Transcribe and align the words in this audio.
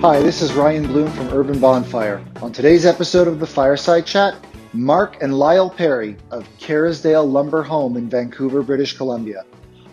Hi, 0.00 0.20
this 0.20 0.42
is 0.42 0.52
Ryan 0.52 0.86
Bloom 0.86 1.10
from 1.10 1.28
Urban 1.30 1.58
Bonfire. 1.58 2.24
On 2.40 2.52
today's 2.52 2.86
episode 2.86 3.26
of 3.26 3.40
the 3.40 3.46
Fireside 3.48 4.06
Chat, 4.06 4.36
Mark 4.72 5.20
and 5.24 5.36
Lyle 5.36 5.68
Perry 5.68 6.16
of 6.30 6.48
Kerrisdale 6.60 7.28
Lumber 7.28 7.64
Home 7.64 7.96
in 7.96 8.08
Vancouver, 8.08 8.62
British 8.62 8.96
Columbia. 8.96 9.44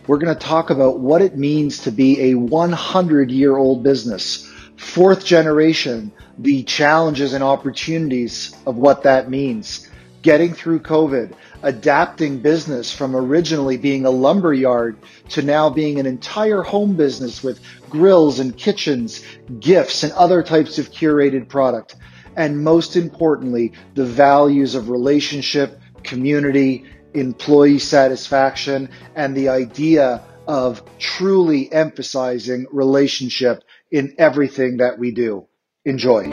We're 0.06 0.20
going 0.20 0.32
to 0.32 0.39
talk 0.39 0.70
about 0.70 1.00
what 1.00 1.24
it 1.24 1.39
means 1.39 1.80
to 1.80 1.92
be 1.92 2.21
a 2.21 2.36
100 2.36 3.32
year 3.32 3.57
old 3.57 3.82
business, 3.82 4.48
fourth 4.78 5.26
generation, 5.26 6.12
the 6.38 6.62
challenges 6.62 7.34
and 7.34 7.44
opportunities 7.44 8.56
of 8.68 8.78
what 8.78 9.02
that 9.02 9.32
means, 9.32 9.90
getting 10.22 10.54
through 10.54 10.82
COVID, 10.82 11.34
adapting 11.66 12.37
business 12.37 12.93
from 12.93 13.15
originally 13.15 13.75
being 13.75 14.06
a 14.06 14.10
lumber 14.11 14.54
yard 14.54 14.96
to 15.29 15.42
now 15.42 15.68
being 15.68 16.00
an 16.00 16.06
entire 16.06 16.61
home 16.61 16.96
business 16.96 17.43
with 17.43 17.60
grills 17.89 18.39
and 18.39 18.56
kitchens, 18.56 19.25
gifts, 19.60 20.04
and 20.04 20.14
other 20.14 20.43
types 20.43 20.78
of 20.78 20.92
curated 20.92 21.50
product. 21.50 21.96
And 22.36 22.64
most 22.64 22.96
importantly, 22.96 23.73
the 23.96 24.06
values 24.06 24.75
of 24.75 24.89
relationship, 24.92 25.79
community, 26.04 26.86
employee 27.15 27.79
satisfaction, 27.79 28.89
and 29.15 29.36
the 29.36 29.50
idea 29.50 30.21
of 30.47 30.84
truly 31.00 31.71
emphasizing 31.73 32.67
relationship 32.72 33.64
in 33.89 34.14
everything 34.20 34.78
that 34.78 35.00
we 35.00 35.11
do. 35.11 35.47
Enjoy. 35.84 36.30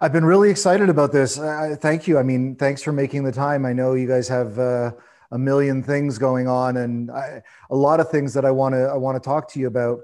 I've 0.00 0.12
been 0.12 0.24
really 0.24 0.50
excited 0.50 0.88
about 0.88 1.10
this. 1.10 1.38
Uh, 1.38 1.74
thank 1.80 2.06
you. 2.06 2.18
I 2.18 2.22
mean, 2.22 2.54
thanks 2.54 2.82
for 2.82 2.92
making 2.92 3.24
the 3.24 3.32
time. 3.32 3.64
I 3.64 3.72
know 3.72 3.94
you 3.94 4.06
guys 4.06 4.28
have 4.28 4.58
uh, 4.58 4.92
a 5.32 5.38
million 5.38 5.82
things 5.82 6.18
going 6.18 6.46
on, 6.46 6.76
and 6.76 7.10
I, 7.10 7.42
a 7.70 7.76
lot 7.76 7.98
of 7.98 8.10
things 8.10 8.34
that 8.34 8.44
I 8.44 8.50
want 8.50 8.74
to 8.74 8.82
I 8.82 8.96
want 8.96 9.20
to 9.20 9.26
talk 9.26 9.50
to 9.52 9.60
you 9.60 9.66
about. 9.66 10.00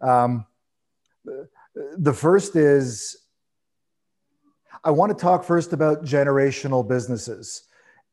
Um, 0.00 0.46
the 1.96 2.12
first 2.12 2.56
is 2.56 3.18
I 4.82 4.90
want 4.90 5.16
to 5.16 5.22
talk 5.22 5.44
first 5.44 5.72
about 5.72 6.04
generational 6.04 6.86
businesses. 6.86 7.64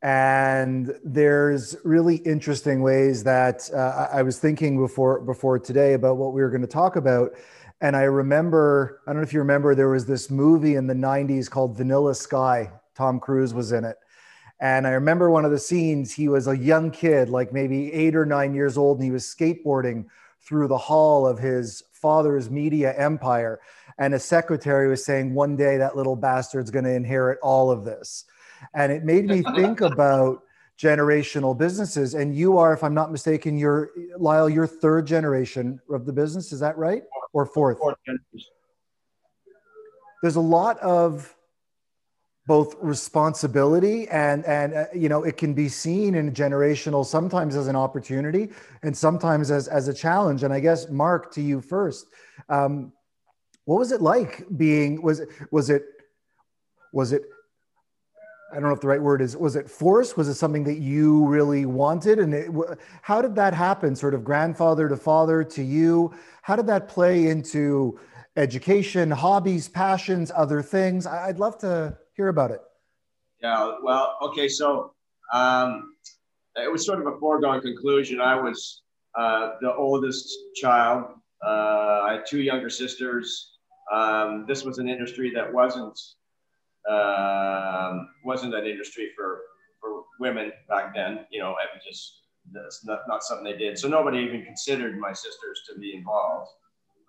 And 0.02 0.94
there's 1.04 1.76
really 1.84 2.18
interesting 2.18 2.82
ways 2.82 3.24
that 3.24 3.70
uh, 3.74 4.10
I 4.12 4.22
was 4.22 4.38
thinking 4.38 4.78
before 4.78 5.22
before 5.22 5.58
today 5.58 5.94
about 5.94 6.18
what 6.18 6.34
we 6.34 6.42
were 6.42 6.50
going 6.50 6.62
to 6.62 6.68
talk 6.68 6.96
about. 6.96 7.32
And 7.82 7.96
I 7.96 8.04
remember, 8.04 9.02
I 9.06 9.12
don't 9.12 9.22
know 9.22 9.28
if 9.28 9.34
you 9.34 9.40
remember, 9.40 9.76
there 9.76 9.90
was 9.90 10.06
this 10.06 10.32
movie 10.32 10.76
in 10.76 10.88
the 10.88 10.94
90s 10.94 11.50
called 11.50 11.76
Vanilla 11.76 12.16
Sky. 12.16 12.72
Tom 12.96 13.20
Cruise 13.20 13.54
was 13.54 13.72
in 13.72 13.84
it. 13.84 13.98
And 14.60 14.88
I 14.88 14.92
remember 14.92 15.30
one 15.30 15.44
of 15.44 15.52
the 15.52 15.60
scenes, 15.60 16.14
he 16.14 16.30
was 16.30 16.48
a 16.48 16.58
young 16.58 16.90
kid, 16.90 17.30
like 17.30 17.52
maybe 17.52 17.92
eight 17.92 18.16
or 18.16 18.26
nine 18.26 18.54
years 18.54 18.78
old, 18.78 18.98
and 18.98 19.06
he 19.06 19.12
was 19.12 19.26
skateboarding 19.26 20.06
through 20.40 20.70
the 20.70 20.78
hall 20.78 21.28
of 21.28 21.40
his 21.40 21.84
father's 21.92 22.50
media 22.50 22.94
empire. 22.98 23.60
And 23.98 24.14
a 24.14 24.20
secretary 24.20 24.88
was 24.88 25.04
saying, 25.04 25.34
one 25.34 25.58
day 25.58 25.78
that 25.78 25.98
little 25.98 26.16
bastard's 26.16 26.72
going 26.72 26.86
to 26.86 26.94
inherit 26.94 27.40
all 27.42 27.70
of 27.70 27.84
this. 27.84 28.26
And 28.74 28.92
it 28.92 29.04
made 29.04 29.26
me 29.26 29.44
think 29.56 29.82
about 29.82 30.44
generational 30.80 31.58
businesses. 31.58 32.14
And 32.14 32.36
you 32.36 32.58
are, 32.58 32.74
if 32.74 32.84
I'm 32.84 32.94
not 32.94 33.12
mistaken, 33.12 33.58
you're 33.58 33.92
Lyle, 34.18 34.50
you're 34.50 34.68
third 34.68 35.08
generation 35.08 35.80
of 35.90 36.06
the 36.06 36.14
business. 36.14 36.52
Is 36.52 36.60
that 36.60 36.78
right? 36.78 37.04
Or 37.34 37.46
fourth? 37.46 37.78
Fourth 37.78 37.98
generation. 38.06 38.52
There's 40.22 40.36
a 40.36 40.42
lot 40.42 40.80
of 40.80 41.36
both 42.48 42.76
responsibility 42.82 44.08
and 44.10 44.46
and 44.46 44.74
uh, 44.74 44.86
you 44.94 45.10
know 45.10 45.24
it 45.24 45.36
can 45.36 45.54
be 45.54 45.68
seen 45.68 46.14
in 46.16 46.32
generational 46.32 47.04
sometimes 47.04 47.56
as 47.56 47.68
an 47.68 47.76
opportunity 47.76 48.50
and 48.84 48.96
sometimes 48.96 49.50
as 49.50 49.68
as 49.68 49.88
a 49.88 49.94
challenge 49.94 50.44
and 50.44 50.54
i 50.54 50.60
guess 50.60 50.88
mark 50.90 51.34
to 51.34 51.42
you 51.42 51.60
first 51.60 52.06
um, 52.50 52.94
what 53.66 53.80
was 53.80 53.92
it 53.92 54.00
like 54.00 54.46
being 54.58 55.02
was 55.02 55.22
it 55.22 55.30
was 55.52 55.72
it 55.72 55.86
was 56.94 57.14
it 57.14 57.24
I 58.56 58.60
don't 58.60 58.70
know 58.70 58.76
if 58.76 58.80
the 58.80 58.88
right 58.88 59.02
word 59.02 59.22
is, 59.22 59.36
was 59.36 59.58
it 59.58 59.70
force? 59.70 60.16
Was 60.16 60.30
it 60.30 60.36
something 60.36 60.64
that 60.64 60.80
you 60.80 61.26
really 61.26 61.66
wanted? 61.66 62.20
And 62.20 62.34
it, 62.34 62.50
how 63.02 63.22
did 63.22 63.36
that 63.36 63.54
happen? 63.54 63.98
Sort 63.98 64.14
of 64.14 64.24
grandfather 64.24 64.88
to 64.88 64.96
father 64.96 65.44
to 65.44 65.62
you? 65.62 66.14
How 66.42 66.56
did 66.56 66.66
that 66.68 66.88
play 66.88 67.28
into 67.28 68.00
education, 68.38 69.12
hobbies, 69.12 69.68
passions, 69.68 70.32
other 70.34 70.62
things? 70.62 71.06
I'd 71.06 71.38
love 71.38 71.58
to 71.60 71.98
hear 72.14 72.30
about 72.30 72.52
it. 72.52 72.62
Yeah, 73.42 73.74
well, 73.84 74.16
okay. 74.22 74.48
So 74.48 74.94
um, 75.34 75.94
it 76.56 76.72
was 76.72 76.86
sort 76.86 77.02
of 77.02 77.08
a 77.08 77.20
foregone 77.20 77.60
conclusion. 77.60 78.22
I 78.22 78.40
was 78.40 78.84
uh, 79.16 79.52
the 79.60 79.76
oldest 79.76 80.34
child. 80.56 81.08
Uh, 81.46 82.04
I 82.08 82.14
had 82.14 82.26
two 82.26 82.42
younger 82.42 82.70
sisters. 82.70 83.52
Um, 83.92 84.46
this 84.48 84.64
was 84.64 84.78
an 84.78 84.88
industry 84.88 85.30
that 85.36 85.54
wasn't 85.54 86.00
um, 86.90 88.10
wasn't 88.24 88.54
an 88.54 88.66
industry 88.66 89.12
for 89.16 89.42
for 89.80 90.04
women 90.20 90.52
back 90.70 90.94
then. 90.96 91.26
You 91.32 91.40
know, 91.40 91.52
it 91.52 91.70
was 91.74 91.84
just 91.88 92.22
that's 92.52 92.86
not, 92.86 93.02
not 93.08 93.24
something 93.24 93.46
they 93.46 93.58
did. 93.58 93.78
So 93.78 93.88
nobody 93.88 94.20
even 94.20 94.44
considered 94.44 94.98
my 95.00 95.14
sisters 95.14 95.62
to 95.70 95.80
be 95.80 95.96
involved. 95.96 96.52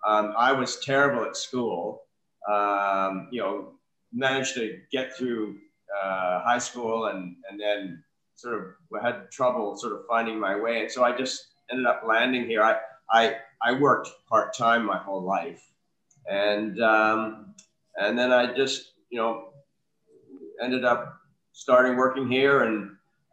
Um, 0.07 0.33
I 0.37 0.51
was 0.51 0.79
terrible 0.83 1.25
at 1.25 1.35
school. 1.35 2.03
Um, 2.49 3.27
you 3.31 3.41
know, 3.41 3.73
managed 4.13 4.55
to 4.55 4.79
get 4.91 5.15
through 5.15 5.57
uh, 6.03 6.41
high 6.43 6.59
school 6.59 7.07
and 7.07 7.35
and 7.49 7.59
then 7.59 8.03
sort 8.35 8.55
of 8.55 9.01
had 9.03 9.29
trouble 9.31 9.75
sort 9.75 9.93
of 9.93 10.01
finding 10.07 10.39
my 10.39 10.55
way. 10.55 10.81
And 10.81 10.91
so 10.91 11.03
I 11.03 11.15
just 11.15 11.47
ended 11.71 11.85
up 11.85 12.03
landing 12.07 12.45
here. 12.45 12.61
I 12.61 12.77
I 13.11 13.37
I 13.61 13.73
worked 13.73 14.09
part 14.29 14.55
time 14.55 14.85
my 14.85 14.97
whole 14.97 15.23
life, 15.23 15.61
and 16.29 16.81
um, 16.81 17.55
and 17.95 18.17
then 18.17 18.31
I 18.31 18.53
just 18.53 18.93
you 19.09 19.19
know 19.19 19.49
ended 20.61 20.85
up 20.85 21.19
starting 21.51 21.97
working 21.97 22.29
here, 22.29 22.63
and 22.63 22.91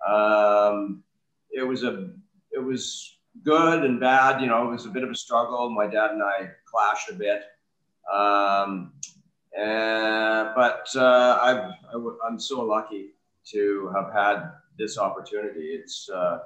um, 0.08 1.02
it 1.50 1.62
was 1.62 1.82
a 1.82 2.10
it 2.52 2.58
was 2.58 3.18
good 3.42 3.84
and 3.84 4.00
bad. 4.00 4.40
You 4.40 4.48
know, 4.48 4.66
it 4.68 4.70
was 4.70 4.86
a 4.86 4.90
bit 4.90 5.02
of 5.02 5.10
a 5.10 5.14
struggle. 5.14 5.70
My 5.70 5.86
dad 5.86 6.12
and 6.12 6.22
I 6.22 6.50
clashed 6.64 7.10
a 7.10 7.14
bit, 7.14 7.42
um, 8.12 8.92
and, 9.58 10.50
but 10.56 10.88
uh, 10.96 11.38
I've, 11.40 11.70
I 11.88 11.92
w- 11.92 12.18
I'm 12.26 12.38
so 12.40 12.62
lucky 12.62 13.10
to 13.52 13.92
have 13.94 14.12
had 14.12 14.50
this 14.78 14.98
opportunity. 14.98 15.66
It's 15.66 16.08
uh, 16.08 16.38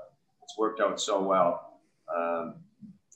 it's 0.43 0.59
worked 0.59 0.81
out 0.81 1.01
so 1.01 1.23
well. 1.23 1.81
Um, 2.15 2.57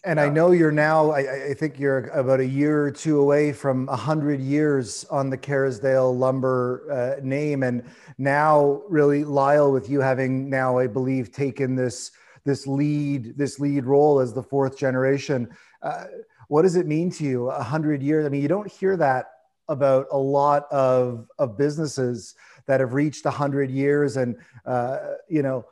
and 0.05 0.19
yeah. 0.19 0.25
I 0.25 0.29
know 0.29 0.51
you're 0.51 0.73
now, 0.73 1.11
I, 1.11 1.51
I, 1.51 1.55
think 1.55 1.79
you're 1.79 2.07
about 2.09 2.41
a 2.41 2.47
year 2.47 2.85
or 2.85 2.91
two 2.91 3.21
away 3.21 3.53
from 3.53 3.87
100 3.87 4.41
years 4.41 5.05
on 5.11 5.31
the 5.31 5.39
Kerrisdale 5.39 6.17
lumber 6.17 6.87
uh, 6.91 7.25
name. 7.25 7.63
And 7.63 7.85
now, 8.19 8.83
really, 8.89 9.23
Lyle, 9.23 9.71
with 9.71 9.89
you 9.89 10.01
having 10.01 10.51
now, 10.51 10.77
I 10.77 10.89
believe, 10.89 11.31
taken 11.31 11.77
this, 11.77 12.11
this 12.45 12.67
lead, 12.67 13.39
this 13.39 13.61
lead 13.61 13.85
role 13.85 14.19
as 14.19 14.33
the 14.33 14.43
fourth 14.43 14.77
generation, 14.77 15.49
uh, 15.83 16.07
what 16.49 16.63
does 16.63 16.75
it 16.75 16.87
mean 16.87 17.11
to 17.13 17.25
you? 17.25 17.45
100 17.45 18.03
years? 18.03 18.27
I 18.27 18.29
mean, 18.29 18.43
you 18.43 18.49
don't 18.49 18.71
hear 18.71 18.97
that 18.97 19.31
about 19.69 20.07
a 20.11 20.19
lot 20.19 20.67
of, 20.73 21.29
of 21.39 21.57
businesses 21.57 22.35
that 22.67 22.81
have 22.81 22.93
reached 22.93 23.25
100 23.25 23.71
years 23.71 24.17
and, 24.17 24.37
uh, 24.67 24.99
you 25.29 25.43
know, 25.43 25.65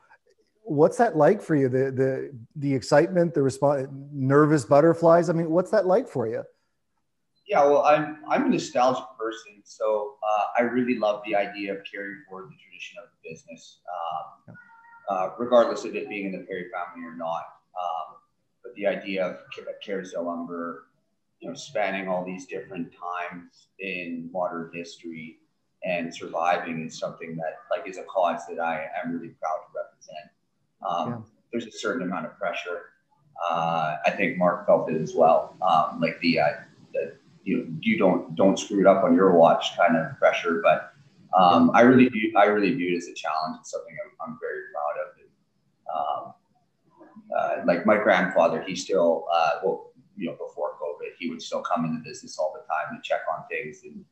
what's 0.71 0.97
that 0.99 1.17
like 1.17 1.43
for 1.43 1.57
you? 1.57 1.69
The 1.69 1.91
the 1.91 2.39
the 2.57 2.73
excitement, 2.73 3.35
the 3.35 3.43
response, 3.43 3.89
nervous 4.13 4.65
butterflies. 4.65 5.29
I 5.29 5.33
mean, 5.33 5.51
what's 5.51 5.71
that 5.73 5.87
like 5.87 6.09
for 6.09 6.29
you? 6.29 6.45
Yeah, 7.47 7.65
well, 7.65 7.83
I'm 7.83 8.19
I'm 8.29 8.47
a 8.47 8.49
nostalgic 8.49 9.05
person, 9.19 9.61
so 9.65 10.15
uh, 10.23 10.45
I 10.59 10.63
really 10.63 10.97
love 10.97 11.23
the 11.27 11.35
idea 11.35 11.73
of 11.75 11.81
carrying 11.91 12.23
forward 12.29 12.51
the 12.51 12.57
tradition 12.63 12.99
of 13.03 13.11
the 13.11 13.31
business, 13.31 13.81
um, 14.49 14.57
uh, 15.11 15.31
regardless 15.39 15.85
of 15.85 15.97
it 15.97 16.09
being 16.09 16.27
in 16.27 16.33
the 16.33 16.47
Perry 16.47 16.67
family 16.73 17.07
or 17.07 17.17
not. 17.17 17.43
Um, 17.75 18.17
but 18.63 18.73
the 18.77 18.87
idea 18.87 19.27
of 19.27 19.39
Kerrisdale 19.85 20.25
lumber, 20.25 20.87
you 21.41 21.49
know, 21.49 21.55
spanning 21.55 22.07
all 22.09 22.25
these 22.25 22.47
different 22.47 22.93
times 22.93 23.69
in 23.81 24.31
modern 24.33 24.71
history 24.73 25.39
and 25.83 26.15
surviving 26.15 26.87
is 26.87 26.99
something 26.99 27.35
that 27.37 27.55
like 27.71 27.89
is 27.89 27.97
a 27.97 28.05
cause 28.05 28.43
that 28.49 28.61
I 28.61 28.87
am 29.03 29.13
really 29.13 29.35
proud 29.41 29.57
to 29.67 29.73
represent. 29.75 30.31
Um, 30.89 31.09
yeah. 31.09 31.19
There's 31.53 31.67
a 31.67 31.73
certain 31.73 32.03
amount 32.03 32.27
of 32.27 32.37
pressure. 32.39 32.91
Uh, 33.49 33.97
I 34.05 34.11
think 34.11 34.39
Mark 34.39 34.67
felt 34.67 34.91
it 34.91 35.01
as 35.01 35.15
well. 35.15 35.57
Um, 35.63 36.01
like 36.01 36.21
the, 36.21 36.41
uh, 36.41 36.49
the 36.93 37.17
you 37.45 37.57
know, 37.59 37.67
you 37.81 37.99
don't 37.99 38.35
don't 38.37 38.59
screw 38.59 38.81
it 38.81 38.87
up 38.87 39.03
on 39.03 39.15
your 39.15 39.33
watch 39.33 39.77
kind 39.77 39.97
of 39.97 40.17
pressure. 40.19 40.63
But 40.63 40.93
um, 41.39 41.71
I 41.75 41.81
really 41.83 42.09
view 42.09 42.33
I 42.37 42.45
really 42.45 42.75
view 42.75 42.95
it 42.95 42.99
as 42.99 43.09
a 43.09 43.15
challenge. 43.15 43.57
It's 43.61 43.71
something 43.71 43.97
I'm, 44.05 44.33
I'm 44.33 44.39
very 44.41 44.63
proud 44.73 44.95
of. 45.03 45.17
And, 45.21 45.29
um, 45.97 46.35
uh, 47.37 47.67
like 47.67 47.87
my 47.87 47.97
grandfather, 47.97 48.63
he 48.63 48.77
still 48.77 49.27
uh, 49.33 49.61
well, 49.65 49.93
you 50.17 50.27
know, 50.27 50.33
before 50.33 50.73
COVID, 50.75 51.13
he 51.19 51.31
would 51.31 51.41
still 51.41 51.63
come 51.63 51.85
into 51.85 52.03
business 52.05 52.39
all 52.39 52.53
the 52.55 52.67
time 52.73 52.95
and 52.95 53.03
check 53.03 53.21
on 53.33 53.45
things. 53.51 53.81
And 53.85 54.05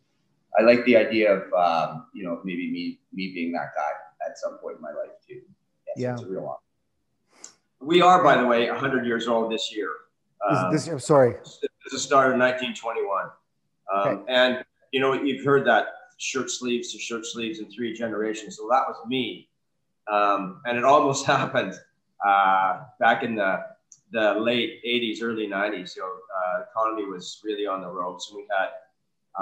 I 0.58 0.62
like 0.62 0.84
the 0.86 0.96
idea 0.96 1.34
of 1.34 1.52
um, 1.52 2.06
you 2.14 2.24
know 2.24 2.40
maybe 2.44 2.70
me 2.70 3.00
me 3.12 3.32
being 3.34 3.52
that 3.52 3.72
guy 3.76 4.26
at 4.26 4.38
some 4.38 4.58
point 4.58 4.76
in 4.76 4.82
my 4.82 4.88
life 4.88 5.12
too 5.26 5.42
yeah. 5.96 6.14
it's 6.14 6.22
a 6.22 6.26
real 6.26 6.46
honor. 6.46 6.56
We 7.80 8.00
are, 8.00 8.22
by 8.24 8.36
the 8.36 8.46
way, 8.46 8.68
100 8.68 9.06
years 9.06 9.28
old 9.28 9.52
this 9.52 9.72
year. 9.74 9.88
Um, 10.48 10.72
this, 10.72 10.86
I'm 10.88 10.98
sorry. 10.98 11.36
This 11.42 11.92
is 11.92 12.02
started 12.02 12.34
in 12.34 12.40
1921. 12.40 13.30
Um, 13.92 14.08
okay. 14.08 14.32
And 14.32 14.64
you 14.92 15.00
know, 15.00 15.12
you've 15.12 15.44
heard 15.44 15.66
that 15.66 15.86
shirt 16.18 16.50
sleeves 16.50 16.92
to 16.92 16.98
shirt 16.98 17.24
sleeves 17.26 17.60
in 17.60 17.70
three 17.70 17.92
generations. 17.92 18.56
So 18.56 18.68
that 18.70 18.84
was 18.88 18.96
me, 19.06 19.48
um, 20.10 20.60
and 20.64 20.76
it 20.76 20.84
almost 20.84 21.26
happened 21.36 21.74
uh, 22.26 22.80
back 23.00 23.22
in 23.22 23.34
the 23.34 23.64
the 24.10 24.34
late 24.34 24.82
80s, 24.86 25.22
early 25.22 25.46
90s. 25.46 25.96
You 25.96 26.02
know, 26.02 26.08
uh, 26.08 26.62
economy 26.70 27.04
was 27.04 27.40
really 27.44 27.66
on 27.66 27.82
the 27.82 27.88
ropes, 27.88 28.30
and 28.30 28.36
we 28.36 28.46
had 28.50 28.70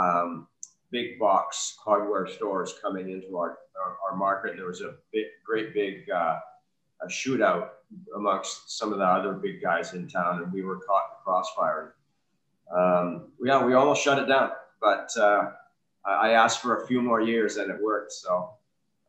um, 0.01 0.49
big 0.91 1.19
box 1.19 1.77
hardware 1.83 2.27
stores 2.27 2.75
coming 2.81 3.11
into 3.11 3.37
our, 3.37 3.59
our, 3.83 3.97
our 4.09 4.17
market. 4.17 4.57
There 4.57 4.67
was 4.67 4.81
a 4.81 4.95
big, 5.13 5.27
great 5.45 5.75
big 5.75 6.09
uh, 6.11 6.39
a 7.03 7.07
shootout 7.07 7.69
amongst 8.15 8.79
some 8.79 8.93
of 8.93 8.99
the 8.99 9.05
other 9.05 9.33
big 9.33 9.63
guys 9.63 9.95
in 9.95 10.09
town, 10.09 10.43
and 10.43 10.53
we 10.53 10.63
were 10.63 10.77
caught 10.77 11.05
in 11.11 11.25
crossfire. 11.25 11.95
Um, 12.75 13.29
yeah, 13.43 13.65
we 13.65 13.75
almost 13.75 14.03
shut 14.03 14.19
it 14.19 14.27
down, 14.27 14.51
but 14.81 15.11
uh, 15.19 15.51
I 16.05 16.31
asked 16.31 16.61
for 16.61 16.83
a 16.83 16.87
few 16.87 17.01
more 17.01 17.21
years, 17.21 17.59
and 17.59 17.71
it 17.71 17.81
worked. 17.81 18.13
So 18.13 18.51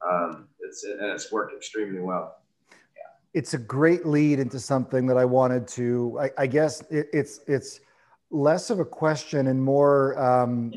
um, 0.07 0.47
it's 0.59 0.83
and 0.83 1.01
it's 1.01 1.31
worked 1.31 1.55
extremely 1.55 2.01
well. 2.01 2.37
Yeah. 2.69 3.03
It's 3.33 3.53
a 3.53 3.57
great 3.57 4.05
lead 4.05 4.39
into 4.39 4.59
something 4.59 5.07
that 5.07 5.17
I 5.17 5.25
wanted 5.25 5.67
to. 5.69 6.19
I, 6.19 6.43
I 6.43 6.47
guess 6.47 6.81
it, 6.91 7.07
it's 7.13 7.39
it's 7.47 7.79
less 8.29 8.69
of 8.69 8.79
a 8.79 8.85
question 8.85 9.47
and 9.47 9.61
more 9.61 10.17
um, 10.19 10.73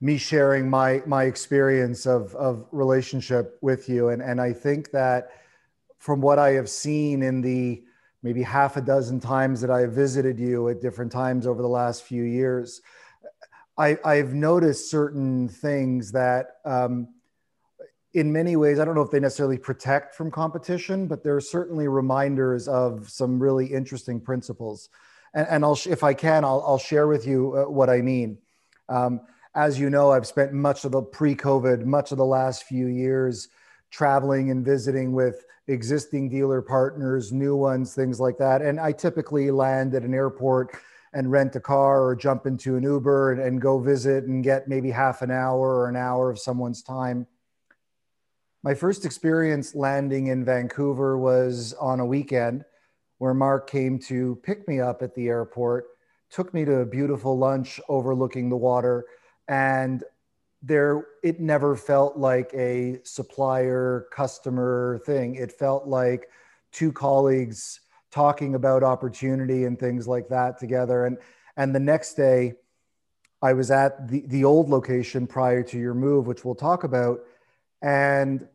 me 0.00 0.16
sharing 0.16 0.68
my 0.68 1.02
my 1.06 1.24
experience 1.24 2.06
of 2.06 2.34
of 2.34 2.66
relationship 2.72 3.58
with 3.60 3.88
you, 3.88 4.08
and 4.08 4.22
and 4.22 4.40
I 4.40 4.52
think 4.52 4.90
that 4.92 5.30
from 5.98 6.20
what 6.20 6.38
I 6.38 6.50
have 6.52 6.68
seen 6.68 7.22
in 7.22 7.40
the 7.40 7.82
maybe 8.22 8.42
half 8.42 8.76
a 8.76 8.80
dozen 8.80 9.20
times 9.20 9.60
that 9.60 9.70
I 9.70 9.80
have 9.80 9.92
visited 9.92 10.38
you 10.38 10.68
at 10.70 10.80
different 10.80 11.12
times 11.12 11.46
over 11.46 11.60
the 11.60 11.68
last 11.68 12.04
few 12.04 12.22
years, 12.22 12.80
I, 13.76 13.98
I've 14.04 14.32
noticed 14.32 14.90
certain 14.90 15.48
things 15.48 16.12
that, 16.12 16.56
um, 16.64 17.08
in 18.14 18.32
many 18.32 18.56
ways, 18.56 18.78
I 18.78 18.84
don't 18.84 18.94
know 18.94 19.02
if 19.02 19.10
they 19.10 19.20
necessarily 19.20 19.58
protect 19.58 20.14
from 20.14 20.30
competition, 20.30 21.06
but 21.06 21.22
there 21.22 21.36
are 21.36 21.40
certainly 21.40 21.88
reminders 21.88 22.68
of 22.68 23.10
some 23.10 23.38
really 23.38 23.66
interesting 23.66 24.20
principles. 24.20 24.88
And, 25.34 25.46
and 25.48 25.64
I'll, 25.64 25.78
if 25.86 26.02
I 26.02 26.14
can, 26.14 26.44
I'll, 26.44 26.64
I'll 26.66 26.78
share 26.78 27.06
with 27.06 27.26
you 27.26 27.56
uh, 27.56 27.70
what 27.70 27.90
I 27.90 28.00
mean. 28.00 28.38
Um, 28.88 29.20
as 29.54 29.78
you 29.78 29.90
know, 29.90 30.10
I've 30.10 30.26
spent 30.26 30.52
much 30.52 30.84
of 30.84 30.92
the 30.92 31.02
pre-COVID, 31.02 31.84
much 31.84 32.12
of 32.12 32.18
the 32.18 32.24
last 32.24 32.64
few 32.64 32.86
years 32.86 33.48
traveling 33.90 34.50
and 34.50 34.64
visiting 34.64 35.12
with 35.12 35.44
existing 35.68 36.28
dealer 36.28 36.60
partners, 36.60 37.32
new 37.32 37.56
ones, 37.56 37.94
things 37.94 38.18
like 38.20 38.36
that. 38.38 38.62
And 38.62 38.80
I 38.80 38.92
typically 38.92 39.50
land 39.50 39.94
at 39.94 40.02
an 40.02 40.12
airport 40.12 40.76
and 41.12 41.30
rent 41.30 41.54
a 41.54 41.60
car 41.60 42.04
or 42.04 42.16
jump 42.16 42.46
into 42.46 42.76
an 42.76 42.82
Uber 42.82 43.32
and, 43.32 43.40
and 43.40 43.60
go 43.60 43.78
visit 43.78 44.24
and 44.24 44.42
get 44.42 44.66
maybe 44.66 44.90
half 44.90 45.22
an 45.22 45.30
hour 45.30 45.76
or 45.76 45.88
an 45.88 45.96
hour 45.96 46.30
of 46.30 46.38
someone's 46.38 46.82
time. 46.82 47.26
My 48.64 48.74
first 48.74 49.04
experience 49.04 49.74
landing 49.74 50.26
in 50.26 50.44
Vancouver 50.44 51.16
was 51.16 51.72
on 51.74 52.00
a 52.00 52.06
weekend 52.06 52.64
where 53.18 53.34
Mark 53.34 53.68
came 53.68 53.98
to 53.98 54.36
pick 54.42 54.66
me 54.68 54.80
up 54.80 55.02
at 55.02 55.14
the 55.14 55.28
airport, 55.28 55.86
took 56.30 56.52
me 56.52 56.64
to 56.64 56.76
a 56.76 56.86
beautiful 56.86 57.38
lunch 57.38 57.80
overlooking 57.88 58.48
the 58.48 58.56
water, 58.56 59.06
and 59.48 60.02
there 60.62 61.06
it 61.22 61.40
never 61.40 61.76
felt 61.76 62.16
like 62.16 62.50
a 62.54 62.98
supplier 63.04 64.06
customer 64.10 65.00
thing. 65.04 65.34
It 65.34 65.52
felt 65.52 65.86
like 65.86 66.28
two 66.72 66.90
colleagues 66.90 67.80
talking 68.10 68.54
about 68.54 68.82
opportunity 68.82 69.64
and 69.64 69.78
things 69.78 70.08
like 70.08 70.28
that 70.28 70.58
together. 70.58 71.06
And 71.06 71.18
and 71.56 71.74
the 71.74 71.80
next 71.80 72.14
day 72.14 72.54
i 73.42 73.52
was 73.52 73.70
at 73.70 74.08
the 74.08 74.24
the 74.26 74.44
old 74.44 74.68
location 74.68 75.26
prior 75.26 75.62
to 75.62 75.78
your 75.78 75.94
move 75.94 76.26
which 76.26 76.44
we'll 76.44 76.54
talk 76.54 76.84
about 76.84 77.20
and 77.82 78.46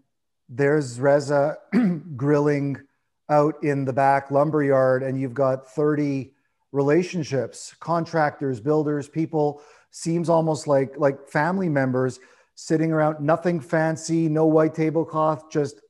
there's 0.49 0.99
reza 0.99 1.57
grilling 2.15 2.77
out 3.29 3.63
in 3.63 3.85
the 3.85 3.93
back 3.93 4.31
lumber 4.31 4.63
yard 4.63 5.03
and 5.03 5.19
you've 5.19 5.33
got 5.33 5.67
30 5.67 6.31
relationships 6.71 7.73
contractors 7.79 8.59
builders 8.59 9.07
people 9.09 9.61
seems 9.91 10.29
almost 10.29 10.67
like 10.67 10.93
like 10.97 11.27
family 11.27 11.69
members 11.69 12.19
sitting 12.55 12.91
around 12.91 13.19
nothing 13.19 13.59
fancy 13.59 14.27
no 14.29 14.45
white 14.45 14.73
tablecloth 14.73 15.49
just 15.49 15.81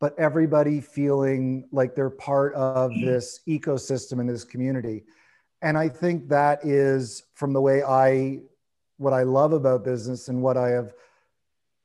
but 0.00 0.16
everybody 0.18 0.80
feeling 0.80 1.66
like 1.72 1.94
they're 1.94 2.10
part 2.10 2.54
of 2.54 2.90
mm-hmm. 2.90 3.06
this 3.06 3.40
ecosystem 3.48 4.20
in 4.20 4.26
this 4.26 4.44
community 4.44 5.04
and 5.62 5.76
i 5.76 5.88
think 5.88 6.28
that 6.28 6.64
is 6.64 7.24
from 7.34 7.52
the 7.52 7.60
way 7.60 7.82
i 7.82 8.38
what 8.98 9.12
i 9.12 9.22
love 9.22 9.52
about 9.52 9.84
business 9.84 10.28
and 10.28 10.40
what 10.40 10.56
i 10.56 10.68
have 10.68 10.92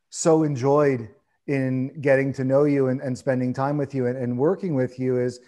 so 0.10 0.44
enjoyed 0.44 1.10
in 1.48 2.00
getting 2.02 2.32
to 2.34 2.44
know 2.44 2.64
you 2.64 2.88
and, 2.88 3.02
and 3.02 3.18
spending 3.18 3.54
time 3.54 3.78
with 3.78 3.94
you 3.94 4.08
and, 4.08 4.18
and 4.18 4.38
working 4.38 4.76
with 4.76 4.98
you 4.98 5.20
is 5.20 5.40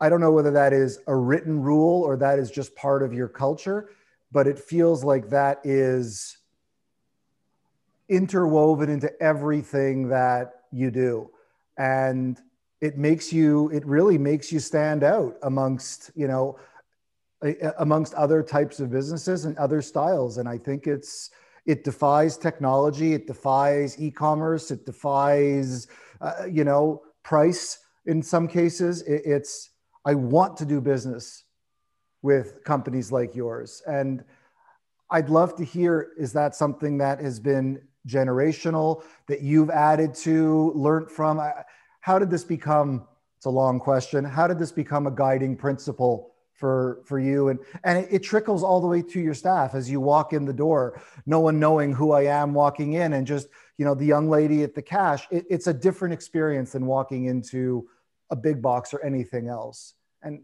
i 0.00 0.08
don't 0.08 0.20
know 0.20 0.32
whether 0.32 0.50
that 0.50 0.72
is 0.72 1.00
a 1.08 1.14
written 1.14 1.60
rule 1.60 2.02
or 2.02 2.16
that 2.16 2.38
is 2.38 2.50
just 2.50 2.74
part 2.76 3.02
of 3.02 3.12
your 3.12 3.28
culture 3.28 3.88
but 4.34 4.46
it 4.46 4.58
feels 4.58 5.04
like 5.04 5.30
that 5.30 5.60
is 5.64 6.38
interwoven 8.08 8.90
into 8.90 9.10
everything 9.22 10.08
that 10.08 10.64
you 10.72 10.90
do. 10.90 11.30
And 11.78 12.40
it 12.80 12.98
makes 12.98 13.32
you 13.32 13.70
it 13.70 13.86
really 13.86 14.18
makes 14.18 14.52
you 14.52 14.60
stand 14.60 15.02
out 15.02 15.36
amongst 15.42 16.10
you 16.14 16.28
know 16.28 16.58
amongst 17.78 18.14
other 18.14 18.42
types 18.42 18.80
of 18.80 18.90
businesses 18.90 19.44
and 19.44 19.56
other 19.56 19.80
styles. 19.80 20.38
And 20.38 20.48
i 20.48 20.58
think 20.58 20.86
it's 20.86 21.30
it 21.66 21.84
defies 21.84 22.36
technology 22.36 23.12
it 23.14 23.26
defies 23.26 24.00
e-commerce 24.00 24.70
it 24.70 24.84
defies 24.84 25.86
uh, 26.20 26.44
you 26.50 26.64
know 26.64 27.02
price 27.22 27.78
in 28.06 28.22
some 28.22 28.46
cases 28.46 29.02
it, 29.02 29.22
it's 29.24 29.70
i 30.04 30.14
want 30.14 30.56
to 30.56 30.64
do 30.64 30.80
business 30.80 31.44
with 32.24 32.64
companies 32.64 33.12
like 33.12 33.36
yours. 33.36 33.82
And 33.86 34.24
I'd 35.10 35.28
love 35.28 35.54
to 35.56 35.64
hear 35.64 36.12
is 36.18 36.32
that 36.32 36.56
something 36.56 36.96
that 36.98 37.20
has 37.20 37.38
been 37.38 37.82
generational 38.08 39.04
that 39.28 39.42
you've 39.42 39.68
added 39.68 40.14
to, 40.14 40.72
learned 40.74 41.10
from? 41.10 41.40
How 42.00 42.18
did 42.18 42.30
this 42.30 42.42
become? 42.42 43.06
It's 43.36 43.44
a 43.44 43.50
long 43.50 43.78
question. 43.78 44.24
How 44.24 44.46
did 44.46 44.58
this 44.58 44.72
become 44.72 45.06
a 45.06 45.10
guiding 45.10 45.54
principle 45.54 46.33
for 46.54 47.00
for 47.04 47.18
you 47.18 47.48
and 47.48 47.58
and 47.82 47.98
it, 47.98 48.08
it, 48.10 48.18
trickles 48.20 48.62
all 48.62 48.80
the 48.80 48.86
way 48.86 49.02
to 49.02 49.20
your 49.20 49.34
staff 49.34 49.74
as 49.74 49.90
you 49.90 50.00
walk 50.00 50.32
in 50.32 50.44
the 50.44 50.52
door 50.52 51.02
no 51.26 51.40
one 51.40 51.58
knowing 51.58 51.92
who 51.92 52.12
i 52.12 52.22
am 52.22 52.54
walking 52.54 52.92
in 52.92 53.14
and 53.14 53.26
just 53.26 53.48
you 53.76 53.84
know 53.84 53.94
the 53.94 54.06
young 54.06 54.30
lady 54.30 54.62
at 54.62 54.72
the 54.72 54.80
cash 54.80 55.26
it, 55.32 55.44
it's 55.50 55.66
a 55.66 55.74
different 55.74 56.14
experience 56.14 56.70
than 56.72 56.86
walking 56.86 57.24
into 57.24 57.88
a 58.30 58.36
big 58.36 58.62
box 58.62 58.94
or 58.94 59.04
anything 59.04 59.48
else 59.48 59.94
and 60.22 60.40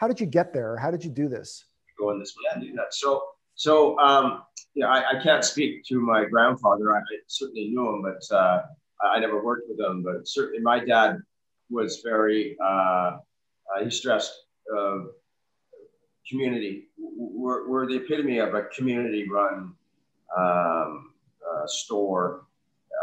how 0.00 0.08
did 0.08 0.18
you 0.18 0.26
get 0.26 0.54
there? 0.54 0.78
How 0.78 0.90
did 0.90 1.04
you 1.04 1.10
do 1.10 1.28
this? 1.28 1.66
Go 1.98 2.10
in 2.10 2.18
this 2.18 2.34
way 2.34 2.50
and 2.54 2.62
do 2.62 2.74
that. 2.76 2.94
So, 2.94 3.22
so 3.54 3.98
um, 3.98 4.44
yeah, 4.74 4.86
I, 4.86 5.18
I, 5.18 5.22
can't 5.22 5.44
speak 5.44 5.84
to 5.88 6.00
my 6.00 6.24
grandfather. 6.24 6.96
I, 6.96 7.00
I 7.00 7.16
certainly 7.26 7.68
knew 7.68 7.86
him, 7.86 8.02
but 8.02 8.34
uh, 8.34 8.62
I 9.04 9.20
never 9.20 9.44
worked 9.44 9.68
with 9.68 9.78
him. 9.78 10.02
But 10.02 10.26
certainly, 10.26 10.62
my 10.62 10.82
dad 10.82 11.18
was 11.68 12.00
very. 12.02 12.56
Uh, 12.64 13.18
uh, 13.68 13.84
he 13.84 13.90
stressed 13.90 14.32
uh, 14.74 15.00
community. 16.28 16.88
We're, 16.98 17.68
we're, 17.68 17.86
the 17.86 17.96
epitome 17.96 18.38
of 18.38 18.54
a 18.54 18.62
community-run 18.76 19.74
um, 20.36 21.12
uh, 21.48 21.66
store, 21.66 22.44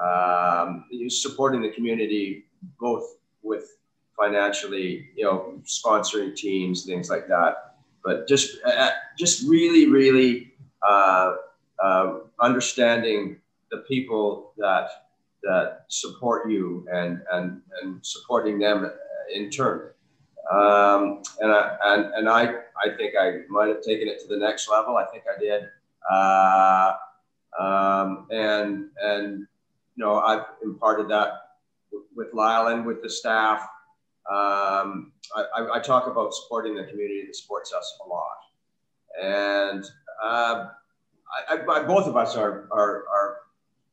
um, 0.03 0.85
supporting 1.09 1.61
the 1.61 1.71
community 1.71 2.45
both 2.79 3.17
with 3.43 3.77
financially, 4.19 5.09
you 5.15 5.23
know, 5.23 5.61
sponsoring 5.63 6.35
teams, 6.35 6.85
things 6.85 7.09
like 7.09 7.27
that. 7.27 7.75
But 8.03 8.27
just, 8.27 8.57
uh, 8.65 8.91
just 9.17 9.47
really, 9.47 9.87
really 9.87 10.53
uh, 10.87 11.35
uh, 11.83 12.19
understanding 12.39 13.37
the 13.71 13.79
people 13.79 14.53
that 14.57 14.89
that 15.43 15.85
support 15.87 16.49
you 16.49 16.85
and 16.91 17.21
and 17.31 17.61
and 17.81 18.05
supporting 18.05 18.59
them 18.59 18.91
in 19.33 19.49
turn. 19.49 19.91
Um, 20.51 21.21
and 21.39 21.51
I 21.51 21.77
and, 21.85 22.13
and 22.15 22.29
I 22.29 22.43
I 22.83 22.95
think 22.97 23.15
I 23.19 23.39
might 23.49 23.67
have 23.67 23.81
taken 23.81 24.07
it 24.07 24.19
to 24.21 24.27
the 24.27 24.37
next 24.37 24.69
level. 24.69 24.97
I 24.97 25.05
think 25.05 25.23
I 25.27 25.39
did. 25.39 25.63
Uh, 26.09 26.93
um, 27.59 28.27
and 28.31 28.89
and 29.01 29.39
you 29.95 30.05
know 30.05 30.19
I've 30.19 30.45
imparted 30.63 31.09
that 31.09 31.33
with 32.15 32.33
Lyle 32.33 32.67
and 32.67 32.85
with 32.85 33.01
the 33.01 33.09
staff 33.09 33.67
um, 34.29 35.13
I, 35.35 35.67
I, 35.75 35.79
talk 35.79 36.07
about 36.07 36.33
supporting 36.33 36.75
the 36.75 36.83
community 36.83 37.25
that 37.25 37.35
supports 37.35 37.71
us 37.71 37.97
a 38.05 38.09
lot. 38.09 38.37
And 39.23 39.85
uh, 40.21 40.65
I, 41.49 41.53
I, 41.53 41.83
both 41.83 42.07
of 42.07 42.17
us 42.17 42.35
are, 42.35 42.67
are, 42.71 43.05
are 43.07 43.37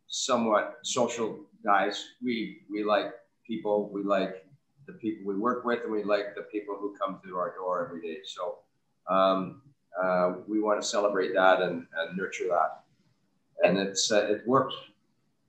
somewhat 0.08 0.78
social 0.82 1.38
guys. 1.64 2.04
We, 2.20 2.62
we 2.68 2.82
like 2.82 3.12
people, 3.46 3.90
we 3.92 4.02
like 4.02 4.44
the 4.87 4.93
people 4.95 5.26
we 5.26 5.38
work 5.38 5.64
with, 5.64 5.81
and 5.83 5.93
we 5.93 6.05
like 6.05 6.35
the 6.35 6.43
people 6.43 6.76
who 6.79 6.95
come 6.97 7.21
through 7.21 7.37
our 7.38 7.55
door 7.55 7.85
every 7.87 8.00
day. 8.00 8.19
So, 8.25 8.59
um, 9.09 9.62
uh, 10.03 10.35
we 10.47 10.61
want 10.61 10.81
to 10.81 10.87
celebrate 10.87 11.33
that 11.35 11.62
and, 11.62 11.87
and 11.97 12.17
nurture 12.17 12.49
that. 12.49 12.83
And 13.62 13.79
it's 13.79 14.11
uh, 14.11 14.26
it 14.31 14.47
works. 14.47 14.75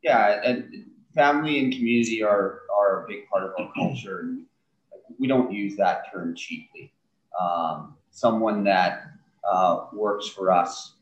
Yeah, 0.04 0.42
and 0.44 0.86
family 1.14 1.60
and 1.60 1.74
community 1.74 2.24
are 2.24 2.62
are 2.74 3.04
a 3.04 3.08
big 3.08 3.28
part 3.28 3.44
of 3.44 3.52
our 3.58 3.72
culture, 3.74 4.20
and 4.20 4.44
we 5.20 5.28
don't 5.28 5.52
use 5.52 5.76
that 5.78 6.12
term 6.12 6.36
cheaply. 6.36 6.94
Um, 7.40 7.96
someone 8.12 8.64
that 8.66 9.08
uh, 9.50 9.88
works 9.94 10.28
for 10.28 10.52
us 10.52 10.94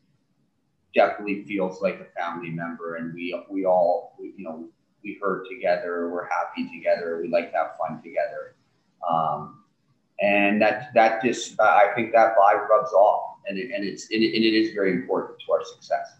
definitely 0.94 1.44
feels 1.44 1.82
like 1.82 2.00
a 2.00 2.20
family 2.20 2.50
member, 2.50 2.96
and 2.96 3.14
we 3.14 3.38
we 3.50 3.66
all 3.66 4.16
we, 4.18 4.32
you 4.36 4.44
know 4.44 4.68
we 5.04 5.18
hurt 5.22 5.46
together, 5.48 6.10
we're 6.10 6.28
happy 6.28 6.68
together, 6.74 7.20
we 7.22 7.28
like 7.28 7.52
to 7.52 7.58
have 7.58 7.76
fun 7.78 8.02
together, 8.02 8.56
um, 9.08 9.62
and 10.20 10.60
that 10.60 10.90
that 10.94 11.22
just 11.22 11.60
I 11.60 11.92
think 11.94 12.12
that 12.12 12.36
vibe 12.36 12.68
rubs 12.68 12.92
off, 12.92 13.36
and 13.46 13.58
it, 13.58 13.70
and 13.74 13.84
it's 13.84 14.10
and 14.10 14.22
it, 14.22 14.34
and 14.34 14.44
it 14.44 14.54
is 14.54 14.72
very 14.72 14.92
important 14.92 15.38
to 15.46 15.52
our 15.52 15.64
success. 15.64 16.16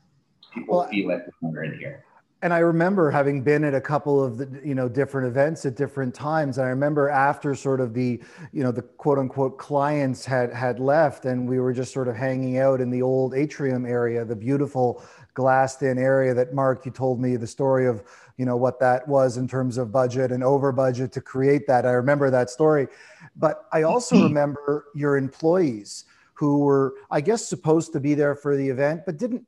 People 0.53 0.79
well, 0.79 0.89
feel 0.89 1.11
it 1.11 1.33
when 1.41 1.53
we're 1.53 1.65
in 1.65 1.79
here 1.79 2.05
and 2.45 2.53
I 2.53 2.59
remember 2.59 3.11
having 3.11 3.41
been 3.41 3.65
at 3.65 3.75
a 3.75 3.81
couple 3.81 4.23
of 4.23 4.37
the, 4.37 4.61
you 4.63 4.75
know 4.75 4.87
different 4.87 5.27
events 5.27 5.65
at 5.65 5.77
different 5.77 6.15
times. 6.15 6.59
And 6.59 6.67
I 6.67 6.71
remember 6.71 7.09
after 7.09 7.55
sort 7.55 7.81
of 7.81 7.95
the 7.95 8.23
you 8.53 8.63
know 8.63 8.71
the 8.71 8.83
quote 8.83 9.19
unquote 9.19 9.57
clients 9.57 10.27
had 10.27 10.53
had 10.53 10.79
left, 10.79 11.25
and 11.25 11.49
we 11.49 11.59
were 11.59 11.73
just 11.73 11.95
sort 11.95 12.07
of 12.07 12.17
hanging 12.17 12.59
out 12.59 12.83
in 12.83 12.91
the 12.91 13.01
old 13.01 13.33
atrium 13.35 13.87
area, 13.87 14.27
the 14.27 14.37
beautiful 14.37 15.03
glassed 15.33 15.83
in 15.83 15.99
area 15.99 16.35
that 16.35 16.53
Mark 16.55 16.85
you 16.85 16.93
told 16.93 17.19
me 17.19 17.37
the 17.37 17.47
story 17.47 17.87
of 17.87 18.05
you 18.37 18.45
know 18.45 18.57
what 18.57 18.81
that 18.81 19.07
was 19.07 19.37
in 19.37 19.47
terms 19.47 19.79
of 19.79 19.93
budget 19.93 20.33
and 20.33 20.43
over 20.43 20.73
budget 20.73 21.13
to 21.13 21.21
create 21.21 21.67
that. 21.67 21.87
I 21.87 21.93
remember 21.93 22.31
that 22.31 22.51
story, 22.51 22.89
but 23.37 23.67
I 23.73 23.83
also 23.83 24.23
remember 24.23 24.87
your 24.95 25.17
employees 25.17 26.05
who 26.35 26.61
were 26.61 26.95
I 27.11 27.21
guess 27.21 27.49
supposed 27.49 27.93
to 27.93 28.01
be 28.01 28.15
there 28.15 28.35
for 28.35 28.57
the 28.57 28.69
event 28.69 29.03
but 29.07 29.19
didn't 29.19 29.47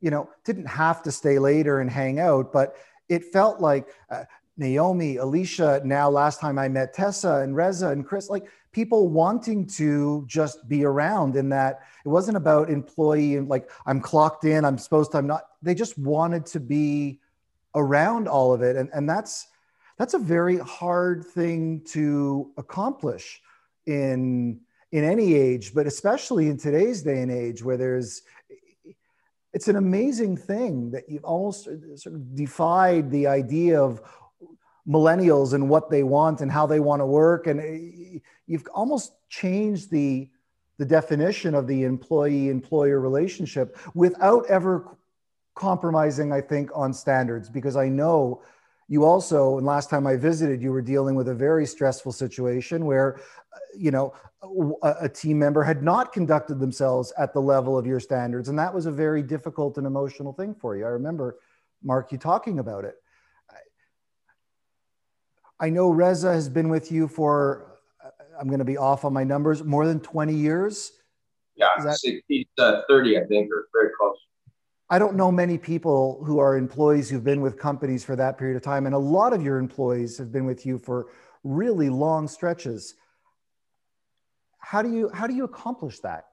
you 0.00 0.10
know, 0.10 0.28
didn't 0.44 0.66
have 0.66 1.02
to 1.02 1.12
stay 1.12 1.38
later 1.38 1.80
and 1.80 1.90
hang 1.90 2.20
out, 2.20 2.52
but 2.52 2.76
it 3.08 3.24
felt 3.24 3.60
like 3.60 3.88
uh, 4.10 4.24
Naomi, 4.56 5.16
Alicia, 5.16 5.80
now 5.84 6.10
last 6.10 6.40
time 6.40 6.58
I 6.58 6.68
met 6.68 6.94
Tessa 6.94 7.36
and 7.36 7.54
Reza 7.56 7.88
and 7.88 8.06
Chris, 8.06 8.28
like 8.28 8.48
people 8.72 9.08
wanting 9.08 9.66
to 9.66 10.24
just 10.26 10.68
be 10.68 10.84
around 10.84 11.36
in 11.36 11.48
that 11.48 11.80
it 12.04 12.08
wasn't 12.08 12.36
about 12.36 12.70
employee 12.70 13.36
and 13.36 13.48
like 13.48 13.70
I'm 13.86 14.00
clocked 14.00 14.44
in, 14.44 14.64
I'm 14.64 14.78
supposed 14.78 15.12
to, 15.12 15.18
I'm 15.18 15.26
not, 15.26 15.44
they 15.62 15.74
just 15.74 15.98
wanted 15.98 16.46
to 16.46 16.60
be 16.60 17.20
around 17.74 18.28
all 18.28 18.52
of 18.52 18.62
it. 18.62 18.76
And, 18.76 18.88
and 18.92 19.08
that's, 19.08 19.46
that's 19.98 20.14
a 20.14 20.18
very 20.18 20.58
hard 20.58 21.24
thing 21.24 21.82
to 21.88 22.50
accomplish 22.56 23.40
in, 23.86 24.60
in 24.92 25.04
any 25.04 25.34
age, 25.34 25.74
but 25.74 25.86
especially 25.86 26.48
in 26.48 26.56
today's 26.56 27.02
day 27.02 27.20
and 27.20 27.30
age 27.30 27.62
where 27.62 27.76
there's, 27.76 28.22
it's 29.52 29.68
an 29.68 29.76
amazing 29.76 30.36
thing 30.36 30.90
that 30.90 31.08
you've 31.08 31.24
almost 31.24 31.64
sort 31.64 32.14
of 32.14 32.34
defied 32.34 33.10
the 33.10 33.26
idea 33.26 33.82
of 33.82 34.00
millennials 34.88 35.52
and 35.52 35.68
what 35.68 35.90
they 35.90 36.02
want 36.02 36.40
and 36.40 36.50
how 36.50 36.66
they 36.66 36.80
want 36.80 37.00
to 37.00 37.06
work 37.06 37.46
and 37.46 37.60
uh, 37.60 38.20
you've 38.46 38.66
almost 38.72 39.12
changed 39.28 39.90
the 39.90 40.28
the 40.78 40.86
definition 40.86 41.54
of 41.54 41.66
the 41.66 41.84
employee 41.84 42.48
employer 42.48 43.00
relationship 43.00 43.76
without 43.94 44.46
ever 44.46 44.96
compromising 45.58 46.32
i 46.32 46.40
think 46.40 46.70
on 46.74 46.92
standards 46.92 47.48
because 47.50 47.76
i 47.76 47.88
know 47.88 48.40
you 48.88 49.04
also 49.04 49.58
and 49.58 49.66
last 49.66 49.90
time 49.90 50.06
i 50.06 50.16
visited 50.16 50.62
you 50.62 50.72
were 50.72 50.82
dealing 50.82 51.14
with 51.14 51.28
a 51.28 51.34
very 51.34 51.66
stressful 51.66 52.12
situation 52.12 52.86
where 52.86 53.20
you 53.76 53.90
know 53.90 54.14
a, 54.82 54.94
a, 55.02 55.08
team 55.08 55.38
member 55.38 55.62
had 55.62 55.82
not 55.82 56.12
conducted 56.12 56.60
themselves 56.60 57.12
at 57.18 57.32
the 57.32 57.40
level 57.40 57.76
of 57.76 57.86
your 57.86 58.00
standards 58.00 58.48
and 58.48 58.58
that 58.58 58.72
was 58.72 58.86
a 58.86 58.92
very 58.92 59.22
difficult 59.22 59.78
and 59.78 59.86
emotional 59.86 60.32
thing 60.32 60.54
for 60.54 60.76
you. 60.76 60.84
I 60.84 60.88
remember 60.88 61.38
mark 61.82 62.12
you 62.12 62.18
talking 62.18 62.58
about 62.58 62.84
it. 62.84 62.94
I 65.60 65.70
know 65.70 65.90
reza 65.90 66.32
has 66.32 66.48
been 66.48 66.68
with 66.68 66.92
you 66.92 67.08
for 67.08 67.78
i'm 68.40 68.46
going 68.46 68.60
to 68.60 68.64
be 68.64 68.76
off 68.76 69.04
on 69.04 69.12
my 69.12 69.24
numbers 69.24 69.64
more 69.64 69.86
than 69.86 70.00
20 70.00 70.32
years. 70.32 70.92
Yeah 71.56 71.68
that, 71.78 71.98
uh, 72.58 72.82
30 72.88 73.18
i 73.18 73.24
think 73.26 73.50
or 73.50 73.68
very 73.72 73.90
close 73.98 74.18
I 74.90 74.98
don't 74.98 75.16
know 75.16 75.30
many 75.30 75.58
people 75.58 76.22
who 76.24 76.38
are 76.38 76.56
employees 76.56 77.10
who've 77.10 77.24
been 77.24 77.42
with 77.42 77.58
companies 77.58 78.04
for 78.04 78.16
that 78.16 78.38
period 78.38 78.56
of 78.56 78.62
time. 78.62 78.86
And 78.86 78.94
a 78.94 78.98
lot 78.98 79.34
of 79.34 79.42
your 79.42 79.58
employees 79.58 80.16
have 80.16 80.32
been 80.32 80.46
with 80.46 80.64
you 80.64 80.78
for 80.78 81.08
really 81.44 81.90
long 81.90 82.26
stretches. 82.26 82.94
How 84.58 84.82
do 84.82 84.92
you 84.92 85.10
how 85.12 85.26
do 85.26 85.34
you 85.34 85.44
accomplish 85.44 86.00
that? 86.00 86.24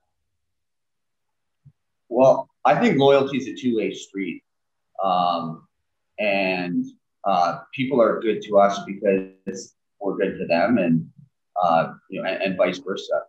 Well 2.09 2.49
i 2.65 2.73
think 2.79 2.97
loyalty 2.97 3.37
is 3.37 3.47
a 3.47 3.55
two-way 3.55 3.93
street. 3.93 4.43
Um, 5.03 5.67
and 6.17 6.85
uh, 7.25 7.59
people 7.73 8.01
are 8.01 8.21
good 8.21 8.41
to 8.43 8.57
us 8.57 8.79
because 8.85 9.75
we're 9.99 10.17
good 10.17 10.37
to 10.39 10.47
them 10.47 10.77
and 10.77 11.07
uh, 11.61 11.93
you 12.09 12.21
know 12.21 12.29
and, 12.29 12.41
and 12.41 12.57
vice 12.57 12.77
versa. 12.79 13.23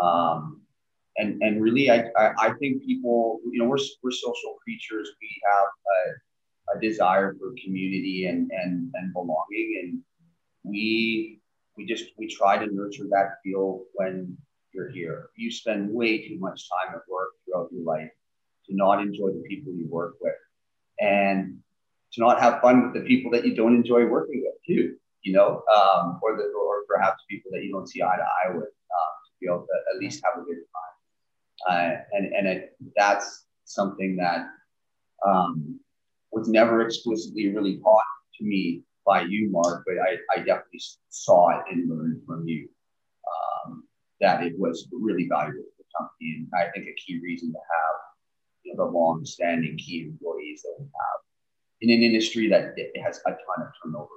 Um, 0.00 0.62
and 1.18 1.42
and 1.42 1.62
really 1.62 1.90
I, 1.90 2.08
I, 2.16 2.32
I 2.38 2.52
think 2.58 2.84
people 2.84 3.40
you 3.50 3.58
know 3.58 3.68
we're, 3.68 3.78
we're 4.02 4.10
social 4.10 4.56
creatures 4.62 5.10
we 5.20 5.30
have 5.52 5.68
a, 5.96 6.76
a 6.76 6.80
desire 6.80 7.34
for 7.38 7.54
community 7.62 8.26
and 8.26 8.50
and 8.50 8.90
and 8.94 9.12
belonging 9.12 9.80
and 9.82 10.00
we 10.64 11.40
we 11.76 11.86
just 11.86 12.06
we 12.18 12.26
try 12.26 12.58
to 12.58 12.72
nurture 12.72 13.06
that 13.10 13.36
feel 13.44 13.82
when 13.94 14.36
you're 14.72 14.90
here. 14.90 15.30
You 15.36 15.50
spend 15.50 15.90
way 15.92 16.26
too 16.26 16.38
much 16.38 16.68
time 16.68 16.94
at 16.94 17.02
work 17.08 17.30
throughout 17.44 17.68
your 17.72 17.84
life 17.84 18.10
to 18.66 18.76
not 18.76 19.00
enjoy 19.00 19.28
the 19.28 19.42
people 19.48 19.72
you 19.72 19.86
work 19.88 20.14
with 20.20 20.34
and 21.00 21.58
to 22.12 22.20
not 22.20 22.40
have 22.40 22.60
fun 22.60 22.84
with 22.84 22.94
the 22.94 23.06
people 23.08 23.30
that 23.32 23.46
you 23.46 23.54
don't 23.54 23.74
enjoy 23.74 24.06
working 24.06 24.42
with 24.44 24.54
too, 24.66 24.96
you 25.22 25.32
know, 25.32 25.62
um, 25.74 26.18
or 26.22 26.36
the, 26.36 26.44
or 26.44 26.84
perhaps 26.88 27.22
people 27.28 27.50
that 27.52 27.62
you 27.62 27.72
don't 27.72 27.88
see 27.88 28.02
eye 28.02 28.16
to 28.16 28.22
eye 28.22 28.50
with, 28.54 28.68
um, 28.68 29.14
to 29.26 29.32
be 29.40 29.46
able 29.46 29.60
to 29.60 29.94
at 29.94 30.00
least 30.00 30.22
have 30.24 30.34
a 30.34 30.44
good 30.44 30.54
time. 30.56 30.87
Uh, 31.68 31.94
and 32.12 32.32
and 32.34 32.46
it, 32.46 32.76
that's 32.96 33.46
something 33.64 34.16
that 34.16 34.46
um, 35.26 35.80
was 36.32 36.48
never 36.48 36.82
explicitly 36.82 37.48
really 37.54 37.78
taught 37.78 38.02
to 38.38 38.44
me 38.44 38.82
by 39.06 39.22
you, 39.22 39.50
Mark, 39.50 39.84
but 39.86 39.96
I, 39.98 40.38
I 40.38 40.44
definitely 40.44 40.82
saw 41.08 41.58
it 41.58 41.64
and 41.70 41.88
learned 41.88 42.20
from 42.26 42.46
you 42.46 42.68
that 44.20 44.42
it 44.42 44.58
was 44.58 44.88
really 44.92 45.28
valuable 45.28 45.62
to 45.62 45.70
the 45.78 45.84
company. 45.96 46.36
And 46.36 46.48
I 46.54 46.70
think 46.70 46.86
a 46.86 46.94
key 46.94 47.20
reason 47.22 47.52
to 47.52 47.58
have 47.58 47.96
you 48.64 48.74
know, 48.74 48.86
the 48.86 48.90
long-standing 48.90 49.78
key 49.78 50.02
employees 50.02 50.62
that 50.62 50.74
we 50.78 50.84
have 50.84 51.20
in 51.80 51.90
an 51.90 52.02
industry 52.02 52.48
that 52.48 52.74
has 53.04 53.20
a 53.26 53.30
ton 53.30 53.38
of 53.60 53.68
turnover. 53.82 54.08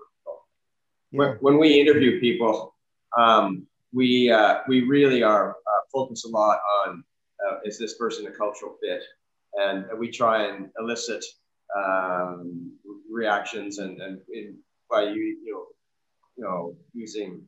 When, 1.12 1.38
when 1.41 1.57
we 1.57 1.79
interview 1.79 2.19
people, 2.19 2.74
um, 3.17 3.67
we 3.93 4.31
uh, 4.31 4.60
we 4.69 4.81
really 4.81 5.21
are 5.21 5.51
uh, 5.51 5.81
focused 5.91 6.25
a 6.25 6.29
lot 6.29 6.60
on 6.86 7.03
uh, 7.50 7.57
is 7.65 7.77
this 7.77 7.98
person 7.98 8.27
a 8.27 8.31
cultural 8.31 8.75
fit, 8.81 9.03
and 9.55 9.86
we 9.98 10.10
try 10.10 10.45
and 10.45 10.69
elicit 10.79 11.24
um, 11.75 12.71
reactions 13.10 13.79
and 13.79 14.01
and 14.01 14.19
in, 14.33 14.57
by 14.89 15.03
you 15.03 15.38
you 15.43 15.53
know 15.53 15.65
you 16.38 16.43
know 16.43 16.75
using 16.93 17.41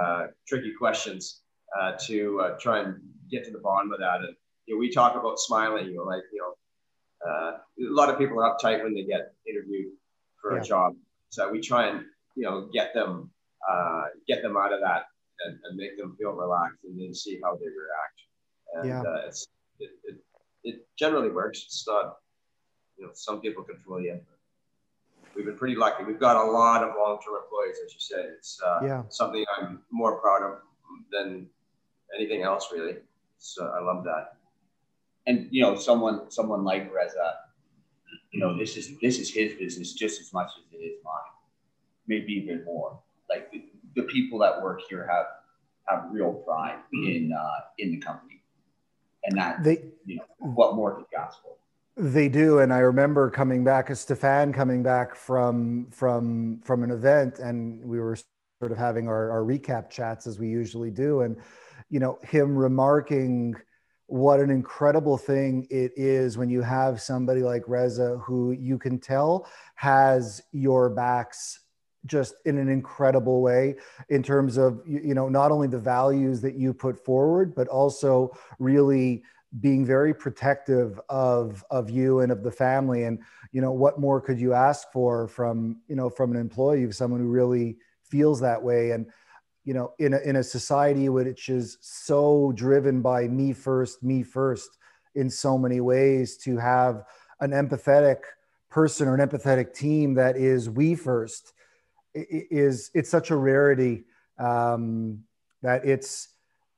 uh, 0.00 0.26
tricky 0.46 0.72
questions 0.72 1.42
uh, 1.78 1.92
to 2.06 2.40
uh, 2.40 2.58
try 2.58 2.80
and 2.80 2.96
get 3.30 3.44
to 3.44 3.50
the 3.50 3.58
bottom 3.58 3.92
of 3.92 4.00
that. 4.00 4.20
And 4.20 4.34
you 4.66 4.74
know, 4.74 4.78
we 4.78 4.90
talk 4.90 5.16
about 5.16 5.38
smiling. 5.38 5.86
You 5.86 5.96
know, 5.96 6.04
like 6.04 6.22
you 6.32 6.40
know, 6.40 7.30
uh, 7.30 7.50
a 7.52 7.94
lot 7.94 8.08
of 8.08 8.18
people 8.18 8.40
are 8.40 8.56
uptight 8.56 8.82
when 8.82 8.94
they 8.94 9.04
get 9.04 9.32
interviewed 9.48 9.92
for 10.40 10.54
yeah. 10.54 10.60
a 10.60 10.64
job, 10.64 10.94
so 11.30 11.50
we 11.50 11.60
try 11.60 11.88
and 11.88 12.04
you 12.36 12.44
know 12.44 12.68
get 12.72 12.94
them 12.94 13.30
uh, 13.70 14.02
get 14.26 14.42
them 14.42 14.56
out 14.56 14.72
of 14.72 14.80
that 14.80 15.04
and, 15.44 15.58
and, 15.64 15.76
make 15.76 15.96
them 15.98 16.14
feel 16.18 16.32
relaxed, 16.32 16.84
and 16.84 17.00
then 17.00 17.14
see 17.14 17.38
how 17.42 17.54
they 17.54 17.66
react. 17.66 18.18
And 18.74 18.88
yeah. 18.88 19.02
Uh, 19.02 19.22
it's 19.26 19.48
it, 19.78 19.90
it, 20.04 20.16
it 20.64 20.86
generally 20.96 21.30
works. 21.30 21.62
It's 21.66 21.86
not 21.86 22.16
you 22.96 23.06
know 23.06 23.12
some 23.14 23.40
people 23.40 23.62
control 23.62 23.98
fool 23.98 24.04
you. 24.04 24.20
We've 25.34 25.44
been 25.44 25.56
pretty 25.56 25.76
lucky. 25.76 26.04
We've 26.04 26.18
got 26.18 26.36
a 26.36 26.50
lot 26.50 26.82
of 26.82 26.96
long-term 26.98 27.34
employees, 27.44 27.76
as 27.86 27.94
you 27.94 28.00
said. 28.00 28.26
It's 28.36 28.60
uh, 28.66 28.80
yeah. 28.82 29.02
something 29.10 29.44
I'm 29.56 29.80
more 29.90 30.20
proud 30.20 30.42
of 30.42 30.58
than 31.12 31.46
anything 32.16 32.42
else 32.42 32.68
really. 32.72 32.96
So 33.38 33.68
I 33.68 33.80
love 33.80 34.04
that. 34.04 34.36
And 35.26 35.48
you 35.50 35.62
know, 35.62 35.76
someone 35.76 36.30
someone 36.30 36.64
like 36.64 36.92
Reza, 36.94 37.34
you 38.32 38.40
know, 38.40 38.56
this 38.56 38.76
is 38.76 38.98
this 39.00 39.18
is 39.18 39.32
his 39.32 39.54
business 39.54 39.92
just 39.92 40.20
as 40.20 40.32
much 40.32 40.50
as 40.58 40.78
it 40.78 40.82
is 40.82 40.98
mine, 41.04 41.32
maybe 42.06 42.32
even 42.32 42.64
more. 42.64 42.98
Like 43.28 43.50
the, 43.50 43.64
the 43.96 44.02
people 44.02 44.38
that 44.40 44.62
work 44.62 44.82
here 44.88 45.08
have 45.10 45.26
have 45.88 46.10
real 46.12 46.32
pride 46.32 46.78
in 46.92 47.32
uh, 47.32 47.60
in 47.78 47.90
the 47.92 47.98
company, 47.98 48.29
and 49.30 49.38
that 49.38 49.62
they, 49.62 49.84
you 50.04 50.16
know, 50.16 50.24
what 50.38 50.74
more 50.74 50.96
could 50.96 51.06
gospel? 51.12 51.56
They 51.96 52.28
do, 52.28 52.60
and 52.60 52.72
I 52.72 52.78
remember 52.78 53.30
coming 53.30 53.64
back 53.64 53.90
as 53.90 54.00
Stefan 54.00 54.52
coming 54.52 54.82
back 54.82 55.14
from 55.14 55.88
from 55.90 56.60
from 56.64 56.82
an 56.82 56.90
event, 56.90 57.38
and 57.38 57.82
we 57.84 58.00
were 58.00 58.16
sort 58.60 58.72
of 58.72 58.78
having 58.78 59.08
our, 59.08 59.30
our 59.30 59.42
recap 59.42 59.90
chats 59.90 60.26
as 60.26 60.38
we 60.38 60.48
usually 60.48 60.90
do, 60.90 61.22
and 61.22 61.36
you 61.88 61.98
know, 61.98 62.18
him 62.22 62.56
remarking 62.56 63.54
what 64.06 64.40
an 64.40 64.50
incredible 64.50 65.16
thing 65.16 65.66
it 65.70 65.92
is 65.94 66.36
when 66.36 66.50
you 66.50 66.62
have 66.62 67.00
somebody 67.00 67.42
like 67.42 67.62
Reza 67.68 68.18
who 68.18 68.50
you 68.52 68.76
can 68.76 68.98
tell 68.98 69.46
has 69.76 70.42
your 70.52 70.90
backs 70.90 71.59
just 72.06 72.34
in 72.46 72.56
an 72.58 72.68
incredible 72.68 73.42
way 73.42 73.76
in 74.08 74.22
terms 74.22 74.56
of 74.56 74.80
you 74.86 75.14
know 75.14 75.28
not 75.28 75.52
only 75.52 75.68
the 75.68 75.78
values 75.78 76.40
that 76.40 76.54
you 76.54 76.72
put 76.72 77.04
forward 77.04 77.54
but 77.54 77.68
also 77.68 78.30
really 78.58 79.22
being 79.58 79.84
very 79.84 80.14
protective 80.14 81.00
of 81.08 81.64
of 81.70 81.90
you 81.90 82.20
and 82.20 82.30
of 82.30 82.42
the 82.42 82.52
family. 82.52 83.04
And 83.04 83.18
you 83.52 83.60
know 83.60 83.72
what 83.72 83.98
more 83.98 84.20
could 84.20 84.38
you 84.38 84.52
ask 84.52 84.92
for 84.92 85.26
from 85.26 85.80
you 85.88 85.96
know 85.96 86.08
from 86.08 86.30
an 86.30 86.36
employee 86.36 86.84
of 86.84 86.94
someone 86.94 87.20
who 87.20 87.28
really 87.28 87.78
feels 88.04 88.40
that 88.40 88.62
way? 88.62 88.92
And 88.92 89.06
you 89.64 89.74
know 89.74 89.92
in 89.98 90.14
a, 90.14 90.18
in 90.18 90.36
a 90.36 90.44
society 90.44 91.08
which 91.08 91.48
is 91.48 91.78
so 91.80 92.52
driven 92.54 93.02
by 93.02 93.26
me 93.26 93.52
first 93.52 94.02
me 94.02 94.22
first 94.22 94.78
in 95.16 95.28
so 95.28 95.58
many 95.58 95.80
ways 95.80 96.36
to 96.36 96.56
have 96.56 97.02
an 97.40 97.50
empathetic 97.50 98.18
person 98.70 99.08
or 99.08 99.16
an 99.16 99.28
empathetic 99.28 99.74
team 99.74 100.14
that 100.14 100.36
is 100.36 100.70
we 100.70 100.94
first 100.94 101.52
is 102.14 102.90
it's 102.94 103.10
such 103.10 103.30
a 103.30 103.36
rarity 103.36 104.04
um, 104.38 105.22
that 105.62 105.84
it's 105.84 106.28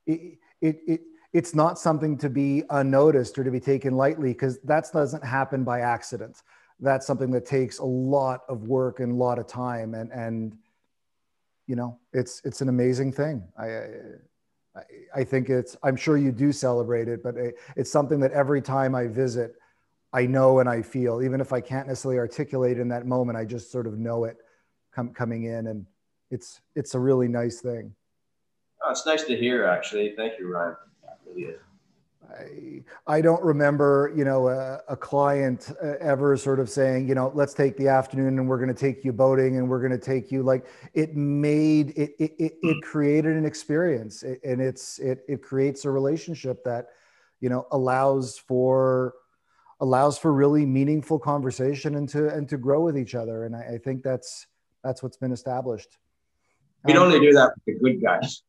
it, 0.06 0.38
it, 0.60 0.80
it 0.86 1.00
it's 1.32 1.54
not 1.54 1.78
something 1.78 2.18
to 2.18 2.28
be 2.28 2.62
unnoticed 2.70 3.38
or 3.38 3.44
to 3.44 3.50
be 3.50 3.60
taken 3.60 3.96
lightly 3.96 4.32
because 4.32 4.58
that 4.60 4.86
doesn't 4.92 5.24
happen 5.24 5.64
by 5.64 5.80
accident 5.80 6.42
that's 6.80 7.06
something 7.06 7.30
that 7.30 7.46
takes 7.46 7.78
a 7.78 7.84
lot 7.84 8.40
of 8.48 8.64
work 8.64 9.00
and 9.00 9.12
a 9.12 9.14
lot 9.14 9.38
of 9.38 9.46
time 9.46 9.94
and 9.94 10.10
and 10.12 10.56
you 11.66 11.76
know, 11.76 11.98
it's 12.12 12.42
it's 12.44 12.60
an 12.60 12.68
amazing 12.68 13.12
thing. 13.12 13.42
I, 13.56 13.66
I, 14.76 14.82
I 15.14 15.24
think 15.24 15.48
it's. 15.48 15.76
I'm 15.82 15.96
sure 15.96 16.16
you 16.16 16.32
do 16.32 16.52
celebrate 16.52 17.08
it, 17.08 17.22
but 17.22 17.34
it's 17.76 17.90
something 17.90 18.20
that 18.20 18.32
every 18.32 18.60
time 18.60 18.94
I 18.94 19.06
visit, 19.06 19.54
I 20.12 20.26
know 20.26 20.58
and 20.58 20.68
I 20.68 20.82
feel. 20.82 21.22
Even 21.22 21.40
if 21.40 21.52
I 21.52 21.60
can't 21.60 21.88
necessarily 21.88 22.18
articulate 22.18 22.78
in 22.78 22.88
that 22.88 23.06
moment, 23.06 23.38
I 23.38 23.44
just 23.44 23.70
sort 23.70 23.86
of 23.86 23.98
know 23.98 24.24
it 24.24 24.36
com- 24.94 25.12
coming 25.12 25.44
in, 25.44 25.66
and 25.66 25.86
it's 26.30 26.60
it's 26.74 26.94
a 26.94 27.00
really 27.00 27.28
nice 27.28 27.60
thing. 27.60 27.94
Oh, 28.84 28.90
it's 28.90 29.06
nice 29.06 29.24
to 29.24 29.36
hear. 29.36 29.64
Actually, 29.64 30.14
thank 30.16 30.38
you, 30.38 30.52
Ryan. 30.52 30.76
Really 31.26 31.42
is. 31.42 31.60
I, 32.32 32.82
I 33.06 33.20
don't 33.20 33.42
remember, 33.42 34.12
you 34.16 34.24
know, 34.24 34.48
a, 34.48 34.80
a, 34.88 34.96
client 34.96 35.72
uh, 35.82 35.94
ever 36.00 36.36
sort 36.36 36.60
of 36.60 36.70
saying, 36.70 37.08
you 37.08 37.14
know, 37.14 37.30
let's 37.34 37.52
take 37.52 37.76
the 37.76 37.88
afternoon 37.88 38.38
and 38.38 38.48
we're 38.48 38.58
going 38.58 38.74
to 38.74 38.80
take 38.80 39.04
you 39.04 39.12
boating 39.12 39.58
and 39.58 39.68
we're 39.68 39.80
going 39.80 39.92
to 39.92 39.98
take 39.98 40.32
you 40.32 40.42
like 40.42 40.66
it 40.94 41.14
made 41.16 41.90
it, 41.90 42.14
it, 42.18 42.32
it, 42.38 42.52
it 42.62 42.82
created 42.82 43.36
an 43.36 43.44
experience 43.44 44.22
and 44.22 44.60
it's, 44.60 44.98
it, 45.00 45.24
it 45.28 45.42
creates 45.42 45.84
a 45.84 45.90
relationship 45.90 46.64
that, 46.64 46.88
you 47.40 47.48
know, 47.48 47.66
allows 47.72 48.38
for, 48.38 49.14
allows 49.80 50.16
for 50.16 50.32
really 50.32 50.64
meaningful 50.64 51.18
conversation 51.18 51.96
and 51.96 52.08
to, 52.08 52.28
and 52.28 52.48
to 52.48 52.56
grow 52.56 52.82
with 52.82 52.96
each 52.96 53.14
other. 53.14 53.44
And 53.44 53.54
I, 53.54 53.74
I 53.74 53.78
think 53.78 54.02
that's, 54.02 54.46
that's 54.82 55.02
what's 55.02 55.16
been 55.16 55.32
established. 55.32 55.98
We 56.84 56.94
um, 56.94 57.04
only 57.04 57.20
do 57.20 57.32
that 57.32 57.52
with 57.54 57.64
the 57.64 57.84
good 57.84 58.02
guys. 58.02 58.42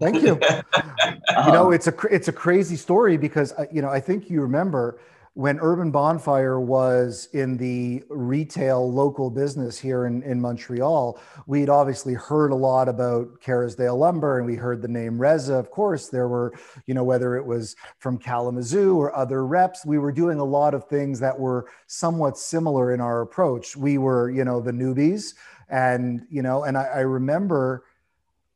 Thank 0.00 0.22
you. 0.22 0.40
you 1.46 1.52
know, 1.52 1.70
it's 1.70 1.86
a 1.86 1.94
it's 2.10 2.28
a 2.28 2.32
crazy 2.32 2.76
story 2.76 3.16
because 3.16 3.52
uh, 3.52 3.66
you 3.70 3.82
know 3.82 3.88
I 3.88 4.00
think 4.00 4.30
you 4.30 4.40
remember 4.40 4.98
when 5.36 5.58
Urban 5.60 5.90
Bonfire 5.90 6.58
was 6.58 7.28
in 7.34 7.58
the 7.58 8.02
retail 8.08 8.90
local 8.90 9.28
business 9.28 9.78
here 9.78 10.06
in, 10.06 10.22
in 10.22 10.40
Montreal, 10.40 11.20
we'd 11.46 11.68
obviously 11.68 12.14
heard 12.14 12.52
a 12.52 12.54
lot 12.54 12.88
about 12.88 13.38
Kerrisdale 13.42 13.98
Lumber 13.98 14.38
and 14.38 14.46
we 14.46 14.54
heard 14.54 14.80
the 14.80 14.88
name 14.88 15.20
Reza. 15.20 15.52
Of 15.52 15.70
course, 15.70 16.08
there 16.08 16.26
were, 16.26 16.54
you 16.86 16.94
know, 16.94 17.04
whether 17.04 17.36
it 17.36 17.44
was 17.44 17.76
from 17.98 18.16
Kalamazoo 18.16 18.96
or 18.96 19.14
other 19.14 19.44
reps, 19.44 19.84
we 19.84 19.98
were 19.98 20.10
doing 20.10 20.38
a 20.38 20.44
lot 20.44 20.72
of 20.72 20.88
things 20.88 21.20
that 21.20 21.38
were 21.38 21.68
somewhat 21.86 22.38
similar 22.38 22.94
in 22.94 23.02
our 23.02 23.20
approach. 23.20 23.76
We 23.76 23.98
were, 23.98 24.30
you 24.30 24.42
know, 24.42 24.62
the 24.62 24.72
newbies. 24.72 25.34
And, 25.68 26.22
you 26.30 26.40
know, 26.40 26.64
and 26.64 26.78
I, 26.78 26.84
I 26.84 27.00
remember 27.00 27.84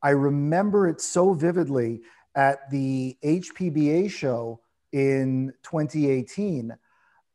I 0.01 0.09
remember 0.09 0.87
it 0.87 0.99
so 0.99 1.35
vividly 1.35 2.01
at 2.33 2.71
the 2.71 3.17
HPBA 3.23 4.09
show 4.09 4.61
in 4.91 5.53
2018. 5.63 6.75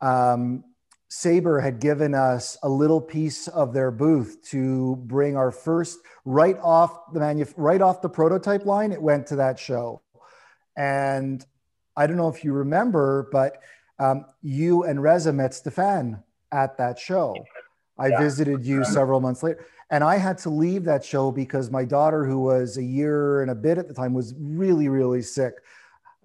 Um, 0.01 0.65
Sabre 1.09 1.61
had 1.61 1.81
given 1.81 2.15
us 2.15 2.59
a 2.63 2.69
little 2.69 3.01
piece 3.01 3.49
of 3.49 3.73
their 3.73 3.91
booth 3.91 4.43
to 4.51 4.97
bring 5.05 5.37
our 5.37 5.51
first 5.51 6.01
right 6.25 6.59
off 6.63 7.13
the 7.13 7.21
manu- 7.21 7.47
right 7.57 7.81
off 7.81 8.03
the 8.03 8.09
prototype 8.09 8.67
line. 8.67 8.93
It 8.93 9.01
went 9.01 9.27
to 9.29 9.37
that 9.37 9.59
show, 9.59 10.03
and 10.77 11.45
I 11.97 12.07
don't 12.07 12.17
know 12.17 12.29
if 12.29 12.45
you 12.45 12.53
remember, 12.53 13.29
but 13.31 13.63
um, 13.99 14.27
you 14.43 14.83
and 14.83 15.03
Reza 15.03 15.33
met 15.33 15.55
Stefan 15.55 16.23
at 16.53 16.77
that 16.79 16.99
show. 16.99 17.37
I 17.99 18.09
yeah. 18.09 18.21
visited 18.21 18.67
you 18.67 18.85
several 18.85 19.21
months 19.21 19.43
later. 19.43 19.65
And 19.91 20.03
I 20.03 20.17
had 20.17 20.37
to 20.39 20.51
leave 20.51 20.85
that 20.85 21.05
show 21.05 21.31
because 21.31 21.71
my 21.71 21.85
daughter, 21.85 22.25
who 22.25 22.41
was 22.41 22.77
a 22.77 22.83
year 22.83 23.43
and 23.43 23.51
a 23.51 23.55
bit 23.55 23.79
at 23.79 23.89
the 23.89 23.95
time, 23.95 24.13
was 24.15 24.35
really, 24.39 24.89
really 24.89 25.23
sick. 25.23 25.55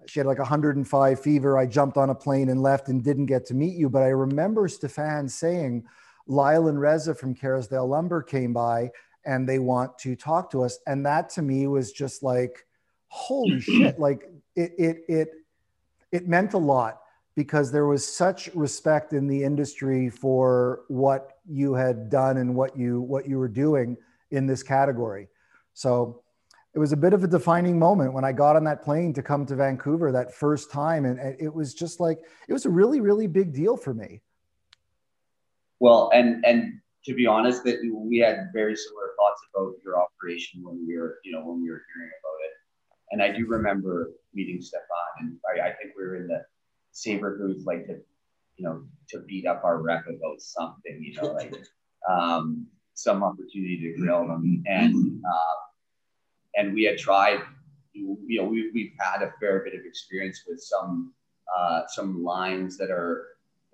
She 0.06 0.20
had 0.20 0.26
like 0.26 0.38
105 0.38 1.20
fever. 1.20 1.58
I 1.58 1.66
jumped 1.66 1.96
on 1.96 2.10
a 2.10 2.14
plane 2.14 2.48
and 2.48 2.62
left 2.62 2.88
and 2.88 3.02
didn't 3.02 3.26
get 3.26 3.46
to 3.46 3.54
meet 3.54 3.76
you. 3.76 3.88
But 3.88 4.02
I 4.02 4.08
remember 4.08 4.68
Stefan 4.68 5.28
saying, 5.28 5.84
Lyle 6.26 6.68
and 6.68 6.80
Reza 6.80 7.14
from 7.14 7.34
Kerrisdale 7.34 7.88
Lumber 7.88 8.22
came 8.22 8.52
by 8.52 8.90
and 9.24 9.48
they 9.48 9.58
want 9.58 9.98
to 9.98 10.16
talk 10.16 10.50
to 10.52 10.62
us. 10.62 10.78
And 10.86 11.04
that 11.06 11.30
to 11.30 11.42
me 11.42 11.66
was 11.66 11.92
just 11.92 12.22
like, 12.22 12.66
holy 13.08 13.60
shit. 13.60 13.98
Like 13.98 14.28
it, 14.56 14.72
it, 14.78 15.04
it, 15.08 15.28
it 16.10 16.28
meant 16.28 16.54
a 16.54 16.58
lot 16.58 17.00
because 17.34 17.72
there 17.72 17.86
was 17.86 18.06
such 18.06 18.48
respect 18.54 19.12
in 19.12 19.26
the 19.26 19.42
industry 19.42 20.10
for 20.10 20.82
what 20.88 21.38
you 21.48 21.74
had 21.74 22.10
done 22.10 22.36
and 22.36 22.54
what 22.54 22.76
you 22.76 23.00
what 23.00 23.26
you 23.26 23.38
were 23.38 23.48
doing 23.48 23.96
in 24.30 24.46
this 24.46 24.62
category. 24.62 25.28
So 25.72 26.21
it 26.74 26.78
was 26.78 26.92
a 26.92 26.96
bit 26.96 27.12
of 27.12 27.22
a 27.22 27.26
defining 27.26 27.78
moment 27.78 28.14
when 28.14 28.24
I 28.24 28.32
got 28.32 28.56
on 28.56 28.64
that 28.64 28.82
plane 28.82 29.12
to 29.14 29.22
come 29.22 29.44
to 29.46 29.56
Vancouver 29.56 30.10
that 30.12 30.34
first 30.34 30.70
time, 30.70 31.04
and 31.04 31.18
it 31.38 31.52
was 31.52 31.74
just 31.74 32.00
like 32.00 32.18
it 32.48 32.52
was 32.52 32.64
a 32.64 32.70
really 32.70 33.00
really 33.00 33.26
big 33.26 33.52
deal 33.52 33.76
for 33.76 33.92
me. 33.92 34.22
Well, 35.80 36.10
and 36.14 36.44
and 36.44 36.80
to 37.04 37.14
be 37.14 37.26
honest, 37.26 37.64
that 37.64 37.78
we 37.92 38.18
had 38.18 38.48
very 38.54 38.76
similar 38.76 39.08
thoughts 39.18 39.42
about 39.54 39.74
your 39.84 40.00
operation 40.00 40.62
when 40.64 40.86
we 40.86 40.96
were 40.96 41.18
you 41.24 41.32
know 41.32 41.44
when 41.44 41.62
we 41.62 41.70
were 41.70 41.82
hearing 41.94 42.10
about 42.20 42.38
it, 42.46 42.52
and 43.12 43.22
I 43.22 43.36
do 43.36 43.46
remember 43.46 44.12
meeting 44.32 44.60
Stefan, 44.62 44.86
and 45.20 45.36
I, 45.54 45.68
I 45.68 45.72
think 45.74 45.92
we 45.96 46.04
were 46.04 46.16
in 46.16 46.26
the 46.26 46.42
Sabre 46.92 47.36
who's 47.38 47.64
like 47.64 47.86
to, 47.86 47.98
you 48.56 48.64
know, 48.64 48.84
to 49.10 49.20
beat 49.20 49.46
up 49.46 49.62
our 49.64 49.82
rep 49.82 50.04
about 50.06 50.40
something, 50.40 51.02
you 51.02 51.20
know, 51.20 51.32
like 51.32 51.54
um, 52.10 52.66
some 52.94 53.22
opportunity 53.22 53.78
to 53.80 54.00
grill 54.00 54.26
them. 54.26 54.62
And 54.66 55.20
uh, 55.24 55.54
and 56.56 56.74
we 56.74 56.84
had 56.84 56.98
tried, 56.98 57.40
you 57.94 58.18
know, 58.28 58.44
we, 58.44 58.70
we've 58.72 58.92
had 58.98 59.22
a 59.22 59.32
fair 59.40 59.60
bit 59.60 59.74
of 59.74 59.84
experience 59.84 60.42
with 60.46 60.60
some 60.60 61.12
uh, 61.54 61.82
some 61.88 62.22
lines 62.22 62.78
that 62.78 62.90
are, 62.90 63.26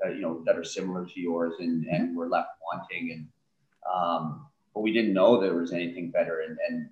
uh, 0.04 0.10
you 0.10 0.20
know, 0.20 0.42
that 0.44 0.56
are 0.56 0.64
similar 0.64 1.06
to 1.06 1.20
yours, 1.20 1.54
and 1.60 1.86
and 1.86 2.16
we're 2.16 2.28
left 2.28 2.48
wanting, 2.72 3.12
and 3.12 3.28
um, 3.92 4.46
but 4.74 4.80
we 4.80 4.92
didn't 4.92 5.12
know 5.12 5.40
there 5.40 5.54
was 5.54 5.72
anything 5.72 6.10
better, 6.10 6.40
and 6.40 6.58
and 6.68 6.88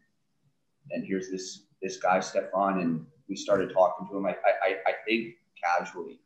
and 0.93 1.05
here's 1.07 1.31
this 1.31 1.63
this 1.83 1.97
guy 1.99 2.21
Stefan, 2.21 2.81
and 2.81 3.07
we 3.29 3.37
started 3.37 3.73
talking 3.73 4.07
to 4.09 4.17
him. 4.17 4.27
I 4.27 4.37
I, 4.63 4.77
I 4.87 4.93
think 5.07 5.35
casually. 5.63 6.21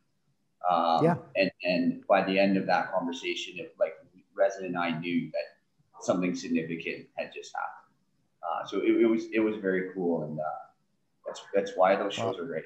Um, 0.69 1.03
yeah. 1.03 1.15
And 1.35 1.51
and 1.63 2.07
by 2.07 2.23
the 2.23 2.37
end 2.37 2.57
of 2.57 2.67
that 2.67 2.91
conversation, 2.91 3.55
it 3.57 3.75
like 3.79 3.93
resident 4.35 4.75
and 4.75 4.77
I 4.77 4.97
knew 4.99 5.29
that 5.31 6.03
something 6.03 6.35
significant 6.35 7.07
had 7.15 7.31
just 7.33 7.51
happened. 7.55 7.80
Uh, 8.43 8.65
so 8.65 8.77
it, 8.77 9.01
it, 9.01 9.05
was 9.05 9.25
it 9.33 9.39
was 9.39 9.55
very 9.57 9.89
cool, 9.93 10.23
and 10.23 10.39
uh, 10.39 10.43
that's 11.25 11.41
that's 11.53 11.71
why 11.75 11.95
those 11.95 12.13
shows 12.13 12.37
are 12.39 12.45
great. 12.45 12.65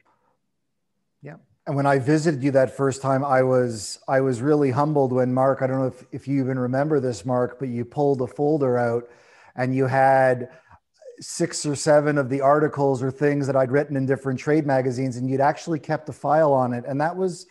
Yeah. 1.22 1.36
And 1.68 1.76
when 1.76 1.88
I 1.88 1.98
visited 1.98 2.44
you 2.44 2.52
that 2.52 2.78
first 2.78 3.02
time, 3.02 3.26
I 3.26 3.42
was 3.42 4.00
I 4.08 4.22
was 4.22 4.42
really 4.42 4.72
humbled 4.72 5.12
when 5.12 5.34
Mark. 5.34 5.62
I 5.62 5.68
don't 5.68 5.80
know 5.80 5.88
if, 5.88 6.06
if 6.12 6.28
you 6.28 6.40
even 6.42 6.60
remember 6.60 7.00
this, 7.00 7.26
Mark, 7.26 7.60
but 7.60 7.70
you 7.70 7.84
pulled 7.84 8.22
a 8.22 8.28
folder 8.28 8.78
out, 8.78 9.10
and 9.56 9.76
you 9.76 9.86
had 9.88 10.50
six 11.20 11.66
or 11.66 11.76
seven 11.76 12.18
of 12.18 12.30
the 12.30 12.42
articles 12.42 13.02
or 13.02 13.12
things 13.12 13.48
that 13.48 13.56
I'd 13.56 13.72
written 13.72 13.96
in 13.96 14.06
different 14.06 14.40
trade 14.40 14.66
magazines, 14.66 15.18
and 15.18 15.30
you'd 15.30 15.42
actually 15.42 15.80
kept 15.80 16.10
a 16.10 16.14
file 16.14 16.54
on 16.54 16.74
it. 16.74 16.84
And 16.88 17.00
that 17.02 17.16
was, 17.16 17.48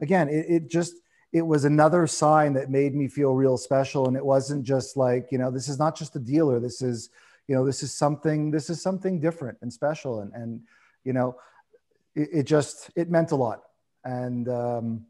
again, 0.00 0.28
it, 0.28 0.46
it, 0.48 0.70
just, 0.70 0.94
it 1.32 1.42
was 1.42 1.64
another 1.64 2.06
sign 2.06 2.52
that 2.54 2.70
made 2.70 2.94
me 2.94 3.08
feel 3.08 3.34
real 3.34 3.56
special. 3.56 4.08
And 4.08 4.16
it 4.16 4.24
wasn't 4.24 4.64
just 4.64 4.96
like, 4.96 5.28
you 5.30 5.38
know, 5.38 5.50
this 5.50 5.68
is 5.68 5.78
not 5.78 5.96
just 5.96 6.16
a 6.16 6.18
dealer. 6.20 6.60
This 6.60 6.82
is, 6.82 7.10
you 7.48 7.54
know, 7.54 7.64
this 7.64 7.82
is 7.82 7.92
something, 7.92 8.50
this 8.50 8.70
is 8.70 8.82
something 8.82 9.20
different 9.20 9.58
and 9.62 9.72
special. 9.72 10.20
And, 10.20 10.32
and 10.32 10.60
you 11.04 11.12
know, 11.12 11.36
it, 12.14 12.28
it 12.32 12.42
just, 12.44 12.90
it 12.96 13.10
meant 13.10 13.32
a 13.32 13.36
lot. 13.36 13.62
And 14.04 14.48
um, 14.48 15.06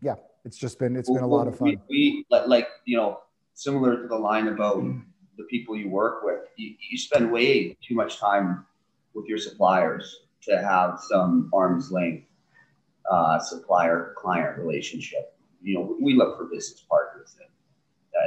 yeah, 0.00 0.16
it's 0.44 0.56
just 0.56 0.78
been, 0.78 0.96
it's 0.96 1.10
been 1.10 1.22
a 1.22 1.26
lot 1.26 1.48
of 1.48 1.58
fun. 1.58 1.80
We, 1.88 2.24
we 2.30 2.46
like, 2.46 2.68
you 2.84 2.96
know, 2.96 3.20
similar 3.54 4.02
to 4.02 4.08
the 4.08 4.16
line 4.16 4.48
about, 4.48 4.82
the 5.36 5.42
people 5.50 5.76
you 5.76 5.88
work 5.88 6.22
with. 6.22 6.42
You, 6.56 6.74
you 6.90 6.96
spend 6.96 7.32
way 7.32 7.76
too 7.82 7.96
much 7.96 8.20
time 8.20 8.64
with 9.14 9.26
your 9.26 9.36
suppliers 9.38 10.20
to 10.42 10.62
have 10.62 11.00
some 11.00 11.50
arm's 11.52 11.90
length 11.90 12.28
uh, 13.10 13.40
supplier 13.40 14.14
client 14.16 14.56
relationship. 14.58 15.36
You 15.60 15.74
know, 15.74 15.96
we 16.00 16.14
look 16.14 16.38
for 16.38 16.44
business 16.44 16.84
partners, 16.88 17.34
and, 17.40 17.48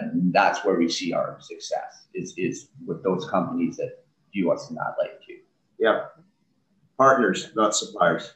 and 0.01 0.33
that's 0.33 0.63
where 0.65 0.75
we 0.75 0.89
see 0.89 1.13
our 1.13 1.37
success 1.39 2.07
is 2.13 2.33
is 2.37 2.69
with 2.85 3.03
those 3.03 3.29
companies 3.29 3.77
that 3.77 4.03
view 4.33 4.51
us 4.51 4.69
in 4.69 4.75
that 4.75 4.95
light 4.99 5.21
too. 5.25 5.37
Yeah, 5.79 6.05
partners, 6.97 7.49
not 7.55 7.75
suppliers. 7.75 8.33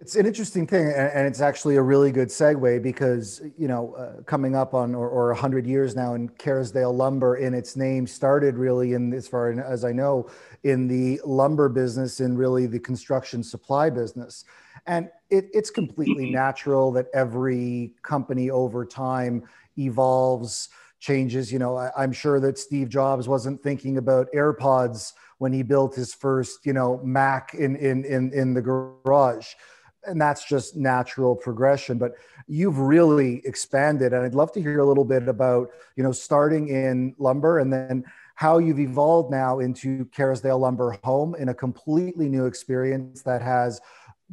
It's 0.00 0.16
an 0.16 0.26
interesting 0.26 0.66
thing, 0.66 0.88
and 0.88 1.26
it's 1.26 1.40
actually 1.40 1.76
a 1.76 1.82
really 1.82 2.12
good 2.12 2.28
segue 2.28 2.82
because 2.82 3.40
you 3.56 3.68
know, 3.68 3.94
uh, 3.94 4.22
coming 4.24 4.54
up 4.54 4.74
on 4.74 4.94
or, 4.94 5.08
or 5.08 5.28
100 5.28 5.66
years 5.66 5.96
now, 5.96 6.12
and 6.12 6.36
Kerrisdale 6.36 6.94
Lumber, 6.94 7.36
in 7.36 7.54
its 7.54 7.74
name, 7.74 8.06
started 8.06 8.58
really 8.58 8.92
in 8.92 9.14
as 9.14 9.26
far 9.26 9.50
as 9.50 9.82
I 9.82 9.92
know, 9.92 10.28
in 10.62 10.88
the 10.88 11.22
lumber 11.24 11.70
business, 11.70 12.20
in 12.20 12.36
really 12.36 12.66
the 12.66 12.78
construction 12.78 13.42
supply 13.42 13.88
business, 13.88 14.44
and 14.86 15.08
it, 15.34 15.48
it's 15.52 15.70
completely 15.70 16.26
mm-hmm. 16.26 16.34
natural 16.34 16.92
that 16.92 17.06
every 17.14 17.92
company 18.02 18.50
over 18.50 18.84
time 18.84 19.42
evolves, 19.76 20.68
changes. 21.00 21.52
You 21.52 21.58
know, 21.58 21.76
I, 21.76 21.90
I'm 21.96 22.12
sure 22.12 22.40
that 22.40 22.58
Steve 22.58 22.88
Jobs 22.88 23.28
wasn't 23.28 23.62
thinking 23.62 23.98
about 23.98 24.28
AirPods 24.34 25.12
when 25.38 25.52
he 25.52 25.62
built 25.62 25.94
his 25.94 26.14
first, 26.14 26.64
you 26.64 26.72
know, 26.72 27.00
Mac 27.02 27.54
in 27.54 27.76
in 27.76 28.04
in 28.04 28.32
in 28.32 28.54
the 28.54 28.62
garage 28.62 29.48
and 30.06 30.20
that's 30.20 30.44
just 30.44 30.76
natural 30.76 31.34
progression 31.34 31.96
but 31.96 32.12
you've 32.46 32.78
really 32.78 33.40
expanded 33.46 34.12
and 34.12 34.22
i'd 34.22 34.34
love 34.34 34.52
to 34.52 34.60
hear 34.60 34.80
a 34.80 34.84
little 34.84 35.04
bit 35.04 35.28
about 35.28 35.70
you 35.96 36.02
know 36.02 36.12
starting 36.12 36.68
in 36.68 37.14
lumber 37.18 37.58
and 37.58 37.72
then 37.72 38.04
how 38.34 38.58
you've 38.58 38.80
evolved 38.80 39.30
now 39.30 39.60
into 39.60 40.04
Kerrisdale 40.06 40.58
Lumber 40.58 40.98
Home 41.04 41.34
in 41.36 41.50
a 41.50 41.54
completely 41.54 42.28
new 42.28 42.46
experience 42.46 43.22
that 43.22 43.40
has 43.40 43.80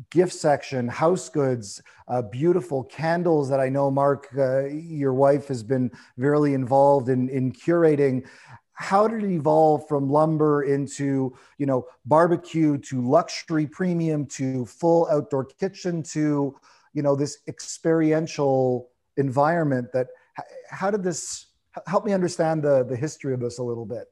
gift 0.09 0.33
section, 0.33 0.87
house 0.87 1.29
goods, 1.29 1.81
uh, 2.07 2.21
beautiful 2.21 2.83
candles 2.83 3.49
that 3.49 3.59
I 3.59 3.69
know, 3.69 3.91
Mark, 3.91 4.27
uh, 4.37 4.65
your 4.65 5.13
wife 5.13 5.47
has 5.47 5.63
been 5.63 5.91
very 6.17 6.53
involved 6.53 7.09
in, 7.09 7.29
in 7.29 7.51
curating. 7.51 8.25
How 8.73 9.07
did 9.07 9.23
it 9.23 9.31
evolve 9.31 9.87
from 9.87 10.09
lumber 10.09 10.63
into 10.63 11.35
you 11.57 11.65
know 11.65 11.85
barbecue 12.05 12.77
to 12.79 13.01
luxury 13.07 13.67
premium 13.67 14.25
to 14.27 14.65
full 14.65 15.07
outdoor 15.11 15.45
kitchen 15.45 16.01
to 16.03 16.55
you 16.93 17.03
know 17.03 17.15
this 17.15 17.39
experiential 17.47 18.89
environment 19.17 19.91
that 19.93 20.07
how 20.69 20.89
did 20.89 21.03
this 21.03 21.47
help 21.85 22.05
me 22.05 22.13
understand 22.13 22.63
the 22.63 22.83
the 22.83 22.95
history 22.95 23.35
of 23.35 23.39
this 23.39 23.59
a 23.59 23.63
little 23.63 23.85
bit? 23.85 24.05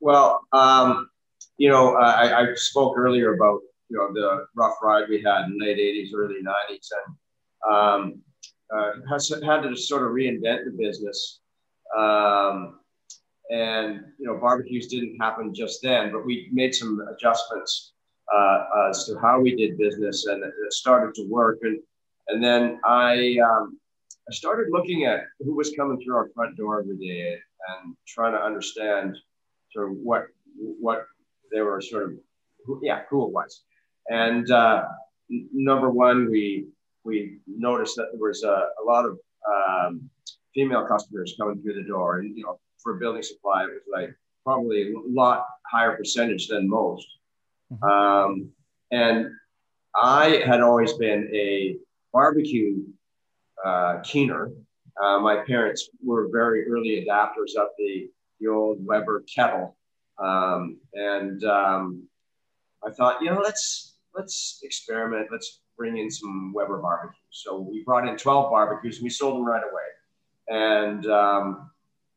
Well 0.00 0.42
um, 0.52 1.08
you 1.56 1.70
know 1.70 1.94
I, 1.94 2.42
I 2.42 2.54
spoke 2.56 2.98
earlier 2.98 3.32
about 3.34 3.60
you 3.88 3.96
know 3.96 4.12
the 4.12 4.46
rough 4.54 4.74
ride 4.82 5.08
we 5.08 5.22
had 5.22 5.46
in 5.46 5.58
late 5.58 5.78
80s 5.78 6.14
early 6.14 6.42
90s 6.42 6.88
and 6.96 7.74
um, 7.74 8.22
uh, 8.74 8.92
has, 9.08 9.28
had 9.44 9.62
to 9.62 9.76
sort 9.76 10.02
of 10.02 10.10
reinvent 10.10 10.64
the 10.64 10.74
business. 10.76 11.40
Um, 11.96 12.80
and 13.50 14.00
you 14.18 14.26
know 14.26 14.38
barbecues 14.40 14.88
didn't 14.88 15.16
happen 15.20 15.54
just 15.54 15.80
then 15.80 16.10
but 16.10 16.26
we 16.26 16.48
made 16.52 16.74
some 16.74 17.00
adjustments 17.14 17.92
uh, 18.36 18.64
as 18.88 19.06
to 19.06 19.16
how 19.20 19.38
we 19.38 19.54
did 19.54 19.78
business 19.78 20.26
and 20.26 20.42
it 20.42 20.52
started 20.72 21.14
to 21.14 21.28
work. 21.28 21.58
And 21.62 21.78
and 22.28 22.42
then 22.42 22.80
i 22.84 23.36
um, 23.38 23.78
i 24.28 24.34
started 24.34 24.66
looking 24.70 25.04
at 25.04 25.24
who 25.40 25.54
was 25.54 25.72
coming 25.76 26.00
through 26.00 26.16
our 26.16 26.28
front 26.34 26.56
door 26.56 26.80
every 26.80 26.96
day 26.96 27.38
and 27.68 27.96
trying 28.06 28.32
to 28.32 28.42
understand 28.42 29.16
sort 29.72 29.90
of 29.90 29.96
what 29.98 30.26
what 30.56 31.06
they 31.52 31.60
were 31.60 31.80
sort 31.80 32.04
of 32.04 32.12
yeah 32.82 33.02
who 33.10 33.26
it 33.26 33.32
was 33.32 33.62
and 34.10 34.50
uh, 34.50 34.84
number 35.28 35.90
one 35.90 36.30
we 36.30 36.66
we 37.04 37.38
noticed 37.46 37.96
that 37.96 38.08
there 38.12 38.20
was 38.20 38.42
a, 38.42 38.68
a 38.82 38.84
lot 38.84 39.04
of 39.04 39.18
um, 39.48 40.10
female 40.54 40.86
customers 40.86 41.34
coming 41.38 41.62
through 41.62 41.74
the 41.74 41.88
door 41.88 42.18
and 42.18 42.36
you 42.36 42.44
know 42.44 42.58
for 42.86 42.94
building 42.94 43.22
supply, 43.22 43.64
it 43.64 43.70
was 43.70 43.82
like 43.92 44.14
probably 44.44 44.92
a 44.92 44.94
lot 45.08 45.44
higher 45.66 45.96
percentage 45.96 46.46
than 46.46 46.68
most. 46.70 47.08
Mm-hmm. 47.72 47.84
Um, 47.84 48.50
and 48.92 49.32
I 49.96 50.42
had 50.46 50.60
always 50.60 50.92
been 50.92 51.28
a 51.34 51.76
barbecue 52.12 52.84
uh, 53.64 53.98
keener. 54.04 54.52
Uh, 55.02 55.18
my 55.18 55.38
parents 55.38 55.90
were 56.00 56.28
very 56.30 56.68
early 56.70 57.04
adapters 57.04 57.60
of 57.60 57.68
the, 57.76 58.08
the 58.38 58.46
old 58.46 58.78
Weber 58.86 59.24
kettle. 59.34 59.76
Um, 60.18 60.78
and 60.94 61.42
um, 61.42 62.04
I 62.86 62.92
thought, 62.92 63.20
you 63.20 63.32
know, 63.32 63.40
let's 63.42 63.95
let's 64.16 64.60
experiment. 64.62 65.28
Let's 65.30 65.60
bring 65.76 65.98
in 65.98 66.10
some 66.10 66.52
Weber 66.54 66.78
barbecues. 66.78 67.16
So 67.30 67.60
we 67.60 67.82
brought 67.84 68.08
in 68.08 68.16
12 68.16 68.50
barbecues 68.50 68.98
and 68.98 69.04
we 69.04 69.10
sold 69.10 69.36
them 69.36 69.44
right 69.44 69.62
away. 69.62 69.82
And 70.48 71.06
um, 71.06 71.70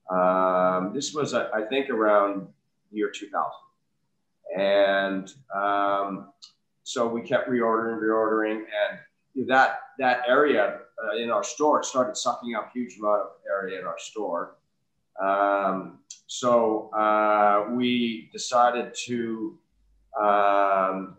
um, 0.09 0.93
this 0.93 1.13
was, 1.13 1.33
I 1.33 1.63
think, 1.69 1.89
around 1.89 2.47
year 2.91 3.11
2000. 3.13 3.51
And 4.57 5.31
um, 5.55 6.29
so 6.83 7.07
we 7.07 7.21
kept 7.21 7.49
reordering, 7.49 8.01
reordering, 8.01 8.63
and 8.63 9.47
that 9.47 9.81
that 9.99 10.21
area 10.27 10.79
uh, 11.03 11.17
in 11.17 11.29
our 11.29 11.43
store 11.43 11.83
started 11.83 12.17
sucking 12.17 12.55
up 12.55 12.71
huge 12.73 12.97
amount 12.97 13.21
of 13.21 13.27
area 13.47 13.79
in 13.79 13.85
our 13.85 13.99
store. 13.99 14.55
Um, 15.21 15.99
so 16.25 16.89
uh, 16.91 17.67
we 17.71 18.29
decided 18.33 18.95
to 19.05 19.57
um, 20.19 21.15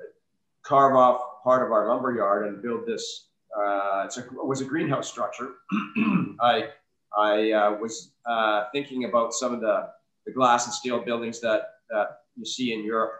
carve 0.70 0.94
off 0.94 1.42
part 1.42 1.66
of 1.66 1.72
our 1.72 1.88
lumber 1.88 2.14
yard 2.14 2.46
and 2.46 2.62
build 2.62 2.86
this. 2.86 3.26
Uh, 3.58 4.06
a, 4.16 4.20
it 4.20 4.46
was 4.46 4.60
a 4.60 4.64
greenhouse 4.64 5.10
structure. 5.10 5.54
I 6.40 6.68
I 7.18 7.50
uh, 7.50 7.72
was 7.80 8.12
uh, 8.24 8.66
thinking 8.72 9.04
about 9.04 9.34
some 9.34 9.52
of 9.52 9.60
the, 9.60 9.88
the 10.26 10.32
glass 10.32 10.66
and 10.66 10.72
steel 10.72 11.00
buildings 11.00 11.40
that, 11.40 11.62
that 11.90 12.20
you 12.36 12.44
see 12.44 12.72
in 12.72 12.84
Europe. 12.84 13.14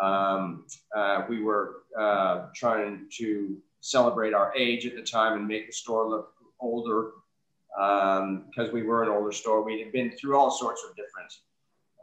Um, 0.00 0.66
uh, 0.96 1.24
we 1.28 1.42
were 1.42 1.82
uh, 1.98 2.46
trying 2.54 3.08
to 3.18 3.56
celebrate 3.80 4.32
our 4.32 4.54
age 4.56 4.86
at 4.86 4.94
the 4.94 5.02
time 5.02 5.36
and 5.36 5.48
make 5.48 5.66
the 5.66 5.72
store 5.72 6.08
look 6.08 6.32
older 6.60 7.10
because 7.76 8.68
um, 8.68 8.72
we 8.72 8.84
were 8.84 9.02
an 9.02 9.08
older 9.08 9.32
store. 9.32 9.64
We 9.64 9.80
had 9.80 9.90
been 9.90 10.12
through 10.12 10.38
all 10.38 10.52
sorts 10.52 10.84
of 10.88 10.94
different 10.94 11.32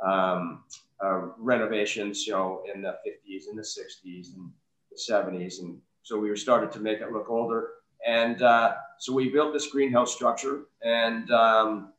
um, 0.06 0.66
uh, 1.02 1.30
renovations, 1.38 2.28
you 2.28 2.34
know, 2.34 2.62
in 2.74 2.82
the 2.82 2.98
50s 3.08 3.48
and 3.50 3.58
the 3.58 3.64
60s 3.64 4.36
and 4.36 4.52
the 4.92 5.14
70s. 5.14 5.62
And 5.62 5.80
so 6.04 6.20
we 6.20 6.36
started 6.38 6.72
to 6.74 6.80
make 6.80 7.00
it 7.00 7.12
look 7.12 7.30
older. 7.30 7.70
And 8.06 8.42
uh, 8.42 8.74
so 9.00 9.14
we 9.14 9.30
built 9.30 9.54
this 9.54 9.68
greenhouse 9.68 10.14
structure. 10.14 10.64
And 10.84 11.30
um, 11.32 11.94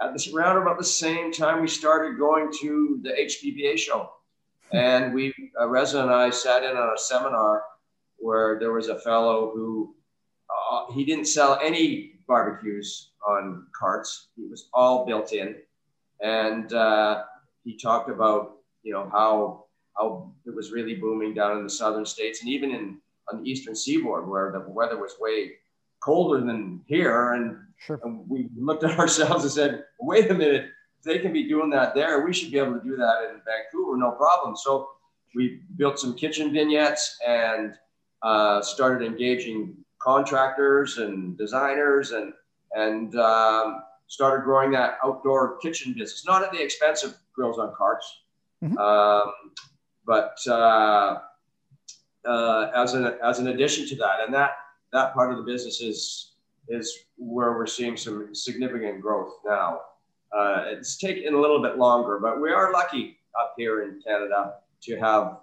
at 0.00 0.12
this 0.12 0.32
around 0.32 0.60
about 0.60 0.78
the 0.78 0.84
same 0.84 1.32
time, 1.32 1.60
we 1.60 1.68
started 1.68 2.18
going 2.18 2.50
to 2.60 3.00
the 3.02 3.10
HPBA 3.10 3.78
show. 3.78 4.10
And 4.72 5.12
we, 5.12 5.34
uh, 5.60 5.68
Reza 5.68 6.02
and 6.02 6.10
I 6.10 6.30
sat 6.30 6.64
in 6.64 6.76
on 6.76 6.94
a 6.94 6.98
seminar 6.98 7.62
where 8.16 8.58
there 8.58 8.72
was 8.72 8.88
a 8.88 8.98
fellow 9.00 9.52
who 9.54 9.94
uh, 10.48 10.92
he 10.92 11.04
didn't 11.04 11.26
sell 11.26 11.58
any 11.62 12.20
barbecues 12.26 13.10
on 13.28 13.66
carts. 13.78 14.28
It 14.38 14.50
was 14.50 14.68
all 14.72 15.04
built 15.04 15.32
in. 15.32 15.56
And 16.22 16.72
uh, 16.72 17.24
he 17.64 17.76
talked 17.76 18.08
about, 18.08 18.58
you 18.82 18.92
know, 18.92 19.08
how, 19.12 19.61
how 19.96 20.32
it 20.46 20.54
was 20.54 20.72
really 20.72 20.94
booming 20.94 21.34
down 21.34 21.58
in 21.58 21.64
the 21.64 21.70
southern 21.70 22.06
states 22.06 22.40
and 22.40 22.50
even 22.50 22.70
in 22.70 22.98
on 23.32 23.42
the 23.42 23.50
eastern 23.50 23.74
seaboard 23.74 24.28
where 24.28 24.50
the 24.52 24.60
weather 24.70 24.98
was 24.98 25.16
way 25.20 25.52
colder 26.00 26.44
than 26.44 26.80
here. 26.86 27.32
And, 27.32 27.58
sure. 27.78 28.00
and 28.02 28.28
we 28.28 28.48
looked 28.56 28.84
at 28.84 28.98
ourselves 28.98 29.44
and 29.44 29.52
said, 29.52 29.84
wait 30.00 30.30
a 30.30 30.34
minute, 30.34 30.66
if 30.98 31.04
they 31.04 31.18
can 31.18 31.32
be 31.32 31.48
doing 31.48 31.70
that 31.70 31.94
there, 31.94 32.24
we 32.24 32.32
should 32.32 32.50
be 32.50 32.58
able 32.58 32.74
to 32.74 32.84
do 32.84 32.96
that 32.96 33.30
in 33.30 33.40
Vancouver, 33.44 33.96
no 33.96 34.12
problem. 34.12 34.56
So 34.56 34.90
we 35.34 35.60
built 35.76 35.98
some 35.98 36.14
kitchen 36.14 36.52
vignettes 36.52 37.18
and 37.26 37.74
uh, 38.22 38.60
started 38.62 39.06
engaging 39.06 39.76
contractors 39.98 40.98
and 40.98 41.36
designers 41.38 42.10
and, 42.10 42.32
and 42.72 43.14
um, 43.16 43.82
started 44.06 44.44
growing 44.44 44.70
that 44.72 44.98
outdoor 45.04 45.58
kitchen 45.58 45.92
business, 45.92 46.24
not 46.26 46.42
at 46.42 46.52
the 46.52 46.62
expense 46.62 47.02
of 47.02 47.14
grills 47.34 47.58
on 47.58 47.72
carts. 47.76 48.22
Mm-hmm. 48.62 48.78
Um, 48.78 49.32
but 50.06 50.36
uh, 50.48 51.18
uh, 52.26 52.70
as 52.74 52.94
an 52.94 53.14
as 53.22 53.38
an 53.38 53.48
addition 53.48 53.86
to 53.88 53.96
that, 53.96 54.20
and 54.24 54.34
that 54.34 54.52
that 54.92 55.14
part 55.14 55.30
of 55.30 55.38
the 55.38 55.44
business 55.44 55.80
is 55.80 56.32
is 56.68 56.96
where 57.16 57.52
we're 57.52 57.66
seeing 57.66 57.96
some 57.96 58.34
significant 58.34 59.00
growth 59.00 59.34
now. 59.44 59.80
Uh, 60.36 60.64
it's 60.66 60.96
taken 60.96 61.34
a 61.34 61.40
little 61.40 61.60
bit 61.60 61.76
longer, 61.76 62.18
but 62.20 62.40
we 62.40 62.50
are 62.50 62.72
lucky 62.72 63.18
up 63.40 63.54
here 63.56 63.82
in 63.82 64.00
Canada 64.00 64.54
to 64.82 64.96
have 64.96 65.38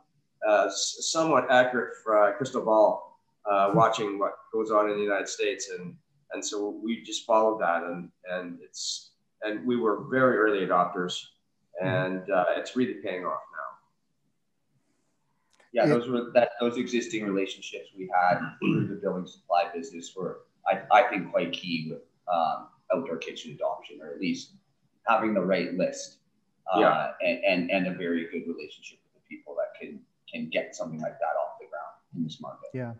uh, 0.48 0.69
somewhat 0.69 1.50
accurate 1.52 1.93
uh, 2.12 2.32
crystal 2.38 2.63
ball 2.63 3.19
uh, 3.50 3.72
watching 3.74 4.17
what 4.17 4.34
goes 4.54 4.72
on 4.72 4.89
in 4.89 4.98
the 4.98 5.04
United 5.04 5.28
States, 5.28 5.69
and 5.78 5.95
and 6.34 6.45
so 6.45 6.80
we 6.84 7.02
just 7.04 7.26
followed 7.26 7.60
that, 7.60 7.84
and 7.84 8.10
and 8.32 8.60
it's 8.63 9.12
and 9.43 9.65
we 9.65 9.76
were 9.76 10.06
very 10.10 10.38
early 10.38 10.65
adopters, 10.65 11.22
and 11.82 12.30
uh, 12.30 12.45
it's 12.56 12.76
really 12.76 12.95
paying 12.95 13.26
off. 13.26 13.48
Yeah, 15.71 15.86
those 15.86 16.08
were 16.08 16.32
that 16.34 16.51
those 16.60 16.77
existing 16.77 17.25
relationships 17.25 17.89
we 17.97 18.10
had 18.13 18.39
through 18.60 18.88
the 18.88 18.95
building 18.95 19.27
supply 19.27 19.65
business 19.73 20.13
were, 20.15 20.41
I, 20.67 20.82
I 20.91 21.10
think, 21.10 21.32
quite 21.32 21.51
key 21.51 21.88
with 21.91 22.01
um, 22.32 22.67
outdoor 22.93 23.17
kitchen 23.17 23.51
adoption, 23.51 23.99
or 24.01 24.10
at 24.10 24.19
least 24.19 24.53
having 25.08 25.34
the 25.34 25.41
right 25.41 25.73
list, 25.75 26.17
uh, 26.73 26.79
yeah. 26.79 27.12
and, 27.21 27.43
and 27.43 27.71
and 27.71 27.88
a 27.88 27.97
very 27.97 28.25
good 28.32 28.47
relationship 28.47 28.99
with 29.13 29.21
the 29.21 29.27
people 29.36 29.55
that 29.55 29.79
can 29.79 29.99
can 30.32 30.49
get 30.49 30.75
something 30.75 30.99
like 30.99 31.19
that 31.19 31.36
off 31.39 31.60
the 31.60 31.67
ground 31.67 31.93
in 32.15 32.23
this 32.23 32.41
market. 32.41 32.69
Yeah, 32.73 32.93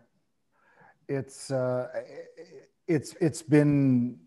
it's 1.08 1.50
uh, 1.50 1.88
it's 2.86 3.14
it's 3.20 3.42
been 3.42 4.18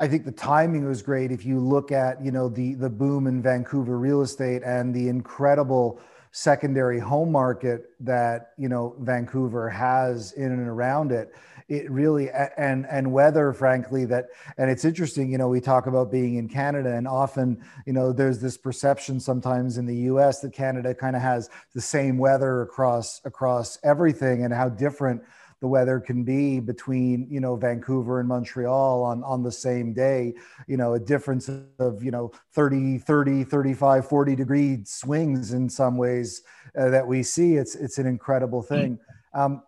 I 0.00 0.08
think 0.08 0.24
the 0.24 0.32
timing 0.32 0.86
was 0.86 1.02
great. 1.02 1.30
If 1.30 1.44
you 1.44 1.60
look 1.60 1.92
at 1.92 2.24
you 2.24 2.30
know 2.30 2.48
the 2.48 2.74
the 2.74 2.88
boom 2.88 3.26
in 3.26 3.42
Vancouver 3.42 3.98
real 3.98 4.22
estate 4.22 4.62
and 4.64 4.94
the 4.94 5.08
incredible 5.08 6.00
secondary 6.32 6.98
home 6.98 7.32
market 7.32 7.90
that 8.00 8.52
you 8.56 8.68
know 8.68 8.94
Vancouver 9.00 9.68
has 9.68 10.32
in 10.32 10.52
and 10.52 10.68
around 10.68 11.12
it, 11.12 11.34
it 11.68 11.90
really 11.90 12.30
and 12.56 12.86
and 12.90 13.10
weather, 13.12 13.52
frankly, 13.52 14.04
that 14.06 14.26
and 14.58 14.70
it's 14.70 14.84
interesting. 14.84 15.30
You 15.30 15.38
know, 15.38 15.48
we 15.48 15.60
talk 15.60 15.86
about 15.86 16.10
being 16.10 16.36
in 16.36 16.48
Canada, 16.48 16.94
and 16.94 17.06
often 17.06 17.62
you 17.86 17.92
know 17.92 18.12
there's 18.12 18.40
this 18.40 18.56
perception 18.56 19.20
sometimes 19.20 19.78
in 19.78 19.86
the 19.86 19.96
U.S. 19.96 20.40
that 20.40 20.52
Canada 20.52 20.94
kind 20.94 21.16
of 21.16 21.22
has 21.22 21.48
the 21.74 21.80
same 21.80 22.18
weather 22.18 22.62
across 22.62 23.20
across 23.24 23.78
everything, 23.82 24.44
and 24.44 24.52
how 24.52 24.68
different 24.68 25.22
the 25.60 25.68
weather 25.68 26.00
can 26.00 26.24
be 26.24 26.58
between 26.58 27.26
you 27.30 27.40
know 27.40 27.56
Vancouver 27.56 28.20
and 28.20 28.28
Montreal 28.28 29.02
on 29.02 29.22
on 29.24 29.42
the 29.42 29.52
same 29.52 29.92
day. 29.92 30.34
You 30.66 30.76
know 30.76 30.94
a 30.94 31.00
difference 31.00 31.50
of 31.78 32.02
you 32.02 32.10
know 32.10 32.32
30 32.54 32.98
30 32.98 33.44
35 33.44 34.08
40 34.08 34.36
degree 34.36 34.80
swings 34.84 35.52
in 35.52 35.68
some 35.68 35.96
ways 35.96 36.42
uh, 36.78 36.88
that 36.90 37.06
we 37.06 37.22
see. 37.22 37.56
It's 37.56 37.74
it's 37.74 37.98
an 37.98 38.06
incredible 38.06 38.62
thing. 38.62 38.98
Um, 39.34 39.62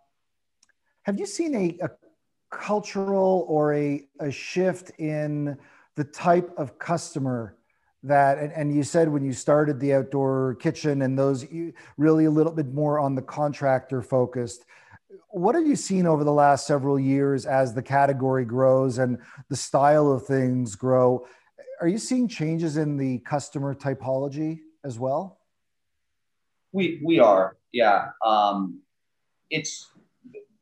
have 1.02 1.18
you 1.18 1.26
seen 1.26 1.54
a, 1.54 1.84
a 1.84 1.90
cultural 2.50 3.44
or 3.48 3.74
a, 3.74 4.06
a 4.20 4.30
shift 4.30 4.90
in 4.98 5.56
the 5.96 6.04
type 6.04 6.50
of 6.56 6.78
customer 6.78 7.56
that 8.04 8.38
and, 8.38 8.52
and, 8.52 8.74
you 8.74 8.82
said 8.82 9.08
when 9.08 9.24
you 9.24 9.32
started 9.32 9.78
the 9.78 9.94
outdoor 9.94 10.56
kitchen 10.56 11.02
and 11.02 11.16
those 11.16 11.46
really 11.96 12.24
a 12.24 12.30
little 12.30 12.52
bit 12.52 12.72
more 12.72 12.98
on 12.98 13.14
the 13.14 13.22
contractor 13.22 14.02
focused 14.02 14.64
what 15.28 15.54
have 15.54 15.66
you 15.66 15.76
seen 15.76 16.06
over 16.06 16.24
the 16.24 16.32
last 16.32 16.66
several 16.66 16.98
years 16.98 17.46
as 17.46 17.74
the 17.74 17.82
category 17.82 18.44
grows 18.44 18.98
and 18.98 19.18
the 19.48 19.56
style 19.56 20.10
of 20.10 20.26
things 20.26 20.74
grow? 20.74 21.26
Are 21.80 21.88
you 21.88 21.98
seeing 21.98 22.28
changes 22.28 22.76
in 22.76 22.96
the 22.96 23.18
customer 23.20 23.74
typology 23.74 24.60
as 24.84 24.98
well? 24.98 25.38
We 26.72 27.00
we 27.04 27.18
are, 27.18 27.56
yeah. 27.72 28.10
Um, 28.24 28.80
it's 29.50 29.90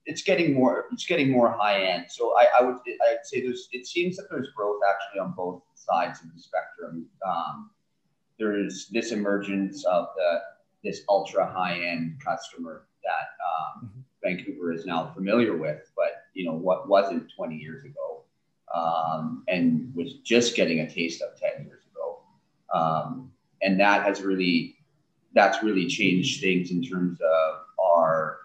it's 0.07 0.23
getting 0.23 0.55
more 0.55 0.87
it's 0.93 1.07
getting 1.07 1.31
more 1.31 1.53
high 1.53 1.85
end. 1.85 2.07
So 2.09 2.37
I, 2.37 2.47
I 2.59 2.63
would 2.63 2.77
I'd 2.87 3.25
say 3.25 3.43
there's 3.43 3.69
it 3.73 3.87
seems 3.87 4.17
that 4.17 4.27
there's 4.31 4.49
growth 4.57 4.81
actually 4.89 5.21
on 5.21 5.35
both 5.37 5.63
sides 5.75 6.21
of 6.23 6.35
the 6.35 6.41
spectrum. 6.41 7.07
Um, 7.27 7.71
there's 8.39 8.89
this 8.89 9.13
emergence 9.13 9.85
of 9.85 10.09
the 10.17 10.41
this 10.83 11.03
ultra 11.09 11.47
high 11.47 11.79
end 11.81 12.21
customer 12.25 12.87
that 13.05 13.81
um, 13.81 13.89
mm-hmm 13.89 14.00
Vancouver 14.23 14.73
is 14.73 14.87
now 14.87 15.13
familiar 15.15 15.57
with, 15.57 15.91
but 15.97 16.25
you 16.35 16.45
know 16.45 16.55
what 16.55 16.89
wasn't 16.89 17.31
20 17.35 17.57
years 17.57 17.85
ago, 17.85 18.23
um, 18.75 19.45
and 19.49 19.93
was 19.95 20.15
just 20.25 20.57
getting 20.57 20.81
a 20.81 20.91
taste 20.91 21.23
of 21.23 21.39
10 21.39 21.67
years 21.67 21.83
ago, 21.93 22.21
um, 22.73 23.31
and 23.63 23.79
that 23.81 24.05
has 24.05 24.23
really 24.23 24.77
that's 25.33 25.63
really 25.63 25.87
changed 25.87 26.41
things 26.41 26.71
in 26.71 26.83
terms 26.83 27.19
of 27.21 27.61
our 27.79 28.39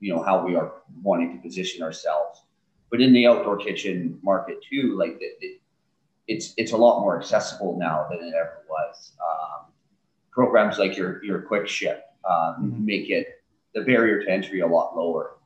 you 0.00 0.14
know 0.14 0.22
how 0.22 0.44
we 0.44 0.54
are 0.54 0.82
wanting 1.02 1.36
to 1.36 1.42
position 1.42 1.82
ourselves. 1.82 2.42
But 2.90 3.00
in 3.00 3.12
the 3.12 3.26
outdoor 3.26 3.56
kitchen 3.56 4.18
market 4.22 4.58
too, 4.62 4.96
like 4.96 5.16
it, 5.20 5.36
it, 5.40 5.60
it's 6.28 6.54
it's 6.56 6.72
a 6.72 6.76
lot 6.76 7.00
more 7.00 7.18
accessible 7.18 7.76
now 7.78 8.06
than 8.10 8.20
it 8.20 8.34
ever 8.34 8.64
was. 8.68 9.12
Um, 9.20 9.72
programs 10.30 10.78
like 10.78 10.96
your 10.96 11.24
your 11.24 11.42
quick 11.42 11.66
ship 11.66 12.04
um, 12.28 12.34
mm-hmm. 12.36 12.84
make 12.84 13.10
it 13.10 13.43
the 13.74 13.82
barrier 13.82 14.22
to 14.22 14.30
entry 14.30 14.60
a 14.60 14.66
lot 14.66 14.96
lower. 14.96 15.36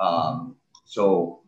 Um, 0.00 0.56
so 0.84 1.40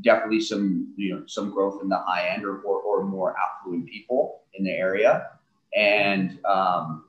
definitely 0.00 0.40
some 0.40 0.92
you 0.96 1.14
know 1.14 1.22
some 1.26 1.50
growth 1.50 1.80
in 1.82 1.88
the 1.88 1.98
high 1.98 2.28
end 2.28 2.44
or, 2.44 2.58
or, 2.58 2.80
or 2.80 3.04
more 3.04 3.34
affluent 3.38 3.88
people 3.88 4.42
in 4.54 4.64
the 4.64 4.70
area, 4.70 5.28
and 5.76 6.38
um, 6.44 7.04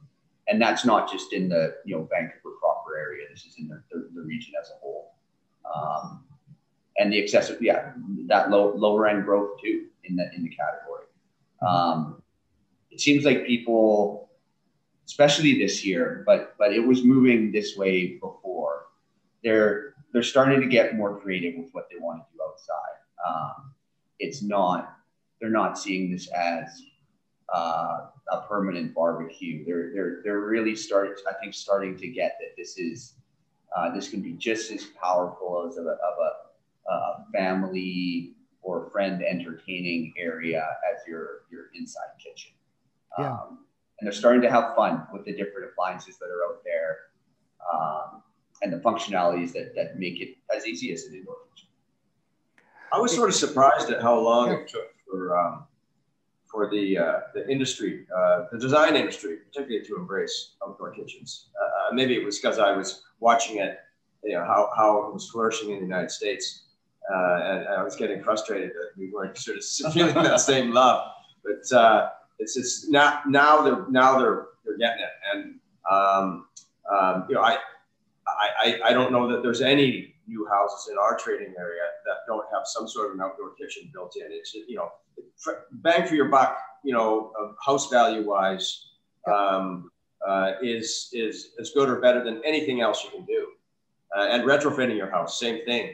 and 0.47 0.62
that's 0.62 0.86
not 0.86 1.12
just 1.12 1.34
in 1.34 1.49
the 1.49 1.75
you 1.86 1.95
know 1.95 2.08
Vancouver 2.12 2.55
proper 2.60 2.97
area. 2.97 3.25
This 3.29 3.45
is 3.45 3.55
in 3.58 3.67
the, 3.67 3.81
the, 3.91 4.10
the 4.13 4.21
region 4.21 4.53
as 4.62 4.69
a 4.69 4.79
whole. 4.81 5.13
Um, 5.73 6.23
and 6.97 7.12
the 7.12 7.17
excessive, 7.17 7.62
yeah, 7.62 7.91
that 8.27 8.49
low 8.49 8.73
lower 8.75 9.08
end 9.08 9.25
growth 9.25 9.60
too 9.62 9.88
in 10.05 10.15
the 10.15 10.29
in 10.36 10.43
the 10.43 10.49
category. 10.49 11.05
Um, 11.65 12.21
it 12.91 13.01
seems 13.01 13.25
like 13.25 13.45
people 13.45 14.24
especially 15.06 15.58
this 15.58 15.86
year, 15.86 16.24
but 16.26 16.56
but 16.58 16.74
it 16.74 16.80
was 16.80 17.04
moving 17.04 17.52
this 17.52 17.78
way 17.78 18.18
before. 18.20 18.88
They're 19.44 19.94
they're 20.12 20.24
starting 20.24 20.62
to 20.62 20.68
get 20.68 20.96
more 20.96 21.20
creative 21.20 21.56
with 21.56 21.70
what 21.74 21.88
they 21.89 21.98
want 22.00 22.24
to 22.24 22.26
do 22.34 22.44
outside. 22.44 22.98
Um, 23.28 23.74
it's 24.20 24.41
not 24.41 24.98
they're 25.39 25.50
not 25.50 25.78
seeing 25.78 26.12
this 26.12 26.28
as 26.30 26.82
uh, 27.54 28.08
a 28.32 28.41
permanent 28.48 28.94
barbecue. 28.94 29.65
They're 29.65 29.91
they're 29.94 30.22
they're 30.24 30.39
really 30.41 30.76
starting. 30.76 31.13
I 31.30 31.34
think 31.39 31.54
starting 31.54 31.98
to 31.98 32.08
get 32.08 32.38
that 32.39 32.56
this 32.58 32.78
is 32.78 33.13
uh, 33.76 33.94
this 33.94 34.10
can 34.10 34.22
be 34.22 34.34
just 34.34 34.72
as 34.72 34.86
powerful 35.02 35.68
as 35.70 35.78
a, 35.78 35.82
of 35.82 35.88
a, 35.89 36.91
a 36.91 37.26
family 37.34 38.34
or 38.62 38.89
friend 38.89 39.22
entertaining 39.22 40.13
area 40.18 40.65
as 40.91 41.06
your 41.08 41.41
your 41.52 41.65
inside 41.76 42.10
kitchen. 42.18 42.52
Yeah. 43.20 43.34
Um, 43.34 43.64
and 43.99 44.08
they're 44.08 44.13
starting 44.13 44.41
to 44.41 44.51
have 44.51 44.75
fun 44.75 45.08
with 45.13 45.25
the 45.25 45.31
different 45.31 45.69
appliances 45.69 46.17
that 46.17 46.25
are 46.25 46.43
out 46.49 46.62
there 46.63 46.97
um, 47.73 48.21
and 48.62 48.71
the 48.73 48.77
functionalities 48.77 49.53
that, 49.53 49.73
that 49.75 49.97
make 49.99 50.21
it 50.21 50.38
as 50.55 50.65
easy 50.67 50.91
as 50.93 51.05
an 51.05 51.15
indoor 51.15 51.36
kitchen. 51.53 51.69
I 52.91 52.99
was 52.99 53.13
sort 53.13 53.29
of 53.29 53.36
surprised 53.36 53.89
at 53.89 54.01
how 54.01 54.19
long 54.19 54.51
it 54.51 54.67
took 54.67 54.93
for 55.10 55.38
um, 55.38 55.65
for 56.55 56.69
the 56.69 56.97
uh, 56.97 57.19
the 57.34 57.47
industry, 57.49 58.05
uh, 58.15 58.45
the 58.51 58.58
design 58.58 58.95
industry, 58.95 59.38
particularly 59.38 59.86
to 59.86 59.95
embrace 59.97 60.55
outdoor 60.65 60.91
kitchens. 60.91 61.49
Uh, 61.62 61.93
maybe 61.93 62.15
it 62.15 62.23
was 62.23 62.39
because 62.39 62.60
I 62.60 62.71
was 62.71 63.03
watching 63.19 63.58
it, 63.58 63.79
you 64.23 64.34
know, 64.34 64.45
how, 64.45 64.71
how 64.75 65.08
it 65.08 65.13
was 65.13 65.29
flourishing 65.29 65.71
in 65.71 65.75
the 65.77 65.86
United 65.86 66.12
States, 66.12 66.63
uh, 67.13 67.39
and 67.43 67.67
I 67.67 67.84
was 67.84 67.95
getting 67.95 68.23
frustrated 68.23 68.69
that 68.69 68.91
we 68.97 69.12
weren't 69.12 69.38
sort 69.38 69.58
of 69.58 69.93
feeling 69.93 70.13
that 70.15 70.39
same 70.39 70.71
love. 70.71 71.12
But 71.43 71.77
uh, 72.39 72.43
it's 72.43 72.56
just 72.56 72.89
now 72.89 73.62
they're 73.62 73.86
now 73.89 74.17
they're 74.17 74.48
they're 74.65 74.78
getting 74.78 75.04
it, 75.04 75.10
and 75.34 75.56
um, 75.89 76.48
um, 76.91 77.26
you 77.30 77.36
know 77.36 77.41
I, 77.41 77.58
I 78.28 78.80
I 78.86 78.93
don't 78.93 79.12
know 79.12 79.28
that 79.32 79.43
there's 79.43 79.62
any 79.62 80.15
new 80.28 80.48
houses 80.52 80.89
in 80.91 80.98
our 80.98 81.17
trading 81.17 81.54
area 81.58 81.84
that 82.06 82.17
don't 82.28 82.45
have 82.52 82.63
some 82.65 82.88
sort 82.88 83.10
of 83.10 83.15
an 83.15 83.21
outdoor 83.21 83.54
kitchen 83.56 83.89
built 83.93 84.15
in. 84.17 84.32
It's 84.32 84.54
you 84.54 84.76
know 84.76 84.91
bang 85.71 86.08
for 86.08 86.15
your 86.15 86.30
buck, 86.30 86.58
you 86.84 86.93
know, 86.93 87.32
house 87.65 87.89
value 87.89 88.28
wise, 88.28 88.88
um, 89.32 89.91
uh, 90.26 90.54
is 90.62 91.10
is 91.13 91.52
as 91.60 91.71
good 91.71 91.89
or 91.89 92.00
better 92.00 92.24
than 92.24 92.41
anything 92.45 92.82
else 92.82 93.04
you 93.04 93.10
can 93.12 93.26
do. 93.26 93.48
Uh, 94.15 94.28
and 94.30 94.43
retrofitting 94.43 94.95
your 94.95 95.10
house, 95.10 95.39
same 95.39 95.65
thing. 95.65 95.93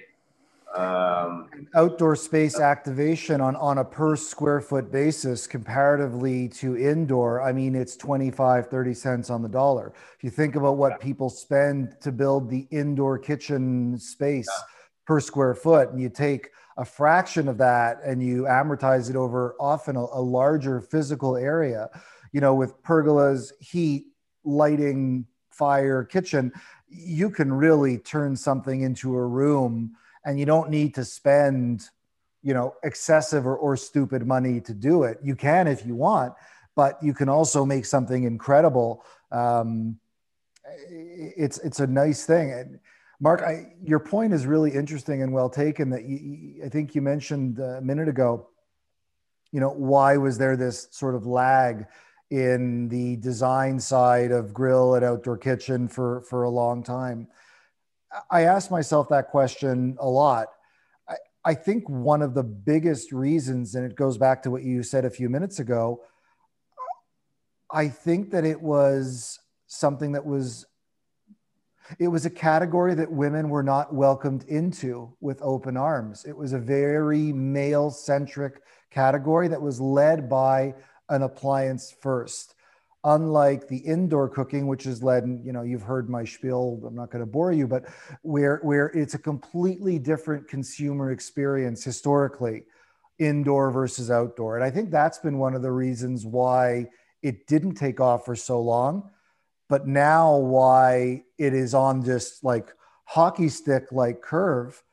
Um, 0.76 1.50
outdoor 1.76 2.16
space 2.16 2.58
activation 2.58 3.42
on, 3.42 3.58
on 3.58 3.80
a 3.80 3.84
per 3.84 4.16
square 4.16 4.62
foot 4.62 4.90
basis 4.90 5.46
comparatively 5.46 6.48
to 6.48 6.78
indoor 6.78 7.42
i 7.42 7.52
mean 7.52 7.76
it's 7.76 7.98
25 7.98 8.68
30 8.68 8.94
cents 8.94 9.30
on 9.30 9.42
the 9.42 9.50
dollar 9.50 9.94
if 10.16 10.24
you 10.24 10.30
think 10.30 10.56
about 10.56 10.78
what 10.78 11.02
people 11.02 11.30
spend 11.30 11.98
to 12.00 12.10
build 12.14 12.50
the 12.50 12.68
indoor 12.72 13.20
kitchen 13.20 14.00
space 14.00 14.48
yeah. 14.50 14.64
per 15.06 15.20
square 15.20 15.56
foot 15.56 15.90
and 15.90 16.00
you 16.00 16.08
take 16.08 16.52
a 16.78 16.86
fraction 16.86 17.50
of 17.50 17.58
that 17.58 17.98
and 18.06 18.24
you 18.24 18.44
amortize 18.44 19.10
it 19.10 19.18
over 19.18 19.58
often 19.60 19.98
a, 19.98 20.00
a 20.00 20.22
larger 20.22 20.80
physical 20.80 21.36
area 21.36 21.90
you 22.32 22.40
know 22.40 22.56
with 22.56 22.82
pergolas 22.82 23.52
heat 23.60 24.06
lighting 24.46 25.26
fire 25.50 26.06
kitchen 26.06 26.50
you 26.88 27.30
can 27.30 27.52
really 27.52 27.98
turn 27.98 28.38
something 28.38 28.82
into 28.82 29.16
a 29.16 29.26
room 29.26 29.98
and 30.26 30.40
you 30.40 30.46
don't 30.46 30.70
need 30.70 30.96
to 30.96 31.06
spend 31.06 31.90
you 32.44 32.54
know 32.54 32.74
excessive 32.84 33.46
or, 33.46 33.56
or 33.56 33.78
stupid 33.78 34.26
money 34.26 34.62
to 34.62 34.74
do 34.74 35.04
it. 35.04 35.18
You 35.24 35.36
can 35.36 35.68
if 35.68 35.86
you 35.86 35.96
want 35.96 36.34
but 36.76 36.98
you 37.04 37.14
can 37.14 37.28
also 37.28 37.66
make 37.66 37.86
something 37.86 38.24
incredible. 38.24 39.04
Um, 39.32 40.00
it's 40.90 41.58
it's 41.60 41.80
a 41.80 41.88
nice 41.88 42.26
thing. 42.26 42.52
And 42.52 42.80
mark 43.20 43.42
I, 43.42 43.74
your 43.84 44.00
point 44.00 44.34
is 44.34 44.46
really 44.46 44.72
interesting 44.72 45.22
and 45.22 45.34
well 45.34 45.50
taken 45.50 45.90
that 45.92 46.06
you, 46.06 46.64
i 46.66 46.70
think 46.70 46.96
you 46.96 47.02
mentioned 47.04 47.60
a 47.60 47.80
minute 47.82 48.08
ago 48.08 48.48
you 49.52 49.60
know 49.60 49.70
why 49.70 50.18
was 50.18 50.40
there 50.40 50.58
this 50.58 50.88
sort 50.90 51.14
of 51.14 51.28
lag 51.28 51.86
in 52.32 52.88
the 52.88 53.18
design 53.18 53.80
side 53.80 54.32
of 54.32 54.54
grill 54.54 54.96
and 54.96 55.04
outdoor 55.04 55.38
kitchen 55.38 55.88
for, 55.88 56.22
for 56.22 56.44
a 56.44 56.50
long 56.50 56.82
time. 56.82 57.28
I 58.30 58.44
ask 58.44 58.72
myself 58.72 59.10
that 59.10 59.30
question 59.30 59.98
a 60.00 60.08
lot. 60.08 60.48
I, 61.08 61.16
I 61.46 61.54
think 61.54 61.90
one 61.90 62.22
of 62.22 62.34
the 62.34 62.44
biggest 62.44 63.12
reasons, 63.12 63.76
and 63.76 63.86
it 63.86 63.96
goes 63.96 64.18
back 64.18 64.44
to 64.44 64.52
what 64.52 64.64
you 64.64 64.84
said 64.84 65.06
a 65.06 65.10
few 65.10 65.30
minutes 65.30 65.60
ago, 65.60 66.02
I 67.72 67.88
think 67.88 68.32
that 68.32 68.46
it 68.46 68.62
was 68.62 69.40
something 69.68 70.12
that 70.12 70.26
was 70.26 70.66
it 72.00 72.08
was 72.08 72.26
a 72.26 72.30
category 72.30 72.94
that 72.96 73.12
women 73.12 73.50
were 73.50 73.64
not 73.64 73.94
welcomed 73.94 74.46
into 74.46 75.14
with 75.20 75.42
open 75.42 75.76
arms. 75.76 76.24
It 76.26 76.38
was 76.38 76.54
a 76.54 76.60
very 76.60 77.34
male 77.34 77.90
centric 77.90 78.62
category 78.92 79.50
that 79.50 79.62
was 79.62 79.82
led 79.82 80.30
by 80.30 80.76
an 81.10 81.24
appliance 81.24 81.94
first. 82.02 82.56
Unlike 83.04 83.68
the 83.68 83.78
indoor 83.78 84.30
cooking, 84.30 84.68
which 84.68 84.86
is 84.86 85.02
led, 85.02 85.24
you 85.44 85.52
know, 85.52 85.64
you've 85.64 85.82
heard 85.82 86.10
my 86.10 86.24
spiel. 86.24 86.80
I'm 86.86 86.96
not 86.96 87.10
going 87.10 87.26
to 87.26 87.32
bore 87.32 87.52
you, 87.52 87.68
but 87.68 87.86
where 88.22 88.60
where 88.62 88.88
it's 88.88 89.16
a 89.16 89.20
completely 89.20 89.98
different 89.98 90.48
consumer 90.48 91.12
experience 91.12 91.84
historically, 91.84 92.64
indoor 93.18 93.72
versus 93.72 94.12
outdoor. 94.12 94.56
And 94.56 94.64
I 94.64 94.70
think 94.70 94.92
that's 94.92 95.18
been 95.18 95.40
one 95.40 95.56
of 95.56 95.64
the 95.64 95.72
reasons 95.72 96.26
why 96.26 96.88
it 97.24 97.48
didn't 97.48 97.76
take 97.76 98.00
off 98.00 98.26
for 98.26 98.36
so 98.36 98.62
long 98.62 99.10
but 99.72 99.88
now 99.88 100.36
why 100.36 101.24
it 101.38 101.54
is 101.54 101.74
on 101.74 102.02
this 102.02 102.44
like 102.44 102.76
hockey 103.06 103.48
stick 103.48 103.86
like 103.94 104.22
curve 104.22 104.84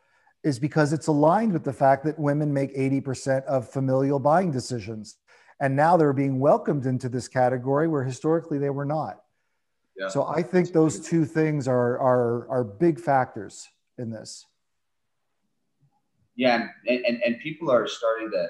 is 0.45 0.61
because 0.61 0.93
it's 0.93 1.09
aligned 1.09 1.53
with 1.53 1.65
the 1.65 1.73
fact 1.73 2.05
that 2.05 2.17
women 2.17 2.55
make 2.55 2.73
80% 2.77 3.45
of 3.47 3.69
familial 3.69 4.21
buying 4.21 4.53
decisions 4.53 5.17
and 5.61 5.75
now 5.75 5.97
they're 5.97 6.13
being 6.13 6.39
welcomed 6.39 6.87
into 6.87 7.09
this 7.09 7.29
category 7.29 7.89
where 7.89 8.05
historically 8.05 8.59
they 8.59 8.71
were 8.71 8.85
not 8.85 9.23
yeah. 9.97 10.09
so 10.09 10.27
i 10.27 10.43
think 10.43 10.73
those 10.73 11.01
two 11.01 11.25
things 11.25 11.67
are 11.69 11.99
are 11.99 12.49
are 12.49 12.65
big 12.65 12.99
factors 12.99 13.69
in 13.99 14.11
this 14.11 14.47
yeah 16.37 16.69
and 16.87 17.05
and, 17.05 17.23
and 17.25 17.41
people 17.41 17.71
are 17.71 17.87
starting 17.87 18.31
to 18.31 18.49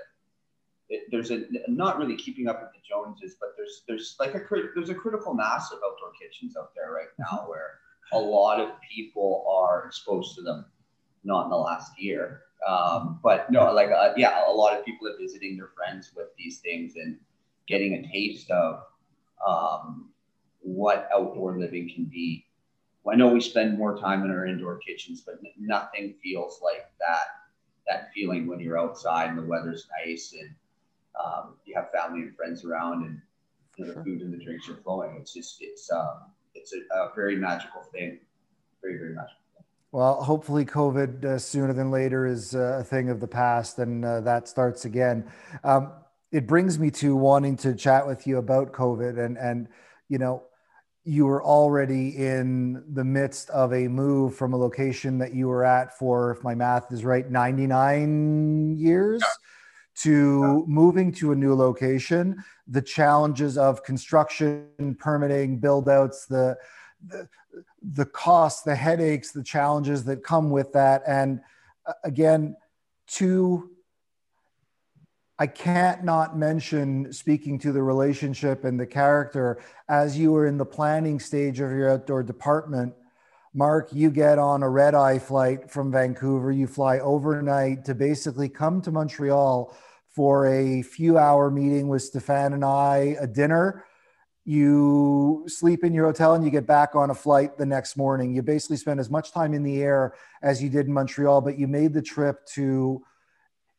it, 0.89 1.03
there's 1.11 1.31
a 1.31 1.43
not 1.69 1.99
really 1.99 2.17
keeping 2.17 2.49
up 2.49 2.63
with 2.63 2.73
the 2.73 2.81
Joneses, 2.89 3.37
but 3.41 3.51
there's 3.57 3.83
there's 3.87 4.17
like 4.19 4.35
a 4.35 4.43
there's 4.75 4.89
a 4.89 4.95
critical 4.95 5.35
mass 5.35 5.71
of 5.71 5.79
outdoor 5.85 6.13
kitchens 6.21 6.57
out 6.57 6.71
there 6.75 6.93
right 6.93 7.09
now 7.19 7.41
mm-hmm. 7.41 7.51
where 7.51 7.79
a 8.13 8.19
lot 8.19 8.59
of 8.59 8.71
people 8.91 9.45
are 9.49 9.85
exposed 9.87 10.35
to 10.37 10.43
them, 10.43 10.65
not 11.25 11.45
in 11.45 11.51
the 11.51 11.57
last 11.57 11.93
year. 12.01 12.43
Um, 12.67 13.21
but 13.23 13.51
no, 13.51 13.73
like 13.73 13.91
uh, 13.91 14.13
yeah, 14.17 14.43
a 14.49 14.53
lot 14.53 14.77
of 14.79 14.85
people 14.85 15.09
are 15.09 15.17
visiting 15.19 15.57
their 15.57 15.71
friends 15.77 16.13
with 16.15 16.29
these 16.37 16.59
things 16.59 16.97
and 16.97 17.19
getting 17.67 17.95
a 17.95 18.13
taste 18.13 18.51
of 18.51 18.83
um, 19.47 20.11
what 20.61 21.09
outdoor 21.15 21.59
living 21.59 21.91
can 21.95 22.05
be. 22.05 22.45
I 23.11 23.17
know 23.17 23.29
we 23.29 23.41
spend 23.41 23.79
more 23.79 23.97
time 23.97 24.23
in 24.25 24.31
our 24.31 24.45
indoor 24.45 24.79
kitchens, 24.79 25.23
but 25.23 25.37
nothing 25.59 26.15
feels 26.23 26.61
like 26.63 26.91
that 26.99 27.27
that 27.89 28.11
feeling 28.15 28.47
when 28.47 28.61
you're 28.61 28.79
outside 28.79 29.31
and 29.31 29.39
the 29.39 29.47
weather's 29.47 29.89
nice 30.07 30.35
and 30.39 30.55
um, 31.25 31.55
you 31.65 31.75
have 31.75 31.91
family 31.91 32.21
and 32.23 32.37
friends 32.37 32.65
around, 32.65 33.05
and 33.05 33.21
you 33.77 33.87
know, 33.87 33.93
the 33.93 34.05
food 34.05 34.21
and 34.21 34.33
the 34.33 34.45
drinks 34.45 34.69
are 34.69 34.77
flowing. 34.77 35.17
It's 35.19 35.33
just 35.33 35.59
it's 35.61 35.91
um, 35.91 36.33
it's 36.55 36.75
a, 36.75 36.95
a 36.95 37.13
very 37.15 37.37
magical 37.37 37.83
thing, 37.83 38.19
very 38.83 38.99
very 38.99 39.15
magical. 39.15 39.41
Well, 39.91 40.23
hopefully, 40.23 40.67
COVID 40.67 41.25
uh, 41.25 41.39
sooner 41.39 41.73
than 41.73 41.91
later 41.91 42.27
is 42.27 42.55
uh, 42.55 42.81
a 42.81 42.85
thing 42.85 43.09
of 43.09 43.21
the 43.21 43.27
past, 43.27 43.79
and 43.79 44.05
uh, 44.05 44.21
that 44.21 44.47
starts 44.47 44.85
again. 44.85 45.31
Um, 45.65 45.93
it 46.31 46.47
brings 46.47 46.79
me 46.79 46.91
to 46.91 47.17
wanting 47.17 47.57
to 47.59 47.75
chat 47.75 48.07
with 48.07 48.27
you 48.27 48.37
about 48.37 48.73
COVID, 48.73 49.19
and 49.19 49.39
and 49.39 49.67
you 50.11 50.19
know, 50.19 50.43
you 51.05 51.25
were 51.25 51.43
already 51.43 52.11
in 52.11 52.85
the 52.93 53.05
midst 53.05 53.49
of 53.49 53.73
a 53.73 53.89
move 53.89 54.35
from 54.35 54.53
a 54.53 54.59
location 54.59 55.17
that 55.19 55.33
you 55.33 55.49
were 55.49 55.65
at 55.65 55.97
for, 55.99 56.33
if 56.33 56.45
my 56.45 56.55
math 56.55 56.93
is 56.93 57.03
right, 57.03 57.31
ninety 57.31 57.67
nine 57.67 58.77
years. 58.77 59.23
Yeah 59.23 59.33
to 60.03 60.65
moving 60.69 61.11
to 61.11 61.33
a 61.33 61.35
new 61.35 61.55
location, 61.55 62.37
the 62.69 62.81
challenges 62.81 63.59
of 63.59 63.83
construction, 63.83 64.97
permitting, 65.01 65.59
build 65.59 65.89
outs, 65.89 66.27
the, 66.27 66.57
the, 67.07 68.07
costs, 68.07 68.63
the 68.63 68.75
headaches, 68.75 69.33
the 69.33 69.43
challenges 69.43 70.05
that 70.05 70.23
come 70.23 70.51
with 70.51 70.73
that. 70.73 71.03
And 71.07 71.41
uh, 71.87 71.93
again, 72.05 72.57
to 73.09 73.71
I 75.41 75.47
can't 75.47 76.03
not 76.03 76.37
mention 76.37 77.13
speaking 77.13 77.61
to 77.61 77.71
the 77.71 77.83
relationship 77.83 78.65
and 78.65 78.79
the 78.79 78.87
character 78.87 79.61
as 79.89 80.19
you 80.19 80.33
were 80.33 80.49
in 80.49 80.59
the 80.59 80.67
planning 80.67 81.21
stage 81.21 81.61
of 81.61 81.71
your 81.71 81.91
outdoor 81.91 82.25
department. 82.25 82.93
Mark, 83.55 83.91
you 83.93 84.11
get 84.11 84.41
on 84.41 84.65
a 84.65 84.69
red 84.69 84.97
eye 84.97 85.21
flight 85.21 85.71
from 85.71 85.93
Vancouver. 85.93 86.51
You 86.51 86.67
fly 86.67 86.99
overnight 86.99 87.85
to 87.85 87.95
basically 87.95 88.49
come 88.49 88.83
to 88.83 88.91
Montreal 88.91 89.77
for 90.09 90.49
a 90.49 90.83
few 90.83 91.19
hour 91.19 91.53
meeting 91.53 91.87
with 91.87 92.03
Stefan 92.03 92.53
and 92.53 92.65
I, 92.65 93.17
a 93.21 93.27
dinner. 93.27 93.85
You 94.49 95.45
sleep 95.47 95.85
in 95.85 95.93
your 95.93 96.07
hotel 96.07 96.33
and 96.33 96.43
you 96.43 96.51
get 96.51 96.67
back 96.67 96.95
on 96.95 97.11
a 97.11 97.15
flight 97.15 97.59
the 97.59 97.67
next 97.67 97.99
morning. 97.99 98.35
You 98.35 98.41
basically 98.41 98.79
spend 98.79 98.99
as 98.99 99.11
much 99.11 99.31
time 99.31 99.53
in 99.53 99.63
the 99.63 99.83
air 99.83 100.15
as 100.41 100.63
you 100.63 100.71
did 100.71 100.87
in 100.87 100.93
Montreal, 100.95 101.43
but 101.43 101.59
you 101.59 101.69
made 101.69 101.93
the 101.93 102.01
trip 102.01 102.47
to, 102.55 103.05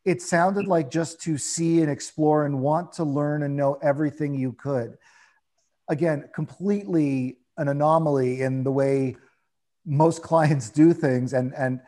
it 0.06 0.22
sounded 0.22 0.68
like 0.68 0.92
just 0.92 1.22
to 1.22 1.40
see 1.40 1.82
and 1.82 1.90
explore 1.90 2.46
and 2.46 2.62
want 2.62 2.92
to 2.94 3.04
learn 3.04 3.42
and 3.42 3.56
know 3.56 3.80
everything 3.82 4.36
you 4.36 4.54
could. 4.54 5.00
Again, 5.88 6.30
completely 6.36 7.40
an 7.58 7.68
anomaly 7.68 8.44
in 8.44 8.64
the 8.64 8.72
way 8.72 9.18
most 9.88 10.22
clients 10.30 10.70
do 10.70 10.94
things. 10.94 11.34
And, 11.34 11.52
and 11.56 11.82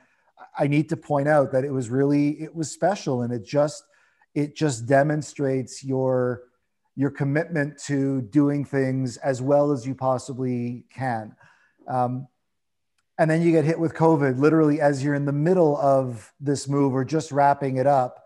I 0.58 0.66
need 0.66 0.90
to 0.90 0.98
point 0.98 1.28
out 1.28 1.52
that 1.52 1.64
it 1.64 1.72
was 1.72 1.92
really, 1.92 2.30
it 2.42 2.56
was 2.56 2.72
special 2.72 3.22
and 3.22 3.32
it 3.32 3.46
just, 3.46 3.84
it 4.34 4.56
just 4.56 4.88
demonstrates 4.88 5.84
your 5.84 6.46
your 6.96 7.10
commitment 7.10 7.78
to 7.86 8.22
doing 8.22 8.66
things 8.66 9.18
as 9.18 9.42
well 9.42 9.72
as 9.72 9.86
you 9.86 9.96
possibly 9.96 10.84
can. 10.94 11.36
Um, 11.88 12.28
and 13.18 13.30
then 13.30 13.42
you 13.42 13.52
get 13.52 13.66
hit 13.66 13.80
with 13.80 13.94
COVID 13.94 14.40
literally 14.40 14.82
as 14.82 15.04
you're 15.04 15.14
in 15.14 15.26
the 15.26 15.32
middle 15.32 15.78
of 15.78 16.34
this 16.40 16.68
move 16.68 16.94
or 16.94 17.06
just 17.06 17.32
wrapping 17.32 17.78
it 17.78 17.88
up. 17.88 18.24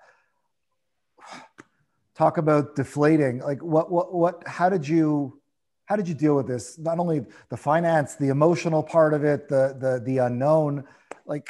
Talk 2.15 2.38
about 2.38 2.75
deflating. 2.75 3.39
Like 3.39 3.62
what, 3.62 3.91
what, 3.91 4.13
what, 4.13 4.47
how 4.47 4.69
did 4.69 4.88
you, 4.88 5.41
how 5.86 5.95
did 5.95 6.08
you 6.08 6.15
deal 6.15 6.36
with 6.36 6.47
this? 6.47 6.80
Not 6.80 6.97
only 6.97 7.25
the 7.49 7.58
finance, 7.58 8.15
the 8.15 8.30
emotional 8.30 8.82
part 8.82 9.13
of 9.13 9.23
it, 9.23 9.49
the, 9.49 9.75
the, 9.80 10.01
the 10.04 10.19
unknown, 10.19 10.86
like 11.25 11.49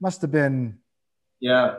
must 0.00 0.22
have 0.22 0.30
been. 0.30 0.78
Yeah. 1.40 1.76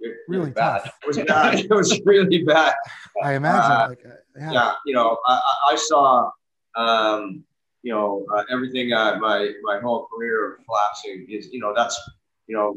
It, 0.00 0.16
really 0.28 0.50
it 0.50 0.54
bad. 0.54 0.84
Tough. 0.84 0.98
It 1.02 1.06
was 1.06 1.18
bad. 1.18 1.60
it 1.60 1.70
was 1.70 2.00
really 2.04 2.42
bad. 2.44 2.74
I 3.22 3.34
imagine. 3.34 3.72
Uh, 3.72 3.86
like, 3.88 4.06
uh, 4.06 4.10
yeah. 4.38 4.52
yeah. 4.52 4.72
you 4.86 4.94
know, 4.94 5.18
I, 5.26 5.40
I 5.70 5.76
saw, 5.76 6.30
um, 6.76 7.44
you 7.82 7.92
know, 7.92 8.24
uh, 8.34 8.44
everything. 8.50 8.92
Uh, 8.92 9.18
my 9.20 9.52
my 9.62 9.78
whole 9.80 10.06
career 10.06 10.58
collapsing 10.66 11.26
is, 11.28 11.48
you 11.52 11.60
know, 11.60 11.72
that's, 11.74 12.00
you 12.46 12.56
know, 12.56 12.76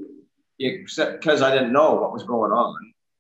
except 0.60 1.22
because 1.22 1.42
I 1.42 1.52
didn't 1.52 1.74
know 1.74 1.94
what 1.96 2.14
was 2.14 2.24
going 2.24 2.52
on. 2.52 2.76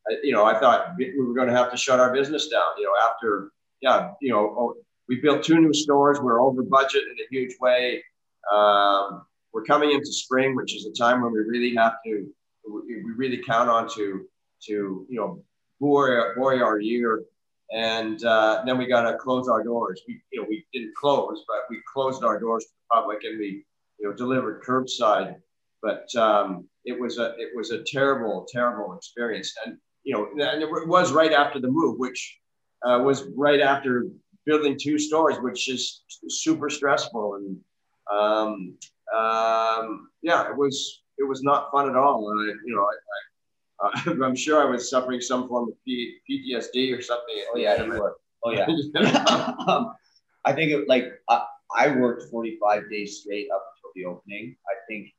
I, 0.09 0.15
you 0.23 0.33
know, 0.33 0.45
I 0.45 0.59
thought 0.59 0.95
we 0.97 1.13
were 1.17 1.33
going 1.33 1.47
to 1.47 1.55
have 1.55 1.71
to 1.71 1.77
shut 1.77 1.99
our 1.99 2.13
business 2.13 2.47
down. 2.47 2.77
You 2.77 2.85
know, 2.85 2.93
after, 3.09 3.51
yeah, 3.81 4.11
you 4.21 4.31
know, 4.31 4.55
oh, 4.57 4.75
we 5.07 5.19
built 5.21 5.43
two 5.43 5.59
new 5.59 5.73
stores. 5.73 6.19
We're 6.21 6.41
over 6.41 6.63
budget 6.63 7.03
in 7.03 7.17
a 7.19 7.27
huge 7.29 7.55
way. 7.59 8.03
Um, 8.51 9.25
we're 9.53 9.63
coming 9.63 9.91
into 9.91 10.11
spring, 10.11 10.55
which 10.55 10.75
is 10.75 10.85
a 10.85 10.91
time 10.91 11.21
when 11.21 11.31
we 11.31 11.39
really 11.39 11.75
have 11.75 11.93
to 12.05 12.27
we, 12.67 13.03
really 13.15 13.37
count 13.37 13.69
on 13.69 13.87
to 13.95 14.25
to 14.67 15.05
you 15.09 15.19
know 15.19 15.43
buoy, 15.79 16.17
buoy 16.35 16.61
our 16.61 16.79
year 16.79 17.23
and 17.73 18.23
uh, 18.23 18.61
then 18.65 18.77
we 18.77 18.85
got 18.85 19.09
to 19.09 19.17
close 19.17 19.49
our 19.49 19.63
doors. 19.63 20.01
We, 20.07 20.21
you 20.31 20.41
know, 20.41 20.47
we 20.47 20.65
didn't 20.73 20.93
close, 20.95 21.43
but 21.47 21.57
we 21.69 21.81
closed 21.91 22.23
our 22.23 22.39
doors 22.39 22.65
to 22.65 22.69
the 22.69 22.95
public, 22.95 23.23
and 23.23 23.39
we, 23.39 23.65
you 23.99 24.07
know, 24.07 24.15
delivered 24.15 24.63
curbside. 24.63 25.35
But 25.81 26.13
um, 26.15 26.67
it 26.85 26.99
was 26.99 27.17
a, 27.17 27.33
it 27.37 27.49
was 27.55 27.71
a 27.71 27.83
terrible, 27.83 28.45
terrible 28.47 28.95
experience, 28.95 29.53
and 29.65 29.77
you 30.03 30.13
know, 30.13 30.29
and 30.45 30.61
it 30.61 30.69
was 30.69 31.11
right 31.11 31.33
after 31.33 31.59
the 31.59 31.67
move, 31.67 31.97
which 31.97 32.39
uh, 32.85 32.99
was 33.03 33.23
right 33.35 33.59
after 33.59 34.07
building 34.45 34.77
two 34.79 34.99
stores, 34.99 35.37
which 35.39 35.67
is 35.67 36.03
super 36.29 36.69
stressful, 36.69 37.35
and 37.35 37.57
um, 38.11 38.77
um, 39.17 40.09
yeah, 40.21 40.47
it 40.47 40.55
was 40.55 41.01
it 41.17 41.23
was 41.27 41.43
not 41.43 41.71
fun 41.71 41.89
at 41.89 41.95
all. 41.95 42.31
And 42.31 42.39
I, 42.39 42.53
you 42.65 42.75
know, 42.75 42.83
I, 42.83 43.87
I, 43.87 44.11
uh, 44.11 44.25
I'm 44.25 44.35
sure 44.35 44.61
I 44.61 44.65
was 44.65 44.89
suffering 44.89 45.21
some 45.21 45.47
form 45.47 45.69
of 45.69 45.75
P- 45.85 46.17
PTSD 46.29 46.97
or 46.97 47.01
something. 47.01 47.35
Oh 47.53 47.57
yeah, 47.57 47.81
you 47.83 47.91
were. 47.91 48.17
Oh 48.43 48.51
yeah. 48.51 48.65
um, 49.67 49.93
I 50.45 50.51
think 50.53 50.71
it, 50.71 50.87
like 50.87 51.13
I, 51.29 51.45
I 51.75 51.87
worked 51.95 52.29
45 52.29 52.89
days 52.89 53.21
straight 53.21 53.47
up 53.53 53.63
until 53.75 53.91
the 53.95 54.05
opening. 54.05 54.55
I 54.67 54.75
think 54.87 55.09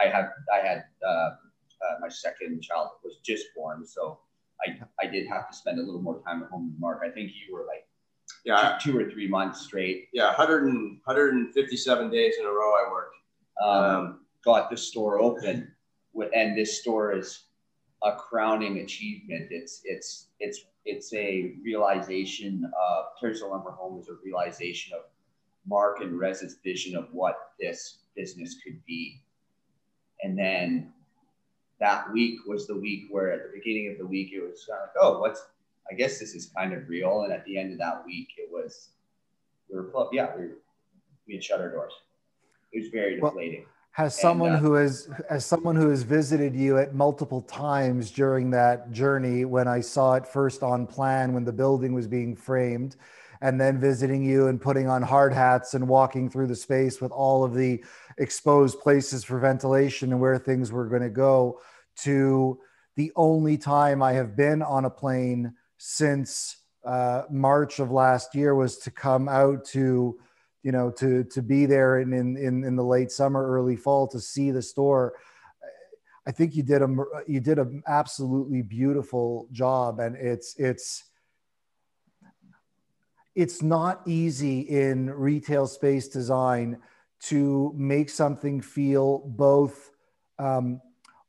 I 0.00 0.08
had 0.08 0.30
I 0.52 0.66
had 0.66 0.84
uh, 1.06 1.10
uh, 1.10 1.94
my 2.00 2.08
second 2.08 2.62
child 2.62 2.90
was 3.04 3.16
just 3.24 3.46
born, 3.54 3.86
so 3.86 4.18
I 4.66 4.78
I 5.00 5.06
did 5.06 5.26
have 5.28 5.48
to 5.50 5.56
spend 5.56 5.78
a 5.78 5.82
little 5.82 6.02
more 6.02 6.22
time 6.22 6.42
at 6.42 6.48
home 6.50 6.70
with 6.70 6.80
Mark. 6.80 7.02
I 7.04 7.10
think 7.10 7.30
you 7.30 7.54
were 7.54 7.66
like 7.66 7.86
Yeah, 8.44 8.78
two, 8.80 8.92
two 8.92 8.98
or 8.98 9.10
three 9.10 9.28
months 9.28 9.60
straight. 9.60 10.08
yeah, 10.12 10.28
100 10.28 10.64
and, 10.64 10.98
157 11.04 12.10
days 12.10 12.34
in 12.38 12.46
a 12.46 12.48
row 12.48 12.72
I 12.74 12.90
worked. 12.90 13.16
Um, 13.62 13.84
Um, 13.84 14.25
got 14.44 14.70
the 14.70 14.76
store 14.76 15.20
open, 15.20 15.72
and 16.34 16.56
this 16.56 16.80
store 16.80 17.12
is 17.16 17.44
a 18.02 18.12
crowning 18.12 18.78
achievement. 18.78 19.48
It's 19.50 19.82
it's 19.84 20.28
it's 20.40 20.64
it's 20.84 21.12
a 21.14 21.54
realization 21.62 22.64
of 22.64 23.06
Kerrisdale 23.20 23.50
Lumber 23.50 23.72
Home 23.72 24.00
is 24.00 24.08
a 24.08 24.14
realization 24.24 24.94
of 24.94 25.02
Mark 25.66 26.00
and 26.00 26.18
Rez's 26.18 26.58
vision 26.62 26.96
of 26.96 27.08
what 27.12 27.52
this 27.58 27.98
business 28.14 28.56
could 28.62 28.84
be. 28.86 29.20
And 30.22 30.38
then 30.38 30.92
that 31.80 32.10
week 32.12 32.38
was 32.46 32.66
the 32.66 32.76
week 32.76 33.08
where 33.10 33.32
at 33.32 33.42
the 33.42 33.58
beginning 33.58 33.90
of 33.90 33.98
the 33.98 34.06
week 34.06 34.30
it 34.32 34.40
was 34.40 34.66
kind 34.68 34.80
of 34.80 34.88
like, 34.88 34.96
oh, 35.00 35.20
what's 35.20 35.46
I 35.90 35.94
guess 35.94 36.18
this 36.18 36.34
is 36.34 36.46
kind 36.56 36.72
of 36.72 36.88
real. 36.88 37.22
And 37.22 37.32
at 37.32 37.44
the 37.44 37.58
end 37.58 37.72
of 37.72 37.78
that 37.78 38.04
week 38.06 38.28
it 38.38 38.48
was 38.50 38.90
we 39.68 39.76
were 39.76 39.90
yeah, 40.12 40.34
we 40.36 40.42
were, 40.44 40.58
we 41.26 41.34
had 41.34 41.44
shut 41.44 41.60
our 41.60 41.70
doors. 41.70 41.92
It 42.72 42.82
was 42.82 42.88
very 42.90 43.20
Well, 43.20 43.30
deflating. 43.32 43.66
Has 43.96 44.14
someone 44.14 44.52
uh, 44.52 44.58
who 44.58 44.74
has 44.74 45.08
as 45.30 45.46
someone 45.46 45.74
who 45.74 45.88
has 45.88 46.02
visited 46.02 46.54
you 46.54 46.76
at 46.76 46.94
multiple 46.94 47.40
times 47.40 48.10
during 48.10 48.50
that 48.50 48.92
journey 48.92 49.46
when 49.46 49.66
I 49.66 49.80
saw 49.80 50.16
it 50.16 50.26
first 50.26 50.62
on 50.62 50.86
plan 50.86 51.32
when 51.32 51.46
the 51.46 51.52
building 51.52 51.94
was 51.94 52.06
being 52.06 52.36
framed 52.36 52.96
and 53.40 53.58
then 53.58 53.80
visiting 53.80 54.22
you 54.22 54.48
and 54.48 54.60
putting 54.60 54.86
on 54.86 55.00
hard 55.00 55.32
hats 55.32 55.72
and 55.72 55.88
walking 55.88 56.28
through 56.28 56.48
the 56.48 56.54
space 56.54 57.00
with 57.00 57.10
all 57.10 57.42
of 57.42 57.54
the 57.54 57.82
exposed 58.18 58.80
places 58.80 59.24
for 59.24 59.38
ventilation 59.38 60.12
and 60.12 60.20
where 60.20 60.36
things 60.36 60.70
were 60.70 60.88
going 60.88 61.00
to 61.00 61.08
go 61.08 61.58
to 62.02 62.60
the 62.96 63.10
only 63.16 63.56
time 63.56 64.02
I 64.02 64.12
have 64.12 64.36
been 64.36 64.60
on 64.60 64.84
a 64.84 64.90
plane 64.90 65.54
since 65.78 66.58
uh, 66.84 67.22
March 67.30 67.78
of 67.78 67.90
last 67.90 68.34
year 68.34 68.54
was 68.54 68.76
to 68.76 68.90
come 68.90 69.26
out 69.26 69.64
to 69.68 70.18
you 70.66 70.72
know 70.72 70.90
to 70.90 71.22
to 71.24 71.40
be 71.42 71.64
there 71.64 72.00
in 72.00 72.12
in 72.12 72.36
in, 72.64 72.74
the 72.74 72.82
late 72.82 73.12
summer 73.12 73.46
early 73.46 73.76
fall 73.76 74.08
to 74.08 74.18
see 74.18 74.50
the 74.50 74.60
store 74.60 75.14
i 76.26 76.32
think 76.32 76.56
you 76.56 76.62
did 76.62 76.82
a 76.82 76.88
you 77.26 77.40
did 77.40 77.58
an 77.58 77.82
absolutely 77.86 78.62
beautiful 78.62 79.48
job. 79.52 80.00
And 80.00 80.16
it's 80.16 80.56
it's 80.58 81.04
it's 83.34 83.62
not 83.62 84.00
easy 84.06 84.60
in 84.60 85.10
retail 85.10 85.66
space 85.66 86.08
design 86.08 86.78
to 87.20 87.72
make 87.76 88.10
something 88.10 88.60
feel 88.60 89.18
both 89.26 89.90
um, 90.38 90.80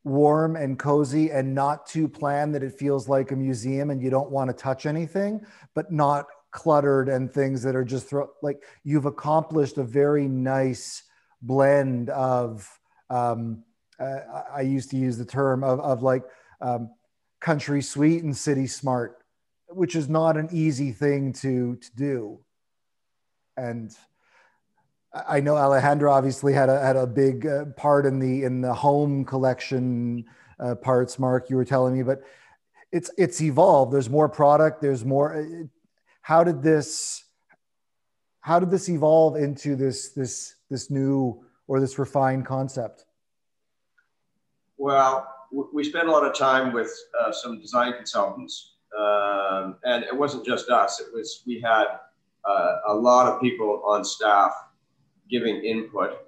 warm 0.04 0.56
and 0.56 0.80
cozy 0.80 1.32
and 1.32 1.54
not 1.54 1.86
too 1.86 2.08
planned 2.08 2.56
that 2.56 2.64
it 2.64 2.74
feels 2.74 3.10
like 3.10 3.32
a 3.32 3.36
museum 3.36 3.90
and 3.90 4.02
you 4.02 4.10
don't 4.10 4.32
want 4.32 4.50
to 4.50 4.54
touch 4.54 4.86
anything 4.86 5.46
but 5.74 5.92
not 5.92 6.26
cluttered 6.52 7.10
and 7.10 7.32
things 7.32 7.62
that 7.64 7.76
are 7.76 7.84
just 7.86 8.08
throw, 8.10 8.30
like 8.42 8.64
you've 8.84 9.06
accomplished 9.06 9.78
a 9.78 9.84
very 9.84 10.28
nice 10.28 11.04
blend 11.42 12.10
of 12.10 12.68
um, 13.10 13.64
uh, 14.00 14.44
I 14.54 14.62
used 14.62 14.92
to 14.92 14.98
use 14.98 15.18
the 15.18 15.26
term 15.26 15.64
of, 15.64 15.80
of 15.80 16.04
like 16.04 16.24
um, 16.62 16.92
country 17.40 17.82
sweet 17.82 18.24
and 18.24 18.36
city 18.36 18.68
smart, 18.68 19.24
which 19.70 19.96
is 19.96 20.08
not 20.10 20.38
an 20.38 20.50
easy 20.52 20.92
thing 20.92 21.34
to 21.34 21.76
to 21.78 21.96
do. 21.96 22.40
And 23.56 23.96
I 25.28 25.40
know 25.40 25.58
Alejandro 25.58 26.12
obviously 26.12 26.54
had 26.54 26.70
a 26.70 26.80
had 26.80 26.96
a 26.96 27.08
big 27.08 27.48
uh, 27.48 27.66
part 27.76 28.06
in 28.06 28.20
the 28.20 28.44
in 28.44 28.62
the 28.62 28.74
home 28.74 29.26
collection 29.26 30.26
uh, 30.60 30.76
parts. 30.76 31.18
Mark, 31.18 31.50
you 31.50 31.56
were 31.56 31.66
telling 31.66 31.96
me, 31.96 32.04
but 32.04 32.22
it's 32.92 33.10
it's 33.18 33.42
evolved. 33.42 33.94
There's 33.94 34.10
more 34.10 34.30
product. 34.30 34.82
There's 34.82 35.04
more 35.04 35.70
how 36.28 36.44
did 36.44 36.62
this 36.62 37.24
how 38.42 38.60
did 38.60 38.70
this 38.70 38.88
evolve 38.90 39.36
into 39.36 39.76
this 39.76 40.10
this 40.10 40.56
this 40.70 40.90
new 40.90 41.44
or 41.68 41.80
this 41.80 41.98
refined 41.98 42.46
concept 42.46 43.06
well, 44.78 45.28
we 45.74 45.84
spent 45.84 46.08
a 46.08 46.12
lot 46.12 46.24
of 46.26 46.36
time 46.38 46.72
with 46.72 46.92
uh, 47.20 47.32
some 47.32 47.60
design 47.60 47.94
consultants, 47.94 48.76
um, 48.98 49.78
and 49.84 50.04
it 50.04 50.16
wasn't 50.16 50.46
just 50.46 50.70
us. 50.70 51.00
It 51.00 51.08
was 51.14 51.44
we 51.48 51.60
had 51.60 51.86
uh, 52.46 52.76
a 52.88 52.94
lot 52.94 53.28
of 53.28 53.42
people 53.42 53.82
on 53.86 54.06
staff 54.06 54.54
giving 55.30 55.64
input. 55.64 56.20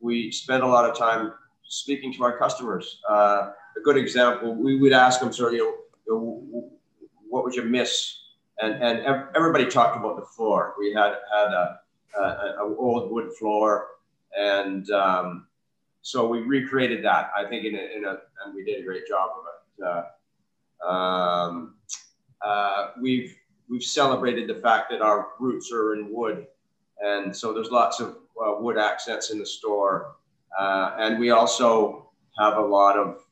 We 0.00 0.32
spent 0.32 0.62
a 0.62 0.66
lot 0.66 0.88
of 0.88 0.96
time 0.96 1.32
speaking 1.64 2.12
to 2.14 2.24
our 2.24 2.38
customers. 2.38 3.00
Uh, 3.08 3.50
a 3.76 3.80
good 3.84 3.96
example, 3.96 4.54
we 4.54 4.78
would 4.78 4.92
ask 4.92 5.20
them, 5.20 5.32
sort 5.32 5.52
of, 5.52 5.58
you 5.58 5.76
know, 6.08 6.70
what 7.28 7.44
would 7.44 7.54
you 7.54 7.64
miss 7.64 8.16
and 8.60 8.82
and 8.82 9.00
everybody 9.36 9.66
talked 9.66 9.96
about 9.96 10.16
the 10.16 10.24
floor. 10.24 10.74
We 10.78 10.92
had 10.92 11.14
had 11.32 11.52
a, 11.52 11.80
a, 12.18 12.22
a 12.60 12.76
old 12.76 13.10
wood 13.10 13.32
floor, 13.38 13.86
and 14.36 14.90
um, 14.90 15.46
so 16.02 16.26
we 16.26 16.40
recreated 16.40 17.04
that. 17.04 17.30
I 17.36 17.44
think 17.44 17.64
in 17.64 17.74
a, 17.74 17.96
in 17.96 18.04
a 18.04 18.18
and 18.44 18.54
we 18.54 18.64
did 18.64 18.80
a 18.80 18.84
great 18.84 19.06
job 19.06 19.30
of 19.38 19.44
it. 19.46 20.14
Uh, 20.84 20.88
um, 20.88 21.74
uh, 22.44 22.88
we've 23.00 23.36
we've 23.68 23.82
celebrated 23.82 24.48
the 24.48 24.60
fact 24.60 24.90
that 24.90 25.02
our 25.02 25.28
roots 25.38 25.72
are 25.72 25.94
in 25.94 26.12
wood, 26.12 26.46
and 27.04 27.36
so 27.36 27.52
there's 27.52 27.70
lots 27.70 28.00
of 28.00 28.18
uh, 28.42 28.54
wood 28.58 28.78
accents 28.78 29.30
in 29.30 29.38
the 29.38 29.46
store, 29.46 30.16
uh, 30.58 30.92
and 30.98 31.18
we 31.18 31.30
also 31.30 32.10
have 32.38 32.56
a 32.56 32.62
lot 32.62 32.96
of 32.96 33.24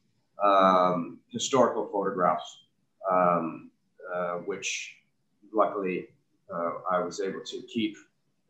um, 0.42 1.18
historical 1.30 1.88
photographs, 1.92 2.64
um, 3.10 3.70
uh, 4.12 4.34
which 4.38 4.95
luckily 5.56 6.08
uh, 6.52 6.72
I 6.90 7.00
was 7.00 7.20
able 7.20 7.40
to 7.40 7.62
keep. 7.62 7.96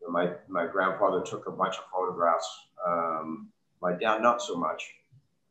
My, 0.07 0.33
my 0.47 0.67
grandfather 0.67 1.21
took 1.21 1.47
a 1.47 1.51
bunch 1.51 1.75
of 1.77 1.83
photographs. 1.91 2.47
Um, 2.85 3.49
my 3.81 3.93
dad, 3.93 4.21
not 4.21 4.41
so 4.41 4.55
much, 4.55 4.83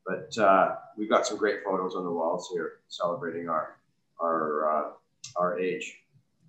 but 0.07 0.37
uh, 0.39 0.77
we've 0.97 1.11
got 1.11 1.27
some 1.27 1.37
great 1.37 1.65
photos 1.65 1.95
on 1.95 2.05
the 2.05 2.13
walls 2.13 2.49
here 2.53 2.75
celebrating 2.89 3.49
our, 3.49 3.77
our, 4.21 4.71
uh, 4.71 4.91
our 5.37 5.59
age. 5.59 5.97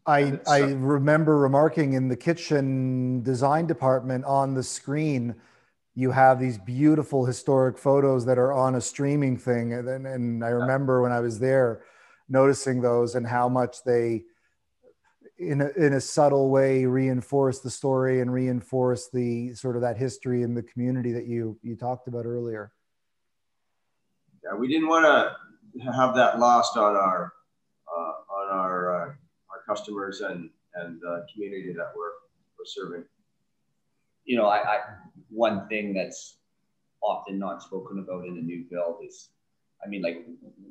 I, 0.05 0.39
I 0.47 0.60
remember 0.60 1.38
remarking 1.38 1.93
in 1.93 2.08
the 2.08 2.16
kitchen 2.16 3.24
design 3.24 3.68
department 3.68 4.24
on 4.24 4.53
the 4.53 4.64
screen, 4.64 5.36
you 5.95 6.12
have 6.12 6.39
these 6.39 6.58
beautiful 6.58 7.26
historic 7.26 7.78
photos 7.78 8.26
that 8.26 8.38
are 8.38 8.53
on 8.53 8.76
a 8.76 8.82
streaming 8.82 9.38
thing. 9.38 9.74
And, 9.74 10.08
and 10.08 10.45
I 10.45 10.49
remember 10.49 11.01
when 11.01 11.12
I 11.12 11.20
was 11.20 11.39
there 11.39 11.82
noticing 12.30 12.82
those 12.82 13.16
and 13.16 13.28
how 13.28 13.49
much 13.49 13.84
they, 13.84 14.24
in 15.39 15.61
a, 15.61 15.69
in 15.77 15.93
a 15.93 16.01
subtle 16.01 16.49
way 16.49 16.85
reinforce 16.85 17.59
the 17.59 17.69
story 17.69 18.21
and 18.21 18.33
reinforce 18.33 19.09
the 19.09 19.53
sort 19.53 19.75
of 19.75 19.81
that 19.81 19.97
history 19.97 20.41
in 20.41 20.53
the 20.53 20.63
community 20.63 21.11
that 21.13 21.27
you 21.27 21.57
you 21.61 21.75
talked 21.75 22.07
about 22.07 22.25
earlier. 22.25 22.71
Yeah 24.43 24.57
we 24.57 24.67
didn't 24.67 24.88
want 24.88 25.05
to 25.05 25.91
have 25.91 26.15
that 26.15 26.39
lost 26.39 26.77
on 26.77 26.95
our 26.95 27.33
uh, 27.88 28.33
on 28.33 28.57
our 28.57 28.95
uh, 28.95 29.07
our 29.09 29.61
customers 29.67 30.21
and 30.21 30.49
and 30.75 31.01
uh, 31.03 31.19
community 31.33 31.73
that 31.73 31.91
we're 31.95 32.11
we're 32.57 32.65
serving. 32.65 33.03
You 34.25 34.38
know 34.38 34.47
I, 34.47 34.57
I 34.57 34.79
one 35.29 35.67
thing 35.67 35.93
that's 35.93 36.38
often 37.01 37.38
not 37.38 37.61
spoken 37.61 37.99
about 37.99 38.25
in 38.25 38.38
a 38.38 38.41
new 38.41 38.65
build 38.71 38.97
is 39.05 39.29
i 39.85 39.88
mean 39.88 40.01
like 40.01 40.25